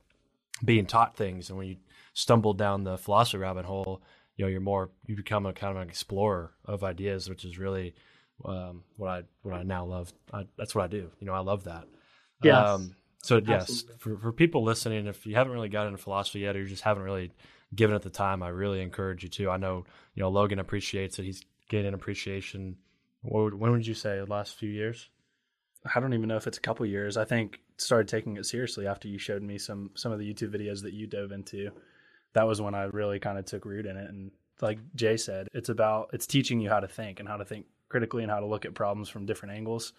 being 0.64 0.86
taught 0.86 1.16
things, 1.16 1.50
and 1.50 1.58
when 1.58 1.68
you 1.68 1.78
stumble 2.14 2.54
down 2.54 2.84
the 2.84 2.98
philosophy 2.98 3.38
rabbit 3.38 3.66
hole, 3.66 4.02
you 4.36 4.46
know, 4.46 4.50
you're 4.50 4.60
more 4.60 4.90
you 5.06 5.16
become 5.16 5.46
a 5.46 5.54
kind 5.54 5.76
of 5.76 5.82
an 5.84 5.90
explorer 5.90 6.52
of 6.66 6.84
ideas, 6.84 7.30
which 7.30 7.46
is 7.46 7.60
really 7.60 7.94
um, 8.44 8.84
what 8.98 9.10
I 9.10 9.24
what 9.44 9.56
I 9.56 9.64
now 9.64 9.86
love. 9.86 10.12
I, 10.34 10.46
that's 10.58 10.74
what 10.74 10.84
I 10.84 10.88
do. 10.88 11.12
You 11.20 11.28
know, 11.28 11.34
I 11.34 11.40
love 11.40 11.66
that. 11.66 11.86
Yes. 12.44 12.90
so 13.22 13.36
yes, 13.38 13.70
Absolutely. 13.70 13.98
for 14.00 14.18
for 14.18 14.32
people 14.32 14.64
listening, 14.64 15.06
if 15.06 15.28
you 15.28 15.36
haven't 15.36 15.54
really 15.54 15.70
gotten 15.70 15.94
into 15.94 16.02
philosophy 16.02 16.40
yet, 16.40 16.56
or 16.56 16.60
you 16.62 16.68
just 16.68 16.84
haven't 16.84 17.04
really 17.04 17.32
given 17.74 17.96
at 17.96 18.02
the 18.02 18.10
time, 18.10 18.44
I 18.44 18.50
really 18.50 18.82
encourage 18.82 19.24
you 19.24 19.30
to. 19.30 19.50
I 19.50 19.58
know 19.58 19.86
you 20.16 20.22
know 20.24 20.30
Logan 20.30 20.60
appreciates 20.60 21.20
it. 21.20 21.24
He's 21.24 21.44
getting 21.70 21.94
appreciation. 21.94 22.78
What 23.22 23.44
would, 23.44 23.54
when 23.54 23.72
would 23.72 23.88
you 23.88 23.94
say? 23.94 24.18
The 24.18 24.26
last 24.26 24.56
few 24.56 24.70
years? 24.70 25.10
I 25.96 26.00
don't 26.00 26.14
even 26.14 26.28
know 26.28 26.38
if 26.38 26.48
it's 26.48 26.58
a 26.58 26.62
couple 26.62 26.86
years. 26.86 27.18
I 27.18 27.26
think 27.26 27.60
started 27.78 28.08
taking 28.08 28.38
it 28.38 28.46
seriously 28.46 28.86
after 28.88 29.08
you 29.08 29.18
showed 29.18 29.42
me 29.42 29.58
some 29.58 29.92
some 29.96 30.12
of 30.12 30.20
the 30.20 30.32
YouTube 30.32 30.56
videos 30.56 30.84
that 30.84 30.94
you 30.94 31.08
dove 31.08 31.32
into. 31.32 31.72
That 32.34 32.48
was 32.48 32.62
when 32.62 32.76
I 32.76 32.84
really 32.84 33.20
kind 33.20 33.38
of 33.38 33.46
took 33.46 33.66
root 33.66 33.86
in 33.86 33.98
it. 33.98 34.10
And 34.10 34.32
like 34.62 34.80
Jay 34.96 35.18
said, 35.18 35.48
it's 35.54 35.70
about 35.70 36.12
it's 36.14 36.28
teaching 36.28 36.60
you 36.60 36.70
how 36.70 36.80
to 36.80 36.88
think 36.88 37.20
and 37.20 37.28
how 37.28 37.38
to 37.38 37.46
think 37.46 37.66
critically 37.90 38.24
and 38.24 38.32
how 38.32 38.40
to 38.40 38.46
look 38.46 38.66
at 38.66 38.74
problems 38.74 39.10
from 39.10 39.26
different 39.26 39.56
angles. 39.56 39.94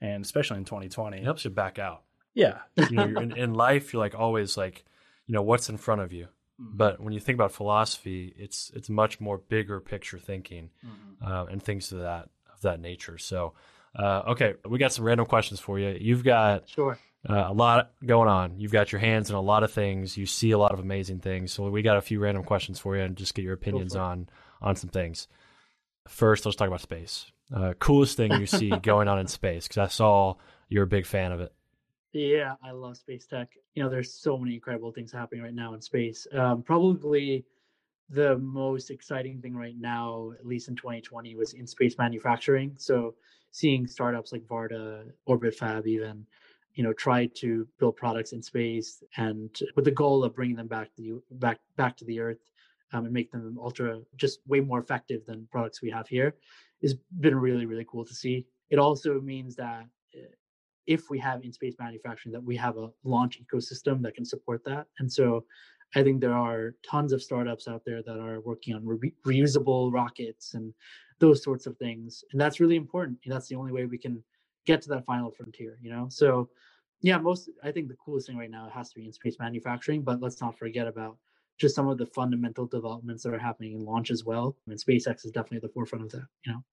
And 0.00 0.24
especially 0.24 0.58
in 0.58 0.64
2020, 0.64 1.18
It 1.18 1.24
helps 1.24 1.44
you 1.44 1.50
back 1.50 1.78
out. 1.78 2.02
yeah, 2.34 2.58
You 2.76 2.96
know, 2.96 3.06
you're 3.06 3.22
in, 3.22 3.36
in 3.36 3.54
life, 3.54 3.92
you're 3.92 4.00
like 4.02 4.14
always 4.16 4.56
like, 4.56 4.84
you 5.26 5.32
know, 5.32 5.42
what's 5.42 5.68
in 5.68 5.76
front 5.76 6.00
of 6.00 6.12
you. 6.12 6.28
But 6.74 7.00
when 7.00 7.12
you 7.12 7.20
think 7.20 7.36
about 7.36 7.52
philosophy, 7.52 8.32
it's 8.38 8.70
it's 8.74 8.88
much 8.88 9.20
more 9.20 9.38
bigger 9.38 9.80
picture 9.80 10.18
thinking 10.18 10.70
uh, 11.24 11.46
and 11.50 11.62
things 11.62 11.90
of 11.92 11.98
that 12.00 12.28
of 12.54 12.60
that 12.62 12.80
nature. 12.80 13.18
So, 13.18 13.54
uh, 13.96 14.22
okay, 14.28 14.54
we 14.68 14.78
got 14.78 14.92
some 14.92 15.04
random 15.04 15.26
questions 15.26 15.58
for 15.60 15.78
you. 15.78 15.96
You've 16.00 16.22
got 16.24 16.68
Sure. 16.68 16.98
uh, 17.28 17.46
a 17.48 17.52
lot 17.52 17.92
going 18.06 18.28
on. 18.28 18.58
You've 18.60 18.72
got 18.72 18.92
your 18.92 19.00
hands 19.00 19.28
in 19.30 19.36
a 19.36 19.40
lot 19.40 19.64
of 19.64 19.72
things. 19.72 20.16
You 20.16 20.26
see 20.26 20.52
a 20.52 20.58
lot 20.58 20.72
of 20.72 20.78
amazing 20.78 21.18
things. 21.20 21.52
So 21.52 21.68
we 21.68 21.82
got 21.82 21.96
a 21.96 22.00
few 22.00 22.20
random 22.20 22.44
questions 22.44 22.78
for 22.78 22.96
you 22.96 23.02
and 23.02 23.16
just 23.16 23.34
get 23.34 23.42
your 23.44 23.54
opinions 23.54 23.94
on 23.96 24.28
on 24.60 24.76
some 24.76 24.90
things. 24.90 25.26
First, 26.08 26.44
let's 26.46 26.56
talk 26.56 26.68
about 26.68 26.80
space. 26.80 27.30
Uh, 27.54 27.74
coolest 27.78 28.16
thing 28.16 28.32
you 28.32 28.46
see 28.46 28.70
going 28.82 29.08
on 29.08 29.18
in 29.18 29.26
space 29.26 29.68
because 29.68 29.78
I 29.78 29.88
saw 29.88 30.34
you're 30.68 30.84
a 30.84 30.86
big 30.86 31.06
fan 31.06 31.32
of 31.32 31.40
it. 31.40 31.52
Yeah, 32.12 32.56
I 32.62 32.72
love 32.72 32.98
space 32.98 33.26
tech. 33.26 33.48
You 33.74 33.82
know, 33.82 33.88
there's 33.88 34.12
so 34.12 34.36
many 34.36 34.54
incredible 34.54 34.92
things 34.92 35.10
happening 35.10 35.42
right 35.42 35.54
now 35.54 35.72
in 35.74 35.80
space. 35.80 36.26
Um, 36.32 36.62
probably 36.62 37.44
the 38.10 38.36
most 38.38 38.90
exciting 38.90 39.40
thing 39.40 39.54
right 39.54 39.76
now, 39.78 40.32
at 40.38 40.46
least 40.46 40.68
in 40.68 40.76
2020, 40.76 41.34
was 41.36 41.54
in 41.54 41.66
space 41.66 41.96
manufacturing. 41.96 42.74
So 42.76 43.14
seeing 43.50 43.86
startups 43.86 44.32
like 44.32 44.42
Varda, 44.42 45.04
Orbit 45.24 45.54
Fab, 45.54 45.86
even, 45.86 46.26
you 46.74 46.84
know, 46.84 46.92
try 46.92 47.26
to 47.36 47.66
build 47.78 47.96
products 47.96 48.32
in 48.32 48.42
space 48.42 49.02
and 49.16 49.48
with 49.74 49.86
the 49.86 49.90
goal 49.90 50.22
of 50.22 50.34
bringing 50.34 50.56
them 50.56 50.68
back 50.68 50.94
to 50.96 51.22
the 51.30 51.36
back 51.36 51.60
back 51.76 51.96
to 51.98 52.04
the 52.04 52.20
Earth 52.20 52.50
um, 52.92 53.06
and 53.06 53.14
make 53.14 53.32
them 53.32 53.58
ultra 53.58 54.00
just 54.16 54.40
way 54.46 54.60
more 54.60 54.80
effective 54.80 55.24
than 55.24 55.48
products 55.50 55.80
we 55.80 55.90
have 55.90 56.08
here, 56.08 56.34
has 56.82 56.94
been 57.20 57.36
really 57.36 57.64
really 57.64 57.86
cool 57.88 58.04
to 58.04 58.14
see. 58.14 58.46
It 58.68 58.78
also 58.78 59.18
means 59.20 59.56
that 59.56 59.86
uh, 60.14 60.26
if 60.86 61.10
we 61.10 61.18
have 61.18 61.42
in 61.44 61.52
space 61.52 61.74
manufacturing 61.78 62.32
that 62.32 62.42
we 62.42 62.56
have 62.56 62.76
a 62.76 62.88
launch 63.04 63.40
ecosystem 63.40 64.02
that 64.02 64.14
can 64.14 64.24
support 64.24 64.62
that. 64.64 64.86
And 64.98 65.10
so 65.10 65.44
i 65.94 66.02
think 66.02 66.20
there 66.20 66.32
are 66.32 66.74
tons 66.88 67.12
of 67.12 67.22
startups 67.22 67.68
out 67.68 67.82
there 67.84 68.02
that 68.02 68.18
are 68.18 68.40
working 68.40 68.74
on 68.74 68.82
re- 68.86 69.14
reusable 69.26 69.92
rockets 69.92 70.54
and 70.54 70.72
those 71.18 71.42
sorts 71.42 71.66
of 71.66 71.76
things. 71.76 72.24
And 72.32 72.40
that's 72.40 72.60
really 72.60 72.76
important. 72.76 73.18
That's 73.26 73.48
the 73.48 73.56
only 73.56 73.72
way 73.72 73.84
we 73.84 73.98
can 73.98 74.24
get 74.64 74.80
to 74.82 74.88
that 74.88 75.04
final 75.04 75.30
frontier 75.30 75.78
you 75.82 75.90
know? 75.90 76.06
So 76.08 76.48
yeah 77.02 77.18
most 77.18 77.50
i 77.64 77.70
think 77.72 77.88
the 77.88 77.96
coolest 77.96 78.28
thing 78.28 78.38
right 78.38 78.50
now 78.50 78.70
has 78.72 78.90
to 78.90 78.94
be 79.00 79.04
in 79.04 79.12
space 79.12 79.36
manufacturing 79.40 80.02
but 80.02 80.20
let's 80.20 80.40
not 80.40 80.56
forget 80.56 80.86
about 80.86 81.18
just 81.58 81.74
some 81.74 81.88
of 81.88 81.98
the 81.98 82.06
fundamental 82.06 82.66
developments 82.66 83.22
that 83.22 83.34
are 83.34 83.38
happening 83.38 83.74
in 83.74 83.84
launch 83.84 84.10
as 84.10 84.24
well. 84.24 84.56
And 84.66 84.78
spacex 84.78 85.24
is 85.24 85.30
definitely 85.30 85.58
at 85.58 85.62
the 85.62 85.68
forefront 85.68 86.04
of 86.06 86.10
that 86.12 86.26
you 86.44 86.52
know 86.52 86.64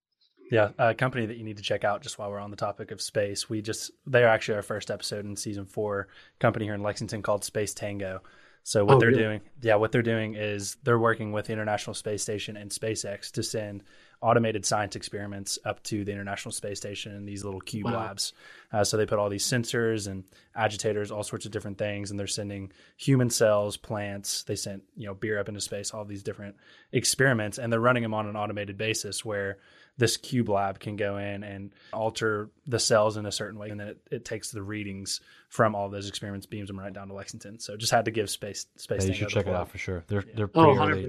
Yeah, 0.52 0.70
a 0.78 0.94
company 0.94 1.26
that 1.28 1.38
you 1.38 1.44
need 1.44 1.58
to 1.58 1.64
check 1.64 1.84
out 1.84 2.02
just 2.02 2.18
while 2.18 2.30
we're 2.32 2.40
on 2.40 2.52
the 2.52 2.58
topic 2.58 2.92
of 2.92 3.02
space. 3.02 3.50
We 3.50 3.62
just 3.62 3.92
they're 4.06 4.28
actually 4.28 4.56
our 4.56 4.62
first 4.64 4.90
episode 4.92 5.26
in 5.26 5.36
season 5.36 5.66
four. 5.66 6.08
Company 6.40 6.66
here 6.66 6.74
in 6.74 6.84
Lexington 6.84 7.22
called 7.22 7.44
Space 7.44 7.74
Tango. 7.74 8.22
So 8.64 8.84
what 8.86 8.96
Oh, 8.96 9.00
they're 9.00 9.10
really? 9.10 9.22
doing, 9.24 9.42
yeah, 9.62 9.76
what 9.76 9.92
they're 9.92 10.02
doing 10.02 10.36
is 10.36 10.76
they're 10.84 11.00
working 11.00 11.32
with 11.32 11.46
the 11.48 11.54
International 11.54 11.94
Space 11.94 12.22
Station 12.22 12.58
and 12.58 12.70
SpaceX 12.70 13.32
to 13.32 13.42
send 13.42 13.84
automated 14.22 14.66
science 14.66 14.98
experiments 14.98 15.58
up 15.64 15.82
to 15.84 16.04
the 16.04 16.12
International 16.12 16.52
Space 16.52 16.78
Station 16.78 17.16
in 17.16 17.26
these 17.26 17.46
little 17.46 17.62
cube 17.62 17.86
Wow. 17.86 17.94
labs. 17.94 18.34
Uh, 18.72 18.84
so 18.84 18.98
they 18.98 19.06
put 19.06 19.18
all 19.18 19.30
these 19.30 19.46
sensors 19.46 20.08
and 20.08 20.26
agitators, 20.56 21.10
all 21.10 21.24
sorts 21.24 21.46
of 21.46 21.52
different 21.54 21.78
things, 21.78 22.12
and 22.12 22.20
they're 22.20 22.28
sending 22.28 22.72
human 22.98 23.30
cells, 23.30 23.78
plants. 23.78 24.44
They 24.44 24.58
sent 24.58 24.84
you 24.98 25.08
know 25.08 25.14
beer 25.14 25.40
up 25.40 25.48
into 25.48 25.62
space, 25.62 25.92
all 25.94 26.04
these 26.04 26.22
different 26.22 26.56
experiments, 26.92 27.58
and 27.58 27.72
they're 27.72 27.80
running 27.80 28.04
them 28.04 28.14
on 28.14 28.28
an 28.28 28.36
automated 28.36 28.78
basis 28.78 29.24
where 29.24 29.58
this 30.00 30.18
cube 30.18 30.50
lab 30.50 30.80
can 30.80 30.96
go 30.96 31.18
in 31.18 31.44
and 31.44 31.72
alter 31.94 32.50
the 32.66 32.80
cells 32.80 33.16
in 33.18 33.26
a 33.28 33.32
certain 33.32 33.60
way, 33.60 33.70
and 33.70 33.80
then 33.80 33.90
it, 33.90 33.98
it 34.10 34.26
takes 34.26 34.50
the 34.50 34.64
readings 34.64 35.22
from 35.50 35.76
all 35.76 35.90
those 35.90 36.10
experiments, 36.10 36.46
beams 36.48 36.68
them 36.70 36.80
right 36.80 36.92
down 36.92 37.10
to 37.10 37.14
Lexington. 37.14 37.60
So 37.60 37.78
just 37.78 37.92
had 37.92 38.06
to 38.06 38.12
give 38.12 38.30
space 38.30 38.66
space. 38.78 39.04
Yeah, 39.04 39.10
you 39.10 39.14
should 39.14 39.30
check 39.30 39.46
it 39.46 39.54
out 39.54 39.70
for 39.70 39.78
sure. 39.78 40.04
They're 40.08 40.24
they're 40.36 40.50
oh 40.56 40.74
pretty 40.76 40.80
100% 40.80 40.82
early, 40.90 41.02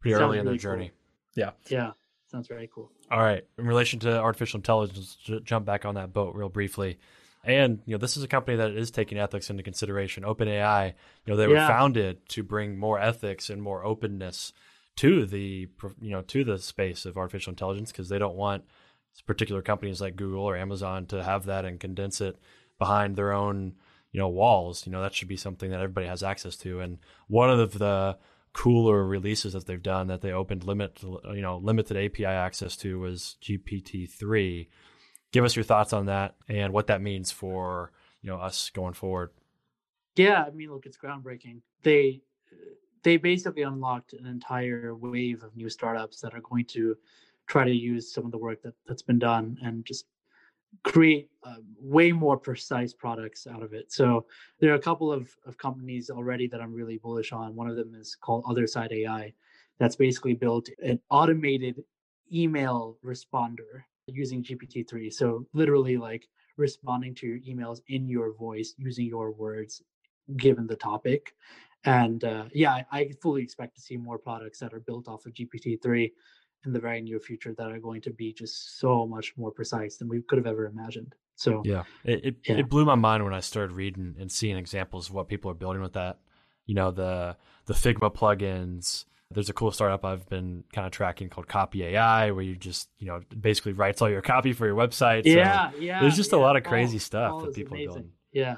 pretty 0.00 0.14
Sounds 0.14 0.22
early 0.22 0.38
in 0.38 0.44
their 0.44 0.52
really 0.52 0.58
cool. 0.58 0.58
journey. 0.58 0.90
yeah 1.34 1.50
Yeah. 1.68 1.92
sounds 2.30 2.48
very 2.48 2.68
cool 2.74 2.90
All 3.10 3.20
right. 3.20 3.44
In 3.58 3.66
relation 3.66 4.00
to 4.00 4.18
artificial 4.18 4.58
intelligence, 4.58 5.16
j- 5.22 5.40
jump 5.44 5.64
back 5.66 5.84
on 5.84 5.94
that 5.96 6.12
boat 6.12 6.34
real 6.34 6.48
briefly. 6.48 6.98
And 7.44 7.80
you 7.86 7.92
know, 7.94 7.98
this 7.98 8.16
is 8.16 8.22
a 8.22 8.28
company 8.28 8.56
that 8.58 8.70
is 8.70 8.90
taking 8.92 9.18
ethics 9.18 9.50
into 9.50 9.62
consideration. 9.64 10.22
OpenAI, 10.22 10.94
you 11.26 11.32
know, 11.32 11.36
they 11.36 11.48
were 11.48 11.56
founded 11.56 12.26
to 12.30 12.42
bring 12.42 12.78
more 12.78 12.98
ethics 13.00 13.50
and 13.50 13.60
more 13.60 13.84
openness 13.84 14.52
to 14.96 15.26
the 15.26 15.68
you 16.00 16.10
know 16.10 16.22
to 16.22 16.44
the 16.44 16.58
space 16.58 17.04
of 17.06 17.16
artificial 17.16 17.50
intelligence 17.50 17.90
because 17.90 18.08
they 18.08 18.18
don't 18.18 18.36
want 18.36 18.64
particular 19.26 19.62
companies 19.62 20.00
like 20.00 20.16
Google 20.16 20.42
or 20.42 20.56
Amazon 20.56 21.06
to 21.06 21.22
have 21.22 21.44
that 21.46 21.64
and 21.64 21.78
condense 21.78 22.20
it 22.20 22.38
behind 22.78 23.16
their 23.16 23.32
own 23.32 23.74
you 24.12 24.20
know 24.20 24.28
walls. 24.28 24.86
You 24.86 24.92
know, 24.92 25.02
that 25.02 25.14
should 25.14 25.28
be 25.28 25.36
something 25.36 25.70
that 25.70 25.80
everybody 25.80 26.06
has 26.06 26.22
access 26.22 26.56
to. 26.58 26.80
And 26.80 26.98
one 27.28 27.50
of 27.50 27.78
the 27.78 28.18
cooler 28.52 29.04
releases 29.06 29.54
that 29.54 29.66
they've 29.66 29.82
done 29.82 30.08
that 30.08 30.20
they 30.20 30.30
opened 30.30 30.62
limit 30.64 31.00
you 31.02 31.40
know 31.40 31.56
limited 31.56 31.96
API 31.96 32.26
access 32.26 32.76
to 32.78 33.00
was 33.00 33.36
GPT 33.42 34.08
three. 34.08 34.68
Give 35.32 35.44
us 35.44 35.56
your 35.56 35.64
thoughts 35.64 35.94
on 35.94 36.06
that 36.06 36.36
and 36.48 36.72
what 36.72 36.88
that 36.88 37.00
means 37.00 37.30
for 37.30 37.92
you 38.22 38.30
know 38.30 38.36
us 38.36 38.70
going 38.70 38.94
forward. 38.94 39.30
Yeah, 40.14 40.44
I 40.46 40.50
mean, 40.50 40.70
look, 40.70 40.84
it's 40.84 40.98
groundbreaking. 40.98 41.62
They 41.82 42.20
they 43.02 43.16
basically 43.16 43.62
unlocked 43.62 44.12
an 44.12 44.26
entire 44.26 44.94
wave 44.94 45.42
of 45.42 45.56
new 45.56 45.68
startups 45.68 46.20
that 46.20 46.34
are 46.34 46.40
going 46.40 46.64
to 46.66 46.96
try 47.48 47.64
to 47.64 47.74
use 47.74 48.12
some 48.12 48.24
of 48.24 48.32
the 48.32 48.38
work 48.38 48.62
that 48.62 48.74
that's 48.86 49.02
been 49.02 49.18
done 49.18 49.58
and 49.62 49.84
just 49.84 50.06
create 50.84 51.28
uh, 51.44 51.56
way 51.78 52.12
more 52.12 52.36
precise 52.36 52.94
products 52.94 53.46
out 53.46 53.62
of 53.62 53.74
it. 53.74 53.92
So 53.92 54.26
there 54.58 54.72
are 54.72 54.76
a 54.76 54.80
couple 54.80 55.12
of, 55.12 55.28
of 55.44 55.58
companies 55.58 56.08
already 56.08 56.46
that 56.48 56.60
I'm 56.60 56.72
really 56.72 56.98
bullish 56.98 57.32
on. 57.32 57.54
One 57.54 57.68
of 57.68 57.76
them 57.76 57.94
is 57.94 58.16
called 58.18 58.44
Other 58.48 58.66
Side 58.66 58.92
AI, 58.92 59.34
that's 59.78 59.96
basically 59.96 60.34
built 60.34 60.68
an 60.82 61.00
automated 61.10 61.82
email 62.32 62.96
responder 63.04 63.82
using 64.06 64.42
GPT-3. 64.42 65.12
So 65.12 65.46
literally 65.52 65.96
like 65.96 66.28
responding 66.56 67.14
to 67.16 67.26
your 67.26 67.38
emails 67.40 67.80
in 67.88 68.08
your 68.08 68.32
voice 68.34 68.74
using 68.78 69.06
your 69.06 69.32
words 69.32 69.82
given 70.36 70.66
the 70.66 70.76
topic. 70.76 71.34
And 71.84 72.22
uh, 72.24 72.44
yeah, 72.54 72.82
I, 72.92 73.10
fully 73.20 73.42
expect 73.42 73.74
to 73.76 73.80
see 73.80 73.96
more 73.96 74.18
products 74.18 74.60
that 74.60 74.72
are 74.72 74.80
built 74.80 75.08
off 75.08 75.26
of 75.26 75.32
GPT-3 75.34 76.12
in 76.64 76.72
the 76.72 76.78
very 76.78 77.00
near 77.00 77.18
future 77.18 77.52
that 77.58 77.72
are 77.72 77.80
going 77.80 78.00
to 78.02 78.10
be 78.10 78.32
just 78.32 78.78
so 78.78 79.04
much 79.06 79.34
more 79.36 79.50
precise 79.50 79.96
than 79.96 80.08
we 80.08 80.22
could 80.22 80.38
have 80.38 80.46
ever 80.46 80.66
imagined. 80.66 81.14
So 81.34 81.62
Yeah, 81.64 81.82
it 82.04 82.24
it, 82.24 82.36
Yeah. 82.46 82.58
it 82.58 82.68
blew 82.68 82.84
my 82.84 82.94
mind 82.94 83.24
when 83.24 83.34
I 83.34 83.40
started 83.40 83.72
reading 83.74 84.14
and 84.20 84.30
seeing 84.30 84.56
examples 84.56 85.08
of 85.08 85.14
what 85.14 85.26
people 85.28 85.50
are 85.50 85.54
building 85.54 85.82
with 85.82 85.94
that. 85.94 86.20
You 86.66 86.76
know, 86.76 86.92
the 86.92 87.36
the 87.66 87.74
Figma 87.74 88.14
plugins. 88.14 89.04
There's 89.32 89.48
a 89.48 89.54
cool 89.54 89.72
startup 89.72 90.04
I've 90.04 90.28
been 90.28 90.62
kind 90.74 90.86
of 90.86 90.92
tracking 90.92 91.30
called 91.30 91.48
Copy 91.48 91.82
AI, 91.84 92.30
where 92.32 92.44
you 92.44 92.54
just 92.54 92.90
you 92.98 93.06
know 93.08 93.22
basically 93.40 93.72
writes 93.72 94.00
all 94.02 94.10
your 94.10 94.20
copy 94.22 94.52
for 94.52 94.66
your 94.66 94.76
website. 94.76 95.24
So, 95.24 95.30
yeah, 95.30 95.70
yeah. 95.80 96.00
there's 96.00 96.16
just 96.16 96.32
a 96.32 96.36
lot 96.36 96.56
of 96.56 96.62
crazy 96.62 96.96
All- 96.96 97.00
stuff 97.00 97.32
all 97.32 97.40
that 97.40 97.54
people 97.54 97.76
are 97.76 97.84
building. 97.86 98.10
Yeah. 98.30 98.56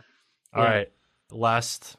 All 0.53 0.63
Yeah. 0.65 0.71
right, 0.71 0.93
last 1.31 1.97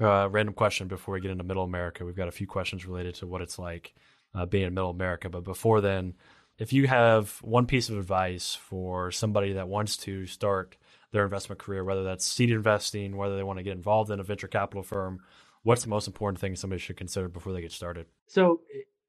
uh, 0.00 0.28
random 0.30 0.54
question 0.54 0.88
before 0.88 1.14
we 1.14 1.20
get 1.20 1.30
into 1.30 1.44
Middle 1.44 1.64
America. 1.64 2.04
We've 2.04 2.16
got 2.16 2.28
a 2.28 2.32
few 2.32 2.46
questions 2.46 2.86
related 2.86 3.14
to 3.16 3.26
what 3.26 3.42
it's 3.42 3.58
like 3.58 3.94
uh, 4.34 4.46
being 4.46 4.64
in 4.64 4.74
Middle 4.74 4.90
America. 4.90 5.28
But 5.28 5.44
before 5.44 5.80
then, 5.80 6.14
if 6.58 6.72
you 6.72 6.86
have 6.86 7.38
one 7.42 7.66
piece 7.66 7.88
of 7.88 7.98
advice 7.98 8.54
for 8.54 9.10
somebody 9.10 9.52
that 9.54 9.68
wants 9.68 9.96
to 9.98 10.26
start 10.26 10.76
their 11.12 11.24
investment 11.24 11.58
career, 11.58 11.84
whether 11.84 12.04
that's 12.04 12.26
seed 12.26 12.50
investing, 12.50 13.16
whether 13.16 13.36
they 13.36 13.42
want 13.42 13.58
to 13.58 13.62
get 13.62 13.76
involved 13.76 14.10
in 14.10 14.20
a 14.20 14.22
venture 14.22 14.48
capital 14.48 14.82
firm? 14.82 15.20
What's 15.62 15.82
the 15.82 15.88
most 15.88 16.06
important 16.06 16.40
thing 16.40 16.56
somebody 16.56 16.80
should 16.80 16.96
consider 16.96 17.28
before 17.28 17.52
they 17.52 17.60
get 17.60 17.72
started? 17.72 18.06
So, 18.26 18.60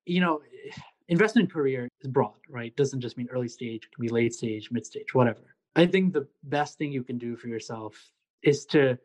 you 0.05 0.21
know, 0.21 0.41
investment 1.07 1.51
career 1.51 1.87
is 2.01 2.09
broad, 2.09 2.35
right? 2.49 2.75
Doesn't 2.75 3.01
just 3.01 3.17
mean 3.17 3.27
early 3.31 3.47
stage, 3.47 3.85
it 3.85 3.95
can 3.95 4.01
be 4.01 4.09
late 4.09 4.33
stage, 4.33 4.69
mid 4.71 4.85
stage, 4.85 5.13
whatever. 5.13 5.55
I 5.75 5.85
think 5.85 6.13
the 6.13 6.27
best 6.43 6.77
thing 6.77 6.91
you 6.91 7.03
can 7.03 7.17
do 7.17 7.35
for 7.35 7.47
yourself 7.47 8.11
is 8.41 8.65
to 8.67 8.97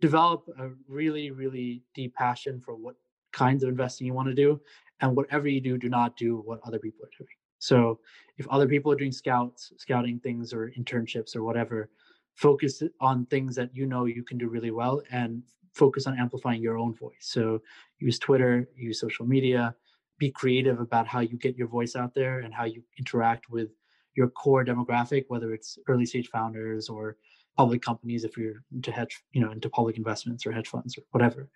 develop 0.00 0.44
a 0.58 0.70
really, 0.88 1.30
really 1.30 1.82
deep 1.94 2.14
passion 2.14 2.60
for 2.60 2.74
what 2.74 2.96
kinds 3.32 3.62
of 3.62 3.68
investing 3.68 4.06
you 4.06 4.14
want 4.14 4.28
to 4.28 4.34
do. 4.34 4.60
And 5.00 5.14
whatever 5.14 5.46
you 5.46 5.60
do, 5.60 5.76
do 5.76 5.88
not 5.88 6.16
do 6.16 6.42
what 6.44 6.60
other 6.64 6.78
people 6.78 7.04
are 7.04 7.10
doing. 7.18 7.28
So 7.58 8.00
if 8.38 8.46
other 8.48 8.66
people 8.66 8.92
are 8.92 8.96
doing 8.96 9.12
scouts, 9.12 9.72
scouting 9.78 10.20
things 10.20 10.52
or 10.52 10.72
internships 10.78 11.36
or 11.36 11.42
whatever, 11.42 11.90
focus 12.34 12.82
on 13.00 13.26
things 13.26 13.54
that 13.56 13.70
you 13.74 13.86
know 13.86 14.04
you 14.04 14.22
can 14.22 14.38
do 14.38 14.48
really 14.48 14.70
well 14.70 15.02
and 15.10 15.42
focus 15.72 16.06
on 16.06 16.18
amplifying 16.18 16.62
your 16.62 16.78
own 16.78 16.94
voice. 16.94 17.14
So 17.20 17.60
use 17.98 18.18
Twitter, 18.18 18.68
use 18.74 19.00
social 19.00 19.26
media, 19.26 19.74
be 20.18 20.30
creative 20.30 20.80
about 20.80 21.06
how 21.06 21.20
you 21.20 21.36
get 21.36 21.56
your 21.56 21.68
voice 21.68 21.96
out 21.96 22.14
there 22.14 22.40
and 22.40 22.54
how 22.54 22.64
you 22.64 22.82
interact 22.98 23.50
with 23.50 23.68
your 24.14 24.28
core 24.28 24.64
demographic, 24.64 25.24
whether 25.28 25.52
it's 25.52 25.78
early 25.88 26.06
stage 26.06 26.28
founders 26.28 26.88
or 26.88 27.16
public 27.56 27.82
companies 27.82 28.24
if 28.24 28.36
you're 28.36 28.62
into 28.72 28.92
hedge, 28.92 29.22
you 29.32 29.40
know, 29.40 29.52
into 29.52 29.68
public 29.70 29.96
investments 29.96 30.46
or 30.46 30.52
hedge 30.52 30.68
funds 30.68 30.96
or 30.98 31.02
whatever. 31.10 31.48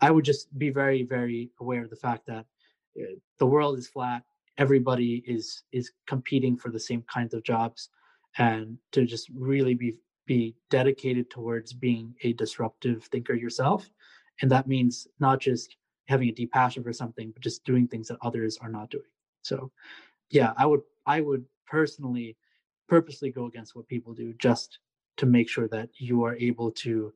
I 0.00 0.10
would 0.10 0.24
just 0.24 0.56
be 0.58 0.70
very, 0.70 1.02
very 1.02 1.50
aware 1.60 1.84
of 1.84 1.90
the 1.90 1.96
fact 1.96 2.26
that 2.26 2.46
uh, 2.98 3.14
the 3.38 3.46
world 3.46 3.78
is 3.78 3.86
flat. 3.86 4.22
Everybody 4.58 5.22
is 5.26 5.62
is 5.72 5.92
competing 6.06 6.56
for 6.56 6.70
the 6.70 6.80
same 6.80 7.02
kinds 7.02 7.34
of 7.34 7.42
jobs, 7.42 7.88
and 8.38 8.76
to 8.92 9.04
just 9.04 9.28
really 9.34 9.74
be 9.74 9.96
be 10.26 10.54
dedicated 10.70 11.30
towards 11.30 11.72
being 11.72 12.14
a 12.22 12.32
disruptive 12.34 13.04
thinker 13.04 13.34
yourself, 13.34 13.90
and 14.40 14.50
that 14.50 14.66
means 14.66 15.06
not 15.20 15.40
just 15.40 15.76
having 16.08 16.28
a 16.28 16.32
deep 16.32 16.52
passion 16.52 16.82
for 16.82 16.92
something, 16.92 17.30
but 17.30 17.42
just 17.42 17.64
doing 17.64 17.86
things 17.86 18.08
that 18.08 18.18
others 18.22 18.58
are 18.60 18.68
not 18.68 18.90
doing. 18.90 19.04
So, 19.42 19.70
yeah, 20.30 20.52
I 20.56 20.66
would 20.66 20.82
I 21.06 21.20
would 21.20 21.44
personally 21.66 22.36
purposely 22.88 23.30
go 23.30 23.46
against 23.46 23.74
what 23.74 23.88
people 23.88 24.12
do 24.12 24.34
just 24.34 24.78
to 25.16 25.26
make 25.26 25.48
sure 25.48 25.68
that 25.68 25.90
you 25.96 26.24
are 26.24 26.36
able 26.36 26.70
to 26.70 27.12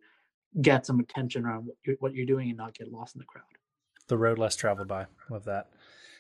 get 0.61 0.87
some 0.87 1.01
attention 1.01 1.45
around 1.45 1.67
what 1.67 1.77
you're, 1.85 1.97
what 2.01 2.15
you're 2.15 2.27
doing 2.27 2.49
and 2.49 2.57
not 2.57 2.75
get 2.75 2.93
lost 2.93 3.15
in 3.15 3.19
the 3.19 3.25
crowd. 3.25 3.45
The 4.09 4.17
road 4.17 4.39
less 4.39 4.57
traveled 4.57 4.89
by. 4.89 5.07
Love 5.31 5.45
that. 5.45 5.69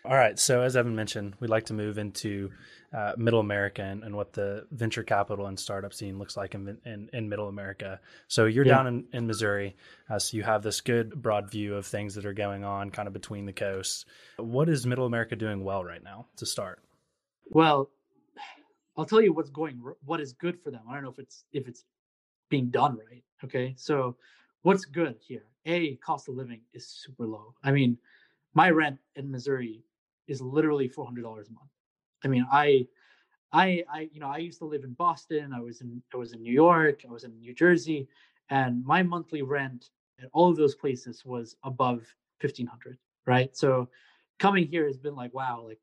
All 0.06 0.14
right. 0.14 0.38
So, 0.38 0.60
as 0.62 0.76
Evan 0.76 0.94
mentioned, 0.94 1.34
we'd 1.40 1.50
like 1.50 1.66
to 1.66 1.74
move 1.74 1.98
into 1.98 2.52
uh, 2.96 3.14
Middle 3.16 3.40
America 3.40 3.82
and, 3.82 4.04
and, 4.04 4.14
what 4.14 4.32
the 4.32 4.64
venture 4.70 5.02
capital 5.02 5.46
and 5.46 5.58
startup 5.58 5.92
scene 5.92 6.18
looks 6.18 6.36
like 6.36 6.54
in, 6.54 6.78
in, 6.84 7.10
in 7.12 7.28
Middle 7.28 7.48
America. 7.48 8.00
So, 8.28 8.44
you're 8.44 8.64
yeah. 8.64 8.74
down 8.74 8.86
in, 8.86 9.04
in 9.12 9.26
Missouri. 9.26 9.74
Uh, 10.08 10.20
so, 10.20 10.36
you 10.36 10.44
have 10.44 10.62
this 10.62 10.80
good 10.80 11.20
broad 11.20 11.50
view 11.50 11.74
of 11.74 11.86
things 11.86 12.14
that 12.14 12.24
are 12.24 12.32
going 12.32 12.62
on 12.62 12.90
kind 12.90 13.08
of 13.08 13.14
between 13.14 13.46
the 13.46 13.52
coasts. 13.52 14.04
What 14.36 14.68
is 14.68 14.86
Middle 14.86 15.06
America 15.06 15.34
doing 15.34 15.64
well 15.64 15.84
right 15.84 16.02
now 16.02 16.26
to 16.36 16.46
start? 16.46 16.80
Well, 17.48 17.90
I'll 18.96 19.04
tell 19.04 19.20
you 19.20 19.32
what's 19.32 19.50
going, 19.50 19.80
what 20.04 20.20
is 20.20 20.32
good 20.32 20.60
for 20.62 20.70
them. 20.70 20.82
I 20.88 20.94
don't 20.94 21.02
know 21.04 21.10
if 21.10 21.18
it's 21.18 21.44
if 21.52 21.68
it's 21.68 21.84
being 22.48 22.70
done 22.70 22.96
right. 23.10 23.24
Okay, 23.44 23.74
so 23.76 24.16
what's 24.62 24.84
good 24.84 25.16
here? 25.20 25.44
A 25.66 25.96
cost 25.96 26.28
of 26.28 26.36
living 26.36 26.60
is 26.72 26.86
super 26.86 27.26
low. 27.26 27.54
I 27.62 27.72
mean, 27.72 27.98
my 28.54 28.70
rent 28.70 28.98
in 29.16 29.30
Missouri 29.30 29.84
is 30.28 30.40
literally 30.40 30.88
four 30.88 31.04
hundred 31.04 31.22
dollars 31.22 31.48
a 31.48 31.52
month. 31.52 31.70
I 32.24 32.28
mean, 32.28 32.46
I, 32.50 32.86
I, 33.52 33.84
I, 33.92 34.08
you 34.12 34.20
know, 34.20 34.28
I 34.28 34.38
used 34.38 34.58
to 34.58 34.64
live 34.64 34.84
in 34.84 34.94
Boston. 34.94 35.52
I 35.52 35.60
was 35.60 35.80
in, 35.80 36.02
I 36.12 36.16
was 36.16 36.32
in 36.32 36.42
New 36.42 36.52
York. 36.52 37.02
I 37.08 37.12
was 37.12 37.24
in 37.24 37.38
New 37.38 37.54
Jersey, 37.54 38.08
and 38.50 38.84
my 38.84 39.02
monthly 39.02 39.42
rent 39.42 39.90
at 40.22 40.30
all 40.32 40.48
of 40.48 40.56
those 40.56 40.74
places 40.74 41.24
was 41.24 41.56
above 41.64 42.02
fifteen 42.40 42.66
hundred. 42.66 42.98
Right. 43.26 43.54
So, 43.56 43.88
coming 44.38 44.66
here 44.66 44.86
has 44.86 44.96
been 44.96 45.14
like, 45.14 45.34
wow, 45.34 45.64
like 45.66 45.80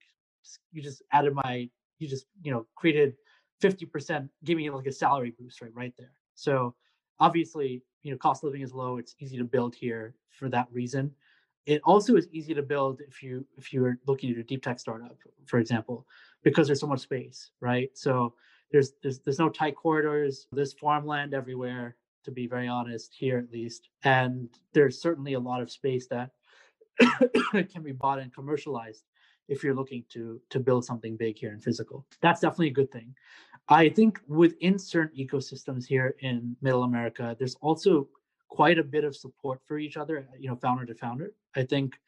you 0.72 0.82
just 0.82 1.04
added 1.12 1.34
my, 1.34 1.70
you 2.04 2.10
just, 2.10 2.26
you 2.42 2.52
know, 2.52 2.66
created 2.76 3.16
fifty 3.60 3.86
percent, 3.86 4.30
give 4.44 4.58
me 4.58 4.70
like 4.70 4.88
a 4.88 4.92
salary 4.92 5.34
boost 5.40 5.62
right, 5.62 5.74
right 5.74 5.94
there. 5.98 6.12
So, 6.36 6.76
obviously, 7.20 7.82
you 8.04 8.12
know, 8.12 8.18
cost 8.18 8.44
of 8.44 8.48
living 8.48 8.62
is 8.62 8.74
low. 8.74 8.98
It's 8.98 9.16
easy 9.20 9.38
to 9.38 9.44
build 9.44 9.74
here 9.76 10.16
for 10.30 10.50
that 10.50 10.68
reason 10.72 11.12
it 11.66 11.82
also 11.84 12.16
is 12.16 12.28
easy 12.32 12.54
to 12.54 12.62
build 12.62 13.02
if 13.08 13.24
you 13.24 13.46
if 13.58 13.72
you're 13.72 13.98
looking 14.08 14.32
at 14.32 14.38
a 14.38 14.44
deep 14.44 14.64
tech 14.64 14.80
startup 14.80 15.16
for 15.46 15.60
example 15.60 16.06
because 16.44 16.68
there's 16.68 16.80
so 16.80 16.88
much 16.88 17.02
space 17.02 17.52
right 17.62 17.90
so 17.94 18.34
there's 18.72 18.94
there's, 19.02 19.20
there's 19.20 19.40
no 19.40 19.50
tight 19.50 19.76
corridors 19.76 20.48
there's 20.52 20.74
farmland 20.74 21.34
everywhere 21.34 21.96
to 22.24 22.32
be 22.32 22.48
very 22.48 22.68
honest 22.68 23.14
here 23.18 23.38
at 23.38 23.52
least 23.52 23.90
and 24.04 24.50
there's 24.74 25.02
certainly 25.02 25.34
a 25.34 25.40
lot 25.40 25.62
of 25.62 25.72
space 25.72 26.08
that 26.08 26.32
can 27.72 27.84
be 27.84 27.92
bought 27.92 28.20
and 28.20 28.34
commercialized 28.34 29.04
if 29.48 29.64
you're 29.64 29.76
looking 29.76 30.04
to 30.10 30.40
to 30.50 30.60
build 30.60 30.86
something 30.86 31.16
big 31.18 31.38
here 31.38 31.54
in 31.54 31.60
physical 31.60 32.06
that's 32.22 32.42
definitely 32.42 32.68
a 32.68 32.72
good 32.72 32.92
thing 32.92 33.14
i 33.70 33.90
think 33.90 34.20
within 34.28 34.78
certain 34.80 35.18
ecosystems 35.18 35.86
here 35.86 36.16
in 36.20 36.56
middle 36.62 36.84
america 36.84 37.36
there's 37.38 37.56
also 37.56 38.08
quite 38.54 38.78
a 38.78 38.84
bit 38.84 39.04
of 39.04 39.16
support 39.16 39.60
for 39.66 39.80
each 39.80 39.98
other, 39.98 40.28
uh, 40.32 40.36
you 40.40 40.48
know, 40.48 40.56
founder 40.56 40.86
to 40.86 40.94
founder. 40.94 41.34
I 41.56 41.64
think 41.64 42.00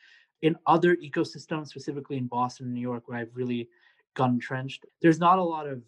in 0.44 0.56
other 0.68 0.96
ecosystems, 0.98 1.70
specifically 1.70 2.18
in 2.18 2.28
Boston 2.28 2.68
and 2.68 2.76
New 2.76 2.82
York, 2.82 3.08
where 3.08 3.18
I've 3.18 3.36
really 3.36 3.68
got 4.14 4.30
entrenched, 4.30 4.86
there's 5.02 5.18
not 5.18 5.40
a 5.40 5.44
lot 5.44 5.68
of 5.68 5.82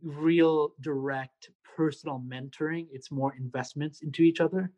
real 0.00 0.74
direct 0.80 1.50
personal 1.76 2.22
mentoring. 2.24 2.86
It's 2.92 3.10
more 3.10 3.34
investments 3.34 4.02
into 4.02 4.22
each 4.22 4.40
other. 4.40 4.70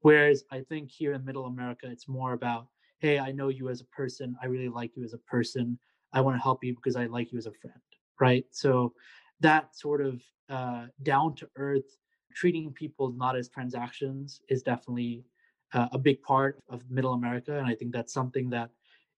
Whereas 0.00 0.42
I 0.50 0.62
think 0.62 0.90
here 0.90 1.12
in 1.12 1.24
Middle 1.24 1.46
America, 1.46 1.86
it's 1.88 2.08
more 2.08 2.32
about, 2.32 2.66
hey, 3.04 3.18
I 3.18 3.32
know 3.32 3.48
you 3.48 3.68
as 3.68 3.82
a 3.82 3.84
person. 4.00 4.34
I 4.42 4.46
really 4.46 4.70
like 4.70 4.96
you 4.96 5.04
as 5.04 5.12
a 5.12 5.18
person. 5.18 5.78
I 6.14 6.22
want 6.22 6.38
to 6.38 6.42
help 6.42 6.64
you 6.64 6.74
because 6.74 6.96
I 6.96 7.04
like 7.04 7.32
you 7.32 7.36
as 7.36 7.44
a 7.44 7.52
friend. 7.52 7.82
Right. 8.18 8.46
So 8.50 8.94
that 9.40 9.76
sort 9.76 10.00
of 10.00 10.22
uh, 10.48 10.86
down 11.02 11.34
to 11.34 11.48
earth 11.56 11.98
treating 12.34 12.72
people 12.72 13.12
not 13.12 13.36
as 13.36 13.50
transactions 13.50 14.40
is 14.48 14.62
definitely 14.62 15.22
uh, 15.74 15.88
a 15.92 15.98
big 15.98 16.22
part 16.22 16.62
of 16.70 16.90
middle 16.90 17.12
America. 17.12 17.58
And 17.58 17.66
I 17.66 17.74
think 17.74 17.92
that's 17.92 18.14
something 18.14 18.48
that, 18.50 18.70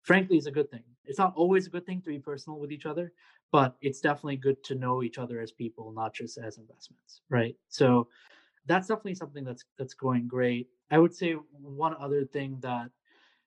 frankly, 0.02 0.38
is 0.38 0.46
a 0.46 0.50
good 0.50 0.70
thing. 0.70 0.84
It's 1.04 1.18
not 1.18 1.34
always 1.36 1.66
a 1.66 1.70
good 1.70 1.84
thing 1.84 2.00
to 2.02 2.08
be 2.08 2.18
personal 2.18 2.58
with 2.58 2.72
each 2.72 2.86
other, 2.86 3.12
but 3.52 3.76
it's 3.82 4.00
definitely 4.00 4.36
good 4.36 4.64
to 4.64 4.74
know 4.76 5.02
each 5.02 5.18
other 5.18 5.40
as 5.42 5.52
people, 5.52 5.92
not 5.92 6.14
just 6.14 6.38
as 6.38 6.56
investments, 6.56 7.20
right? 7.28 7.54
So 7.68 8.08
that's 8.64 8.88
definitely 8.88 9.16
something 9.16 9.44
that's 9.44 9.64
that's 9.78 9.92
going 9.92 10.26
great. 10.26 10.68
I 10.90 10.98
would 10.98 11.14
say 11.14 11.32
one 11.60 11.94
other 12.00 12.24
thing 12.24 12.56
that 12.62 12.90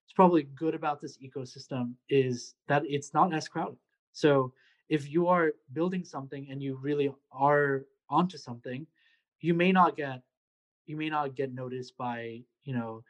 is 0.07 0.13
probably 0.13 0.43
good 0.43 0.73
about 0.73 1.01
this 1.01 1.17
ecosystem 1.17 1.93
is 2.09 2.55
that 2.67 2.83
it's 2.85 3.13
not 3.13 3.33
as 3.33 3.47
crowded. 3.47 3.77
So 4.13 4.53
if 4.89 5.09
you 5.09 5.27
are 5.27 5.51
building 5.73 6.03
something 6.03 6.47
and 6.49 6.61
you 6.61 6.77
really 6.81 7.11
are 7.31 7.85
onto 8.09 8.37
something, 8.37 8.87
you 9.41 9.53
may 9.53 9.71
not 9.71 9.95
get 9.95 10.21
you 10.85 10.95
may 10.95 11.09
not 11.09 11.35
get 11.35 11.53
noticed 11.53 11.97
by 11.97 12.41
you 12.63 12.73
know 12.73 13.03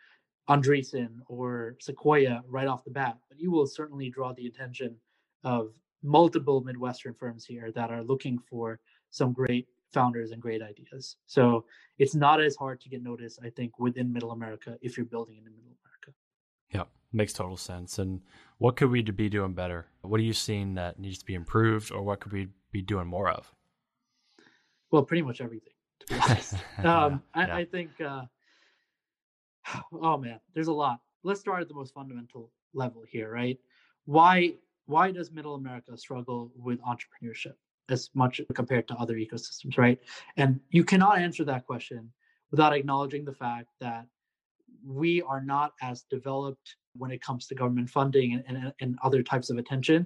Andreessen 0.49 1.19
or 1.27 1.75
Sequoia 1.79 2.41
right 2.47 2.67
off 2.67 2.83
the 2.83 2.91
bat, 2.91 3.17
but 3.29 3.39
you 3.39 3.51
will 3.51 3.67
certainly 3.67 4.09
draw 4.09 4.33
the 4.33 4.47
attention 4.47 4.95
of 5.43 5.73
multiple 6.03 6.61
Midwestern 6.61 7.13
firms 7.13 7.45
here 7.45 7.71
that 7.73 7.91
are 7.91 8.03
looking 8.03 8.39
for 8.49 8.79
some 9.11 9.33
great 9.33 9.67
founders 9.93 10.31
and 10.31 10.41
great 10.41 10.61
ideas. 10.61 11.17
So 11.25 11.65
it's 11.97 12.15
not 12.15 12.41
as 12.41 12.55
hard 12.55 12.81
to 12.81 12.89
get 12.89 13.03
noticed, 13.03 13.39
I 13.43 13.49
think, 13.49 13.79
within 13.79 14.11
Middle 14.11 14.31
America 14.31 14.77
if 14.81 14.97
you're 14.97 15.05
building 15.05 15.37
in 15.37 15.43
the 15.43 15.51
Middle 15.51 15.77
makes 17.13 17.33
total 17.33 17.57
sense. 17.57 17.99
And 17.99 18.21
what 18.57 18.75
could 18.75 18.89
we 18.89 19.01
be 19.01 19.29
doing 19.29 19.53
better? 19.53 19.87
What 20.01 20.19
are 20.19 20.23
you 20.23 20.33
seeing 20.33 20.75
that 20.75 20.99
needs 20.99 21.17
to 21.19 21.25
be 21.25 21.35
improved, 21.35 21.91
or 21.91 22.03
what 22.03 22.19
could 22.19 22.31
we 22.31 22.49
be 22.71 22.81
doing 22.81 23.07
more 23.07 23.29
of? 23.29 23.51
Well, 24.91 25.03
pretty 25.03 25.21
much 25.21 25.41
everything 25.41 25.73
to 26.01 26.13
be 26.13 26.19
honest. 26.19 26.53
um, 26.83 27.21
I, 27.33 27.47
yeah. 27.47 27.55
I, 27.55 27.65
think, 27.65 27.89
uh, 28.01 28.23
oh 29.93 30.17
man, 30.17 30.39
there's 30.53 30.67
a 30.67 30.73
lot. 30.73 30.99
Let's 31.23 31.39
start 31.39 31.61
at 31.61 31.67
the 31.67 31.73
most 31.73 31.93
fundamental 31.93 32.51
level 32.73 33.03
here, 33.09 33.31
right? 33.31 33.57
Why 34.05 34.53
why 34.85 35.11
does 35.11 35.31
Middle 35.31 35.55
America 35.55 35.97
struggle 35.97 36.49
with 36.55 36.79
entrepreneurship 36.81 37.55
as 37.89 38.09
much 38.13 38.39
compared 38.53 38.87
to 38.87 38.95
other 38.95 39.15
ecosystems, 39.15 39.77
right? 39.77 39.99
And 40.37 40.61
you 40.69 40.85
cannot 40.85 41.19
answer 41.19 41.43
that 41.45 41.65
question 41.65 42.09
without 42.51 42.73
acknowledging 42.73 43.25
the 43.25 43.33
fact 43.33 43.67
that 43.81 44.05
we 44.85 45.21
are 45.21 45.41
not 45.41 45.73
as 45.81 46.03
developed 46.09 46.75
when 46.95 47.11
it 47.11 47.21
comes 47.21 47.47
to 47.47 47.55
government 47.55 47.89
funding 47.89 48.33
and, 48.33 48.43
and, 48.47 48.73
and 48.81 48.97
other 49.03 49.21
types 49.21 49.49
of 49.49 49.57
attention 49.57 50.05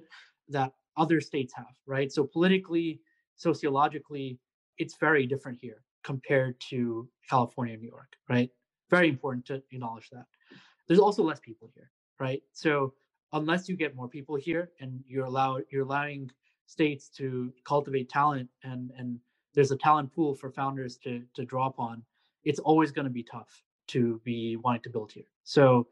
that 0.50 0.74
other 0.98 1.22
states 1.22 1.54
have, 1.56 1.74
right? 1.86 2.12
So 2.12 2.24
politically, 2.24 3.00
sociologically, 3.38 4.40
it's 4.78 4.98
very 5.00 5.26
different 5.26 5.58
here 5.62 5.84
compared 6.04 6.60
to 6.70 7.08
California 7.30 7.74
and 7.74 7.82
New 7.82 7.90
York, 7.90 8.14
right? 8.30 8.50
Very 8.90 9.08
important 9.08 9.46
to 9.46 9.62
acknowledge 9.72 10.10
that. 10.12 10.26
There's 10.88 11.00
also 11.00 11.24
less 11.24 11.40
people 11.40 11.70
here, 11.74 11.92
right? 12.20 12.42
So 12.52 12.94
unless 13.34 13.70
you 13.70 13.78
get 13.78 13.96
more 13.96 14.08
people 14.08 14.36
here 14.36 14.72
and 14.80 15.02
you're 15.08 15.26
allowed 15.26 15.64
you're 15.72 15.86
allowing 15.86 16.30
states 16.66 17.10
to 17.10 17.54
cultivate 17.66 18.10
talent 18.10 18.50
and 18.64 18.92
and 18.98 19.20
there's 19.54 19.72
a 19.72 19.78
talent 19.78 20.14
pool 20.14 20.34
for 20.36 20.52
founders 20.52 20.98
to 20.98 21.24
to 21.36 21.46
draw 21.46 21.68
upon, 21.68 22.04
it's 22.44 22.60
always 22.60 22.92
going 22.92 23.06
to 23.06 23.12
be 23.12 23.24
tough 23.24 23.64
to 23.92 24.22
be 24.24 24.58
wanting 24.58 24.82
to 24.84 24.90
build 24.90 25.12
here. 25.12 25.26
So 25.44 25.88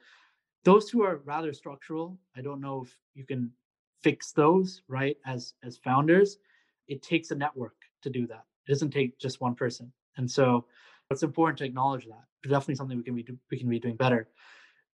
those 0.64 0.90
two 0.90 1.04
are 1.04 1.18
rather 1.26 1.54
structural. 1.54 2.18
I 2.36 2.42
don't 2.42 2.62
know 2.62 2.84
if 2.84 2.98
you 3.16 3.26
can 3.26 3.52
fix 4.02 4.32
those 4.32 4.82
right 4.88 5.18
as 5.26 5.54
as 5.64 5.78
founders. 5.78 6.38
It 6.88 7.02
takes 7.02 7.32
a 7.32 7.36
network 7.36 7.76
to 8.04 8.10
do 8.10 8.28
that. 8.28 8.46
It 8.68 8.72
doesn't 8.72 8.92
take 8.92 9.20
just 9.20 9.42
one 9.42 9.56
person. 9.56 9.92
And 10.18 10.30
so 10.30 10.66
it's 11.12 11.24
important 11.24 11.58
to 11.60 11.66
acknowledge 11.66 12.06
that. 12.06 12.24
It's 12.44 12.52
definitely 12.52 12.76
something 12.76 12.98
we 12.98 13.04
can 13.04 13.16
be 13.16 13.26
we 13.52 13.60
can 13.60 13.70
be 13.70 13.80
doing 13.80 13.96
better. 13.96 14.28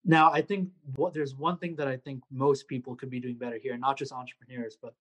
Now, 0.04 0.32
I 0.32 0.42
think 0.42 0.70
what 0.96 1.14
there's 1.14 1.36
one 1.36 1.58
thing 1.58 1.76
that 1.78 1.88
I 1.88 1.98
think 1.98 2.24
most 2.32 2.68
people 2.68 2.96
could 2.96 3.10
be 3.10 3.20
doing 3.20 3.38
better 3.38 3.58
here, 3.58 3.76
not 3.78 3.98
just 3.98 4.12
entrepreneurs, 4.12 4.78
but 4.80 4.94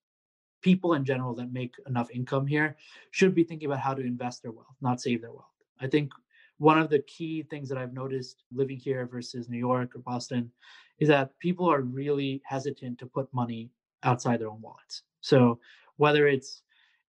people 0.63 0.95
in 0.95 1.05
general 1.05 1.35
that 1.35 1.53
make 1.53 1.75
enough 1.87 2.11
income 2.11 2.47
here 2.47 2.77
should 3.11 3.35
be 3.35 3.45
thinking 3.45 3.67
about 3.67 3.81
how 3.81 3.93
to 3.93 4.01
invest 4.01 4.43
their 4.43 4.51
wealth, 4.51 4.77
not 4.81 5.01
save 5.01 5.21
their 5.21 5.33
wealth. 5.33 5.53
I 5.79 5.87
think 5.87 6.11
one 6.59 6.79
of 6.79 6.89
the 6.89 7.01
key 7.01 7.43
things 7.43 7.69
that 7.69 7.79
I've 7.79 7.93
noticed 7.93 8.45
living 8.53 8.79
here 8.79 9.07
versus 9.07 9.49
New 9.49 9.59
York 9.59 9.95
or 9.95 9.99
Boston 10.01 10.51
is 10.99 11.09
that 11.09 11.37
people 11.39 11.71
are 11.71 11.81
really 11.81 12.43
hesitant 12.45 12.99
to 13.01 13.07
put 13.07 13.33
money 13.33 13.71
outside 14.03 14.41
their 14.41 14.49
own 14.49 14.61
wallets. 14.61 15.03
So 15.21 15.59
whether 15.97 16.29
it's 16.29 16.63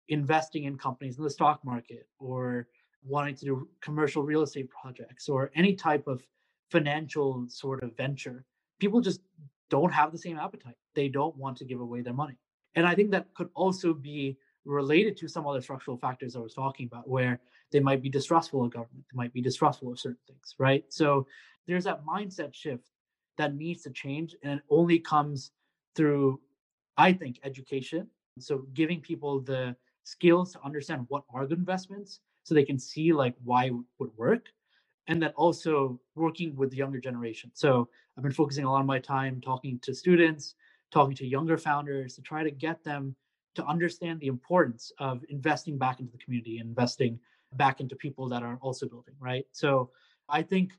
investing 0.10 0.64
in 0.66 0.78
companies 0.78 1.18
in 1.18 1.24
the 1.24 1.30
stock 1.30 1.64
market 1.66 2.08
or 2.20 2.68
wanting 3.06 3.36
to 3.36 3.46
do 3.46 3.68
commercial 3.82 4.24
real 4.24 4.44
estate 4.44 4.70
projects 4.70 5.28
or 5.28 5.52
any 5.56 5.74
type 5.74 6.08
of 6.08 6.26
financial 6.70 7.46
sort 7.50 7.84
of 7.84 7.96
venture, 7.98 8.46
people 8.80 9.02
just 9.02 9.22
don't 9.70 9.92
have 9.92 10.12
the 10.12 10.18
same 10.18 10.38
appetite. 10.38 10.78
They 10.94 11.10
don't 11.10 11.36
want 11.36 11.58
to 11.58 11.66
give 11.66 11.82
away 11.82 12.02
their 12.02 12.14
money. 12.14 12.38
And 12.76 12.86
I 12.86 12.96
think 12.96 13.12
that 13.12 13.34
could 13.34 13.50
also 13.56 13.94
be 13.94 14.38
related 14.66 15.18
to 15.18 15.28
some 15.28 15.46
other 15.48 15.62
structural 15.62 15.98
factors 15.98 16.36
I 16.36 16.40
was 16.40 16.54
talking 16.54 16.88
about, 16.88 17.08
where 17.08 17.40
they 17.72 17.80
might 17.80 18.02
be 18.02 18.10
distrustful 18.10 18.64
of 18.64 18.72
government, 18.72 19.06
they 19.12 19.18
might 19.18 19.34
be 19.34 19.42
distrustful 19.42 19.92
of 19.92 20.00
certain 20.00 20.18
things, 20.28 20.56
right? 20.60 20.86
So 20.90 21.28
there's 21.68 21.84
that 21.86 22.06
mindset 22.06 22.54
shift 22.54 22.90
that 23.38 23.56
needs 23.56 23.82
to 23.84 23.90
change, 23.90 24.36
and 24.44 24.60
it 24.60 24.66
only 24.70 25.00
comes 25.00 25.52
through, 25.96 26.40
I 26.98 27.14
think, 27.14 27.40
education. 27.44 28.08
So 28.40 28.66
giving 28.74 29.02
people 29.02 29.40
the 29.40 29.76
skills 30.04 30.54
to 30.54 30.64
understand 30.64 31.06
what 31.10 31.24
are 31.34 31.48
good 31.48 31.58
investments, 31.58 32.20
so 32.44 32.54
they 32.54 32.66
can 32.66 32.78
see 32.78 33.14
like 33.14 33.36
why 33.44 33.66
it 33.66 33.74
would 34.00 34.12
work, 34.18 34.48
and 35.08 35.22
then 35.22 35.32
also 35.36 36.00
working 36.16 36.56
with 36.56 36.70
the 36.72 36.78
younger 36.78 37.00
generation. 37.00 37.52
So 37.54 37.90
I've 38.18 38.24
been 38.24 38.32
focusing 38.32 38.66
a 38.66 38.72
lot 38.72 38.82
of 38.82 38.86
my 38.86 39.00
time 39.00 39.42
talking 39.42 39.80
to 39.84 39.94
students, 39.94 40.56
talking 40.92 41.16
to 41.16 41.26
younger 41.26 41.58
founders 41.58 42.16
to 42.16 42.22
try 42.22 42.44
to 42.44 42.52
get 42.52 42.84
them 42.84 43.16
to 43.56 43.66
understand 43.66 44.20
the 44.20 44.28
importance 44.28 44.92
of 45.00 45.24
investing 45.30 45.78
back 45.78 46.00
into 46.00 46.12
the 46.12 46.18
community, 46.18 46.60
investing 46.60 47.20
back 47.54 47.80
into 47.80 47.96
people 47.96 48.28
that 48.30 48.44
are 48.44 48.58
also 48.62 48.88
building, 48.88 49.14
right? 49.20 49.46
So 49.52 49.92
I 50.30 50.42
think 50.42 50.74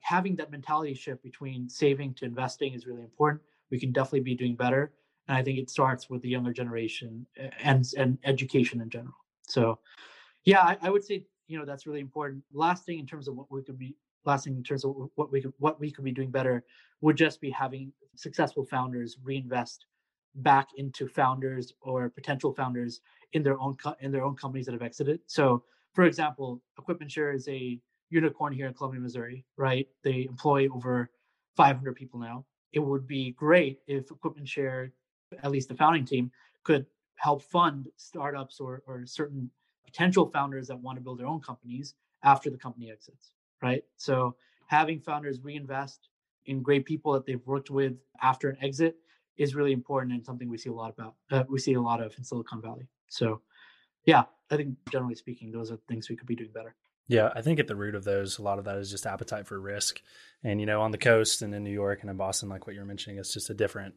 having 0.00 0.36
that 0.36 0.50
mentality 0.50 0.94
shift 0.94 1.22
between 1.22 1.68
saving 1.68 2.14
to 2.14 2.24
investing 2.24 2.72
is 2.74 2.86
really 2.86 3.02
important. 3.02 3.42
We 3.70 3.78
can 3.78 3.92
definitely 3.92 4.20
be 4.20 4.34
doing 4.34 4.54
better. 4.56 4.92
And 5.28 5.36
I 5.36 5.42
think 5.42 5.58
it 5.58 5.70
starts 5.70 6.08
with 6.10 6.22
the 6.22 6.28
younger 6.28 6.52
generation 6.52 7.26
and 7.62 7.86
and 7.96 8.18
education 8.24 8.80
in 8.80 8.90
general. 8.90 9.14
So 9.42 9.78
yeah, 10.44 10.60
I, 10.60 10.76
I 10.82 10.90
would 10.90 11.04
say, 11.04 11.24
you 11.48 11.58
know, 11.58 11.64
that's 11.64 11.86
really 11.86 12.00
important. 12.00 12.42
Last 12.52 12.84
thing 12.84 12.98
in 12.98 13.06
terms 13.06 13.28
of 13.28 13.36
what 13.36 13.50
we 13.50 13.62
could 13.62 13.78
be 13.78 13.96
last 14.24 14.44
thing 14.44 14.56
in 14.56 14.62
terms 14.62 14.84
of 14.84 14.94
what 15.14 15.32
we 15.32 15.40
could 15.40 15.52
what 15.58 15.80
we 15.80 15.90
could 15.90 16.04
be 16.04 16.12
doing 16.12 16.30
better 16.30 16.64
would 17.00 17.16
just 17.16 17.40
be 17.40 17.50
having 17.50 17.92
successful 18.16 18.64
founders 18.64 19.16
reinvest 19.22 19.86
back 20.36 20.68
into 20.76 21.06
founders 21.08 21.72
or 21.80 22.08
potential 22.08 22.52
founders 22.52 23.00
in 23.32 23.42
their 23.42 23.58
own 23.60 23.76
co- 23.76 23.96
in 24.00 24.10
their 24.10 24.24
own 24.24 24.36
companies 24.36 24.66
that 24.66 24.72
have 24.72 24.82
exited. 24.82 25.20
So, 25.26 25.64
for 25.94 26.04
example, 26.04 26.62
Equipment 26.78 27.10
Share 27.10 27.32
is 27.32 27.48
a 27.48 27.80
unicorn 28.10 28.52
here 28.52 28.66
in 28.66 28.74
Columbia, 28.74 29.00
Missouri, 29.00 29.44
right? 29.56 29.88
They 30.02 30.24
employ 30.24 30.68
over 30.72 31.10
500 31.56 31.94
people 31.94 32.20
now. 32.20 32.44
It 32.72 32.80
would 32.80 33.06
be 33.06 33.32
great 33.32 33.80
if 33.86 34.10
Equipment 34.10 34.48
Share, 34.48 34.92
at 35.42 35.50
least 35.50 35.68
the 35.68 35.76
founding 35.76 36.04
team, 36.04 36.30
could 36.64 36.86
help 37.16 37.42
fund 37.42 37.88
startups 37.96 38.60
or, 38.60 38.82
or 38.86 39.04
certain 39.06 39.50
potential 39.84 40.26
founders 40.26 40.68
that 40.68 40.76
want 40.78 40.96
to 40.96 41.02
build 41.02 41.18
their 41.18 41.26
own 41.26 41.40
companies 41.40 41.94
after 42.22 42.50
the 42.50 42.56
company 42.56 42.90
exits, 42.90 43.32
right? 43.62 43.82
So 43.96 44.36
having 44.66 45.00
founders 45.00 45.40
reinvest 45.42 46.08
in 46.46 46.62
great 46.62 46.84
people 46.84 47.12
that 47.12 47.26
they've 47.26 47.44
worked 47.46 47.70
with 47.70 47.94
after 48.22 48.48
an 48.48 48.56
exit 48.62 48.96
is 49.40 49.54
really 49.54 49.72
important 49.72 50.12
and 50.12 50.24
something 50.24 50.48
we 50.48 50.58
see 50.58 50.68
a 50.68 50.74
lot 50.74 50.92
about. 50.96 51.14
Uh, 51.30 51.44
we 51.48 51.58
see 51.58 51.72
a 51.72 51.80
lot 51.80 52.02
of 52.02 52.14
in 52.18 52.24
Silicon 52.24 52.60
Valley. 52.60 52.86
So, 53.08 53.40
yeah, 54.04 54.24
I 54.50 54.56
think 54.56 54.76
generally 54.92 55.14
speaking, 55.14 55.50
those 55.50 55.70
are 55.70 55.78
things 55.88 56.10
we 56.10 56.16
could 56.16 56.26
be 56.26 56.36
doing 56.36 56.52
better. 56.52 56.76
Yeah, 57.08 57.30
I 57.34 57.40
think 57.40 57.58
at 57.58 57.66
the 57.66 57.74
root 57.74 57.94
of 57.94 58.04
those, 58.04 58.38
a 58.38 58.42
lot 58.42 58.58
of 58.58 58.66
that 58.66 58.76
is 58.76 58.90
just 58.90 59.06
appetite 59.06 59.46
for 59.46 59.58
risk. 59.58 60.00
And 60.44 60.60
you 60.60 60.66
know, 60.66 60.82
on 60.82 60.92
the 60.92 60.98
coast 60.98 61.42
and 61.42 61.54
in 61.54 61.64
New 61.64 61.72
York 61.72 62.02
and 62.02 62.10
in 62.10 62.16
Boston, 62.16 62.48
like 62.48 62.66
what 62.66 62.76
you're 62.76 62.84
mentioning, 62.84 63.18
it's 63.18 63.32
just 63.32 63.50
a 63.50 63.54
different 63.54 63.94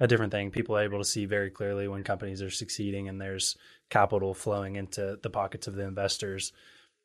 a 0.00 0.06
different 0.06 0.32
thing. 0.32 0.50
People 0.50 0.76
are 0.76 0.82
able 0.82 0.98
to 0.98 1.04
see 1.04 1.26
very 1.26 1.50
clearly 1.50 1.88
when 1.88 2.02
companies 2.02 2.42
are 2.42 2.50
succeeding 2.50 3.08
and 3.08 3.20
there's 3.20 3.56
capital 3.88 4.34
flowing 4.34 4.76
into 4.76 5.18
the 5.22 5.30
pockets 5.30 5.66
of 5.68 5.74
the 5.74 5.84
investors. 5.84 6.52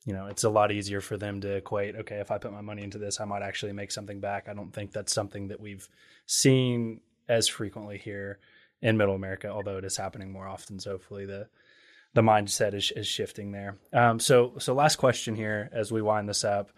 You 0.05 0.13
know, 0.13 0.25
it's 0.27 0.43
a 0.43 0.49
lot 0.49 0.71
easier 0.71 0.99
for 0.99 1.15
them 1.15 1.41
to 1.41 1.57
equate, 1.57 1.95
okay, 1.95 2.17
if 2.17 2.31
I 2.31 2.37
put 2.37 2.51
my 2.51 2.61
money 2.61 2.83
into 2.83 2.97
this, 2.97 3.21
I 3.21 3.25
might 3.25 3.43
actually 3.43 3.73
make 3.73 3.91
something 3.91 4.19
back. 4.19 4.49
I 4.49 4.53
don't 4.53 4.73
think 4.73 4.91
that's 4.91 5.13
something 5.13 5.49
that 5.49 5.59
we've 5.59 5.87
seen 6.25 7.01
as 7.27 7.47
frequently 7.47 7.97
here 7.97 8.39
in 8.81 8.97
middle 8.97 9.15
America, 9.15 9.49
although 9.49 9.77
it 9.77 9.85
is 9.85 9.97
happening 9.97 10.31
more 10.31 10.47
often. 10.47 10.79
So 10.79 10.91
hopefully 10.91 11.25
the 11.25 11.47
the 12.13 12.21
mindset 12.21 12.73
is, 12.73 12.91
is 12.93 13.07
shifting 13.07 13.51
there. 13.51 13.77
Um, 13.93 14.19
so 14.19 14.53
so 14.57 14.73
last 14.73 14.97
question 14.97 15.35
here 15.35 15.69
as 15.71 15.91
we 15.91 16.01
wind 16.01 16.27
this 16.27 16.43
up. 16.43 16.71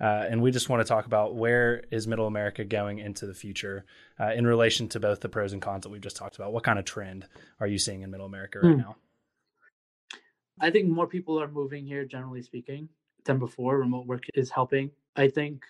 Uh, 0.00 0.24
and 0.30 0.40
we 0.40 0.52
just 0.52 0.68
want 0.68 0.80
to 0.80 0.88
talk 0.88 1.06
about 1.06 1.34
where 1.34 1.82
is 1.90 2.06
middle 2.06 2.28
America 2.28 2.64
going 2.64 3.00
into 3.00 3.26
the 3.26 3.34
future 3.34 3.84
uh, 4.20 4.32
in 4.32 4.46
relation 4.46 4.88
to 4.88 5.00
both 5.00 5.18
the 5.18 5.28
pros 5.28 5.52
and 5.52 5.60
cons 5.60 5.82
that 5.82 5.88
we've 5.88 6.00
just 6.00 6.16
talked 6.16 6.36
about. 6.36 6.52
What 6.52 6.62
kind 6.62 6.78
of 6.78 6.84
trend 6.84 7.26
are 7.58 7.66
you 7.66 7.78
seeing 7.78 8.02
in 8.02 8.10
middle 8.10 8.26
America 8.26 8.60
right 8.60 8.74
hmm. 8.74 8.78
now? 8.78 8.96
I 10.60 10.70
think 10.70 10.88
more 10.88 11.08
people 11.08 11.40
are 11.40 11.48
moving 11.48 11.84
here, 11.84 12.04
generally 12.04 12.42
speaking, 12.42 12.88
than 13.24 13.38
before. 13.40 13.78
Remote 13.78 14.06
work 14.06 14.22
is 14.34 14.50
helping. 14.50 14.92
I 15.16 15.28
think 15.28 15.62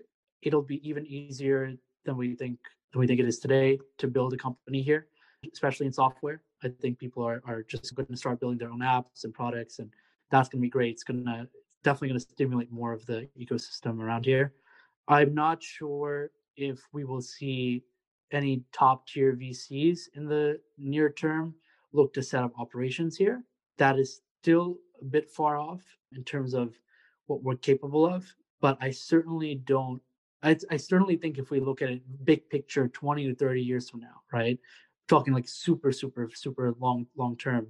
it'll 0.43 0.63
be 0.63 0.87
even 0.87 1.07
easier 1.07 1.75
than 2.05 2.17
we 2.17 2.35
think 2.35 2.59
than 2.93 3.01
we 3.01 3.07
think 3.07 3.21
it 3.21 3.27
is 3.27 3.39
today 3.39 3.79
to 3.99 4.07
build 4.07 4.33
a 4.33 4.37
company 4.37 4.83
here, 4.83 5.07
especially 5.53 5.87
in 5.87 5.93
software. 5.93 6.43
I 6.63 6.69
think 6.69 6.99
people 6.99 7.23
are, 7.23 7.43
are 7.47 7.63
just 7.63 7.95
going 7.95 8.07
to 8.07 8.17
start 8.17 8.41
building 8.41 8.59
their 8.59 8.71
own 8.71 8.81
apps 8.81 9.25
and 9.25 9.33
products, 9.33 9.79
and 9.79 9.91
that's 10.31 10.49
going 10.49 10.61
to 10.61 10.67
be 10.67 10.71
great. 10.71 10.93
It's 10.93 11.05
going 11.05 11.25
to 11.25 11.49
definitely 11.85 12.09
going 12.09 12.21
to 12.21 12.27
stimulate 12.27 12.73
more 12.73 12.93
of 12.93 13.07
the 13.07 13.29
ecosystem 13.39 14.01
around 14.01 14.25
here. 14.25 14.53
I'm 15.07 15.35
not 15.35 15.63
sure 15.63 16.31
if 16.57 16.81
we 16.93 17.05
will 17.05 17.23
see 17.23 17.85
any 18.33 18.63
top 18.73 19.07
tier 19.07 19.35
VCs 19.35 20.01
in 20.15 20.27
the 20.27 20.61
near 20.77 21.11
term 21.11 21.55
look 21.93 22.13
to 22.15 22.23
set 22.23 22.43
up 22.43 22.53
operations 22.59 23.17
here. 23.17 23.43
That 23.79 23.99
is 23.99 24.21
still 24.43 24.79
a 25.01 25.05
bit 25.05 25.31
far 25.31 25.57
off 25.57 25.83
in 26.15 26.25
terms 26.25 26.55
of 26.55 26.75
what 27.27 27.43
we're 27.43 27.57
capable 27.57 28.07
of, 28.07 28.27
but 28.61 28.77
I 28.81 28.91
certainly 28.91 29.55
don't 29.55 30.03
I, 30.43 30.57
I 30.71 30.77
certainly 30.77 31.17
think 31.17 31.39
if 31.39 31.51
we 31.51 31.61
look 31.61 31.83
at 31.83 31.91
it 31.91 32.25
big 32.25 32.49
picture 32.49 32.89
20 32.89 33.27
to 33.29 33.35
30 33.35 33.63
years 33.63 33.91
from 33.91 34.01
now 34.01 34.23
right 34.33 34.59
talking 35.09 35.35
like 35.35 35.49
super 35.49 35.93
super 35.93 36.31
super 36.33 36.75
long 36.79 37.07
long 37.17 37.37
term 37.37 37.67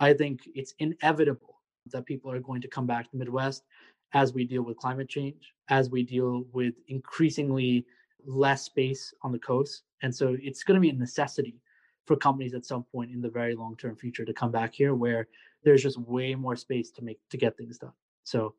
i 0.00 0.12
think 0.12 0.40
it's 0.54 0.74
inevitable 0.78 1.60
that 1.86 2.06
people 2.06 2.30
are 2.30 2.40
going 2.40 2.60
to 2.60 2.68
come 2.68 2.86
back 2.86 3.04
to 3.04 3.10
the 3.12 3.18
midwest 3.18 3.64
as 4.12 4.32
we 4.32 4.44
deal 4.44 4.62
with 4.62 4.76
climate 4.76 5.08
change 5.08 5.54
as 5.68 5.88
we 5.88 6.02
deal 6.02 6.44
with 6.52 6.74
increasingly 6.88 7.86
less 8.26 8.62
space 8.62 9.14
on 9.22 9.32
the 9.32 9.38
coast. 9.38 9.82
And 10.02 10.14
so 10.14 10.36
it's 10.40 10.64
going 10.64 10.76
to 10.76 10.80
be 10.80 10.90
a 10.90 10.98
necessity 10.98 11.60
for 12.06 12.16
companies 12.16 12.54
at 12.54 12.64
some 12.64 12.84
point 12.84 13.12
in 13.12 13.20
the 13.20 13.28
very 13.28 13.54
long 13.54 13.76
term 13.76 13.96
future 13.96 14.24
to 14.24 14.32
come 14.32 14.50
back 14.50 14.74
here 14.74 14.94
where 14.94 15.28
there's 15.62 15.82
just 15.82 15.98
way 15.98 16.34
more 16.34 16.56
space 16.56 16.90
to 16.92 17.02
make 17.02 17.20
to 17.30 17.36
get 17.36 17.56
things 17.56 17.78
done. 17.78 17.92
So 18.24 18.54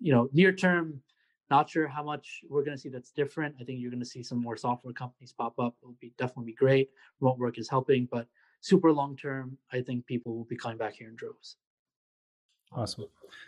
you 0.00 0.12
know 0.12 0.28
near 0.32 0.52
term 0.52 1.00
not 1.50 1.70
sure 1.70 1.88
how 1.88 2.02
much 2.02 2.42
we're 2.48 2.64
going 2.64 2.76
to 2.76 2.80
see 2.80 2.88
that's 2.88 3.10
different. 3.10 3.54
I 3.60 3.64
think 3.64 3.80
you're 3.80 3.90
going 3.90 4.00
to 4.00 4.06
see 4.06 4.22
some 4.22 4.40
more 4.40 4.56
software 4.56 4.92
companies 4.92 5.32
pop 5.32 5.58
up. 5.58 5.76
It'll 5.82 5.96
be 6.00 6.12
definitely 6.18 6.52
be 6.52 6.54
great. 6.54 6.90
Remote 7.20 7.38
work 7.38 7.58
is 7.58 7.68
helping, 7.68 8.08
but 8.10 8.26
super 8.60 8.92
long 8.92 9.16
term, 9.16 9.56
I 9.72 9.80
think 9.80 10.06
people 10.06 10.36
will 10.36 10.44
be 10.44 10.56
coming 10.56 10.78
back 10.78 10.94
here 10.94 11.08
in 11.08 11.16
droves. 11.16 11.56
Awesome. 12.72 13.06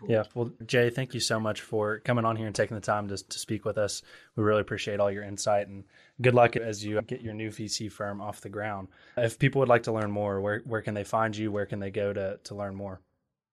Yeah. 0.09 0.25
Well, 0.35 0.51
Jay, 0.65 0.89
thank 0.89 1.13
you 1.13 1.21
so 1.21 1.39
much 1.39 1.61
for 1.61 1.99
coming 2.01 2.25
on 2.25 2.37
here 2.37 2.47
and 2.47 2.55
taking 2.55 2.75
the 2.75 2.81
time 2.81 3.09
to, 3.09 3.17
to 3.19 3.39
speak 3.39 3.67
with 3.67 3.77
us. 3.77 4.03
We 4.35 4.43
really 4.43 4.63
appreciate 4.63 4.99
all 4.99 5.11
your 5.11 5.25
insight 5.25 5.69
and 5.69 5.85
good 6.23 6.35
luck 6.35 6.57
as 6.57 6.83
you 6.85 7.01
get 7.03 7.21
your 7.21 7.35
new 7.35 7.51
VC 7.51 7.93
firm 7.93 8.23
off 8.23 8.41
the 8.41 8.49
ground. 8.49 8.89
If 9.19 9.39
people 9.39 9.59
would 9.59 9.69
like 9.69 9.83
to 9.85 9.93
learn 9.93 10.11
more, 10.11 10.41
where, 10.41 10.63
where 10.65 10.81
can 10.81 10.95
they 10.95 11.05
find 11.05 11.37
you? 11.37 11.53
Where 11.53 11.67
can 11.67 11.81
they 11.81 11.91
go 11.91 12.15
to, 12.15 12.39
to 12.45 12.55
learn 12.55 12.75
more? 12.75 13.03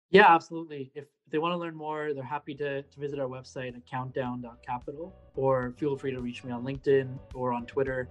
Yeah, 0.10 0.34
absolutely. 0.34 0.92
If 0.96 1.06
they 1.32 1.38
want 1.38 1.54
to 1.54 1.58
learn 1.58 1.76
more, 1.76 2.14
they're 2.14 2.24
happy 2.24 2.54
to, 2.56 2.82
to 2.82 3.00
visit 3.00 3.20
our 3.20 3.28
website 3.28 3.76
at 3.76 3.86
countdown.capital 3.86 5.16
or 5.36 5.74
feel 5.78 5.98
free 5.98 6.12
to 6.12 6.20
reach 6.20 6.44
me 6.44 6.52
on 6.52 6.64
LinkedIn 6.64 7.18
or 7.34 7.54
on 7.54 7.66
Twitter 7.66 8.10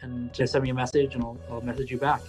and 0.00 0.32
just 0.32 0.52
send 0.52 0.64
me 0.64 0.70
a 0.70 0.74
message 0.74 1.14
and 1.14 1.22
I'll, 1.22 1.38
I'll 1.50 1.60
message 1.60 1.90
you 1.90 1.98
back. 1.98 2.22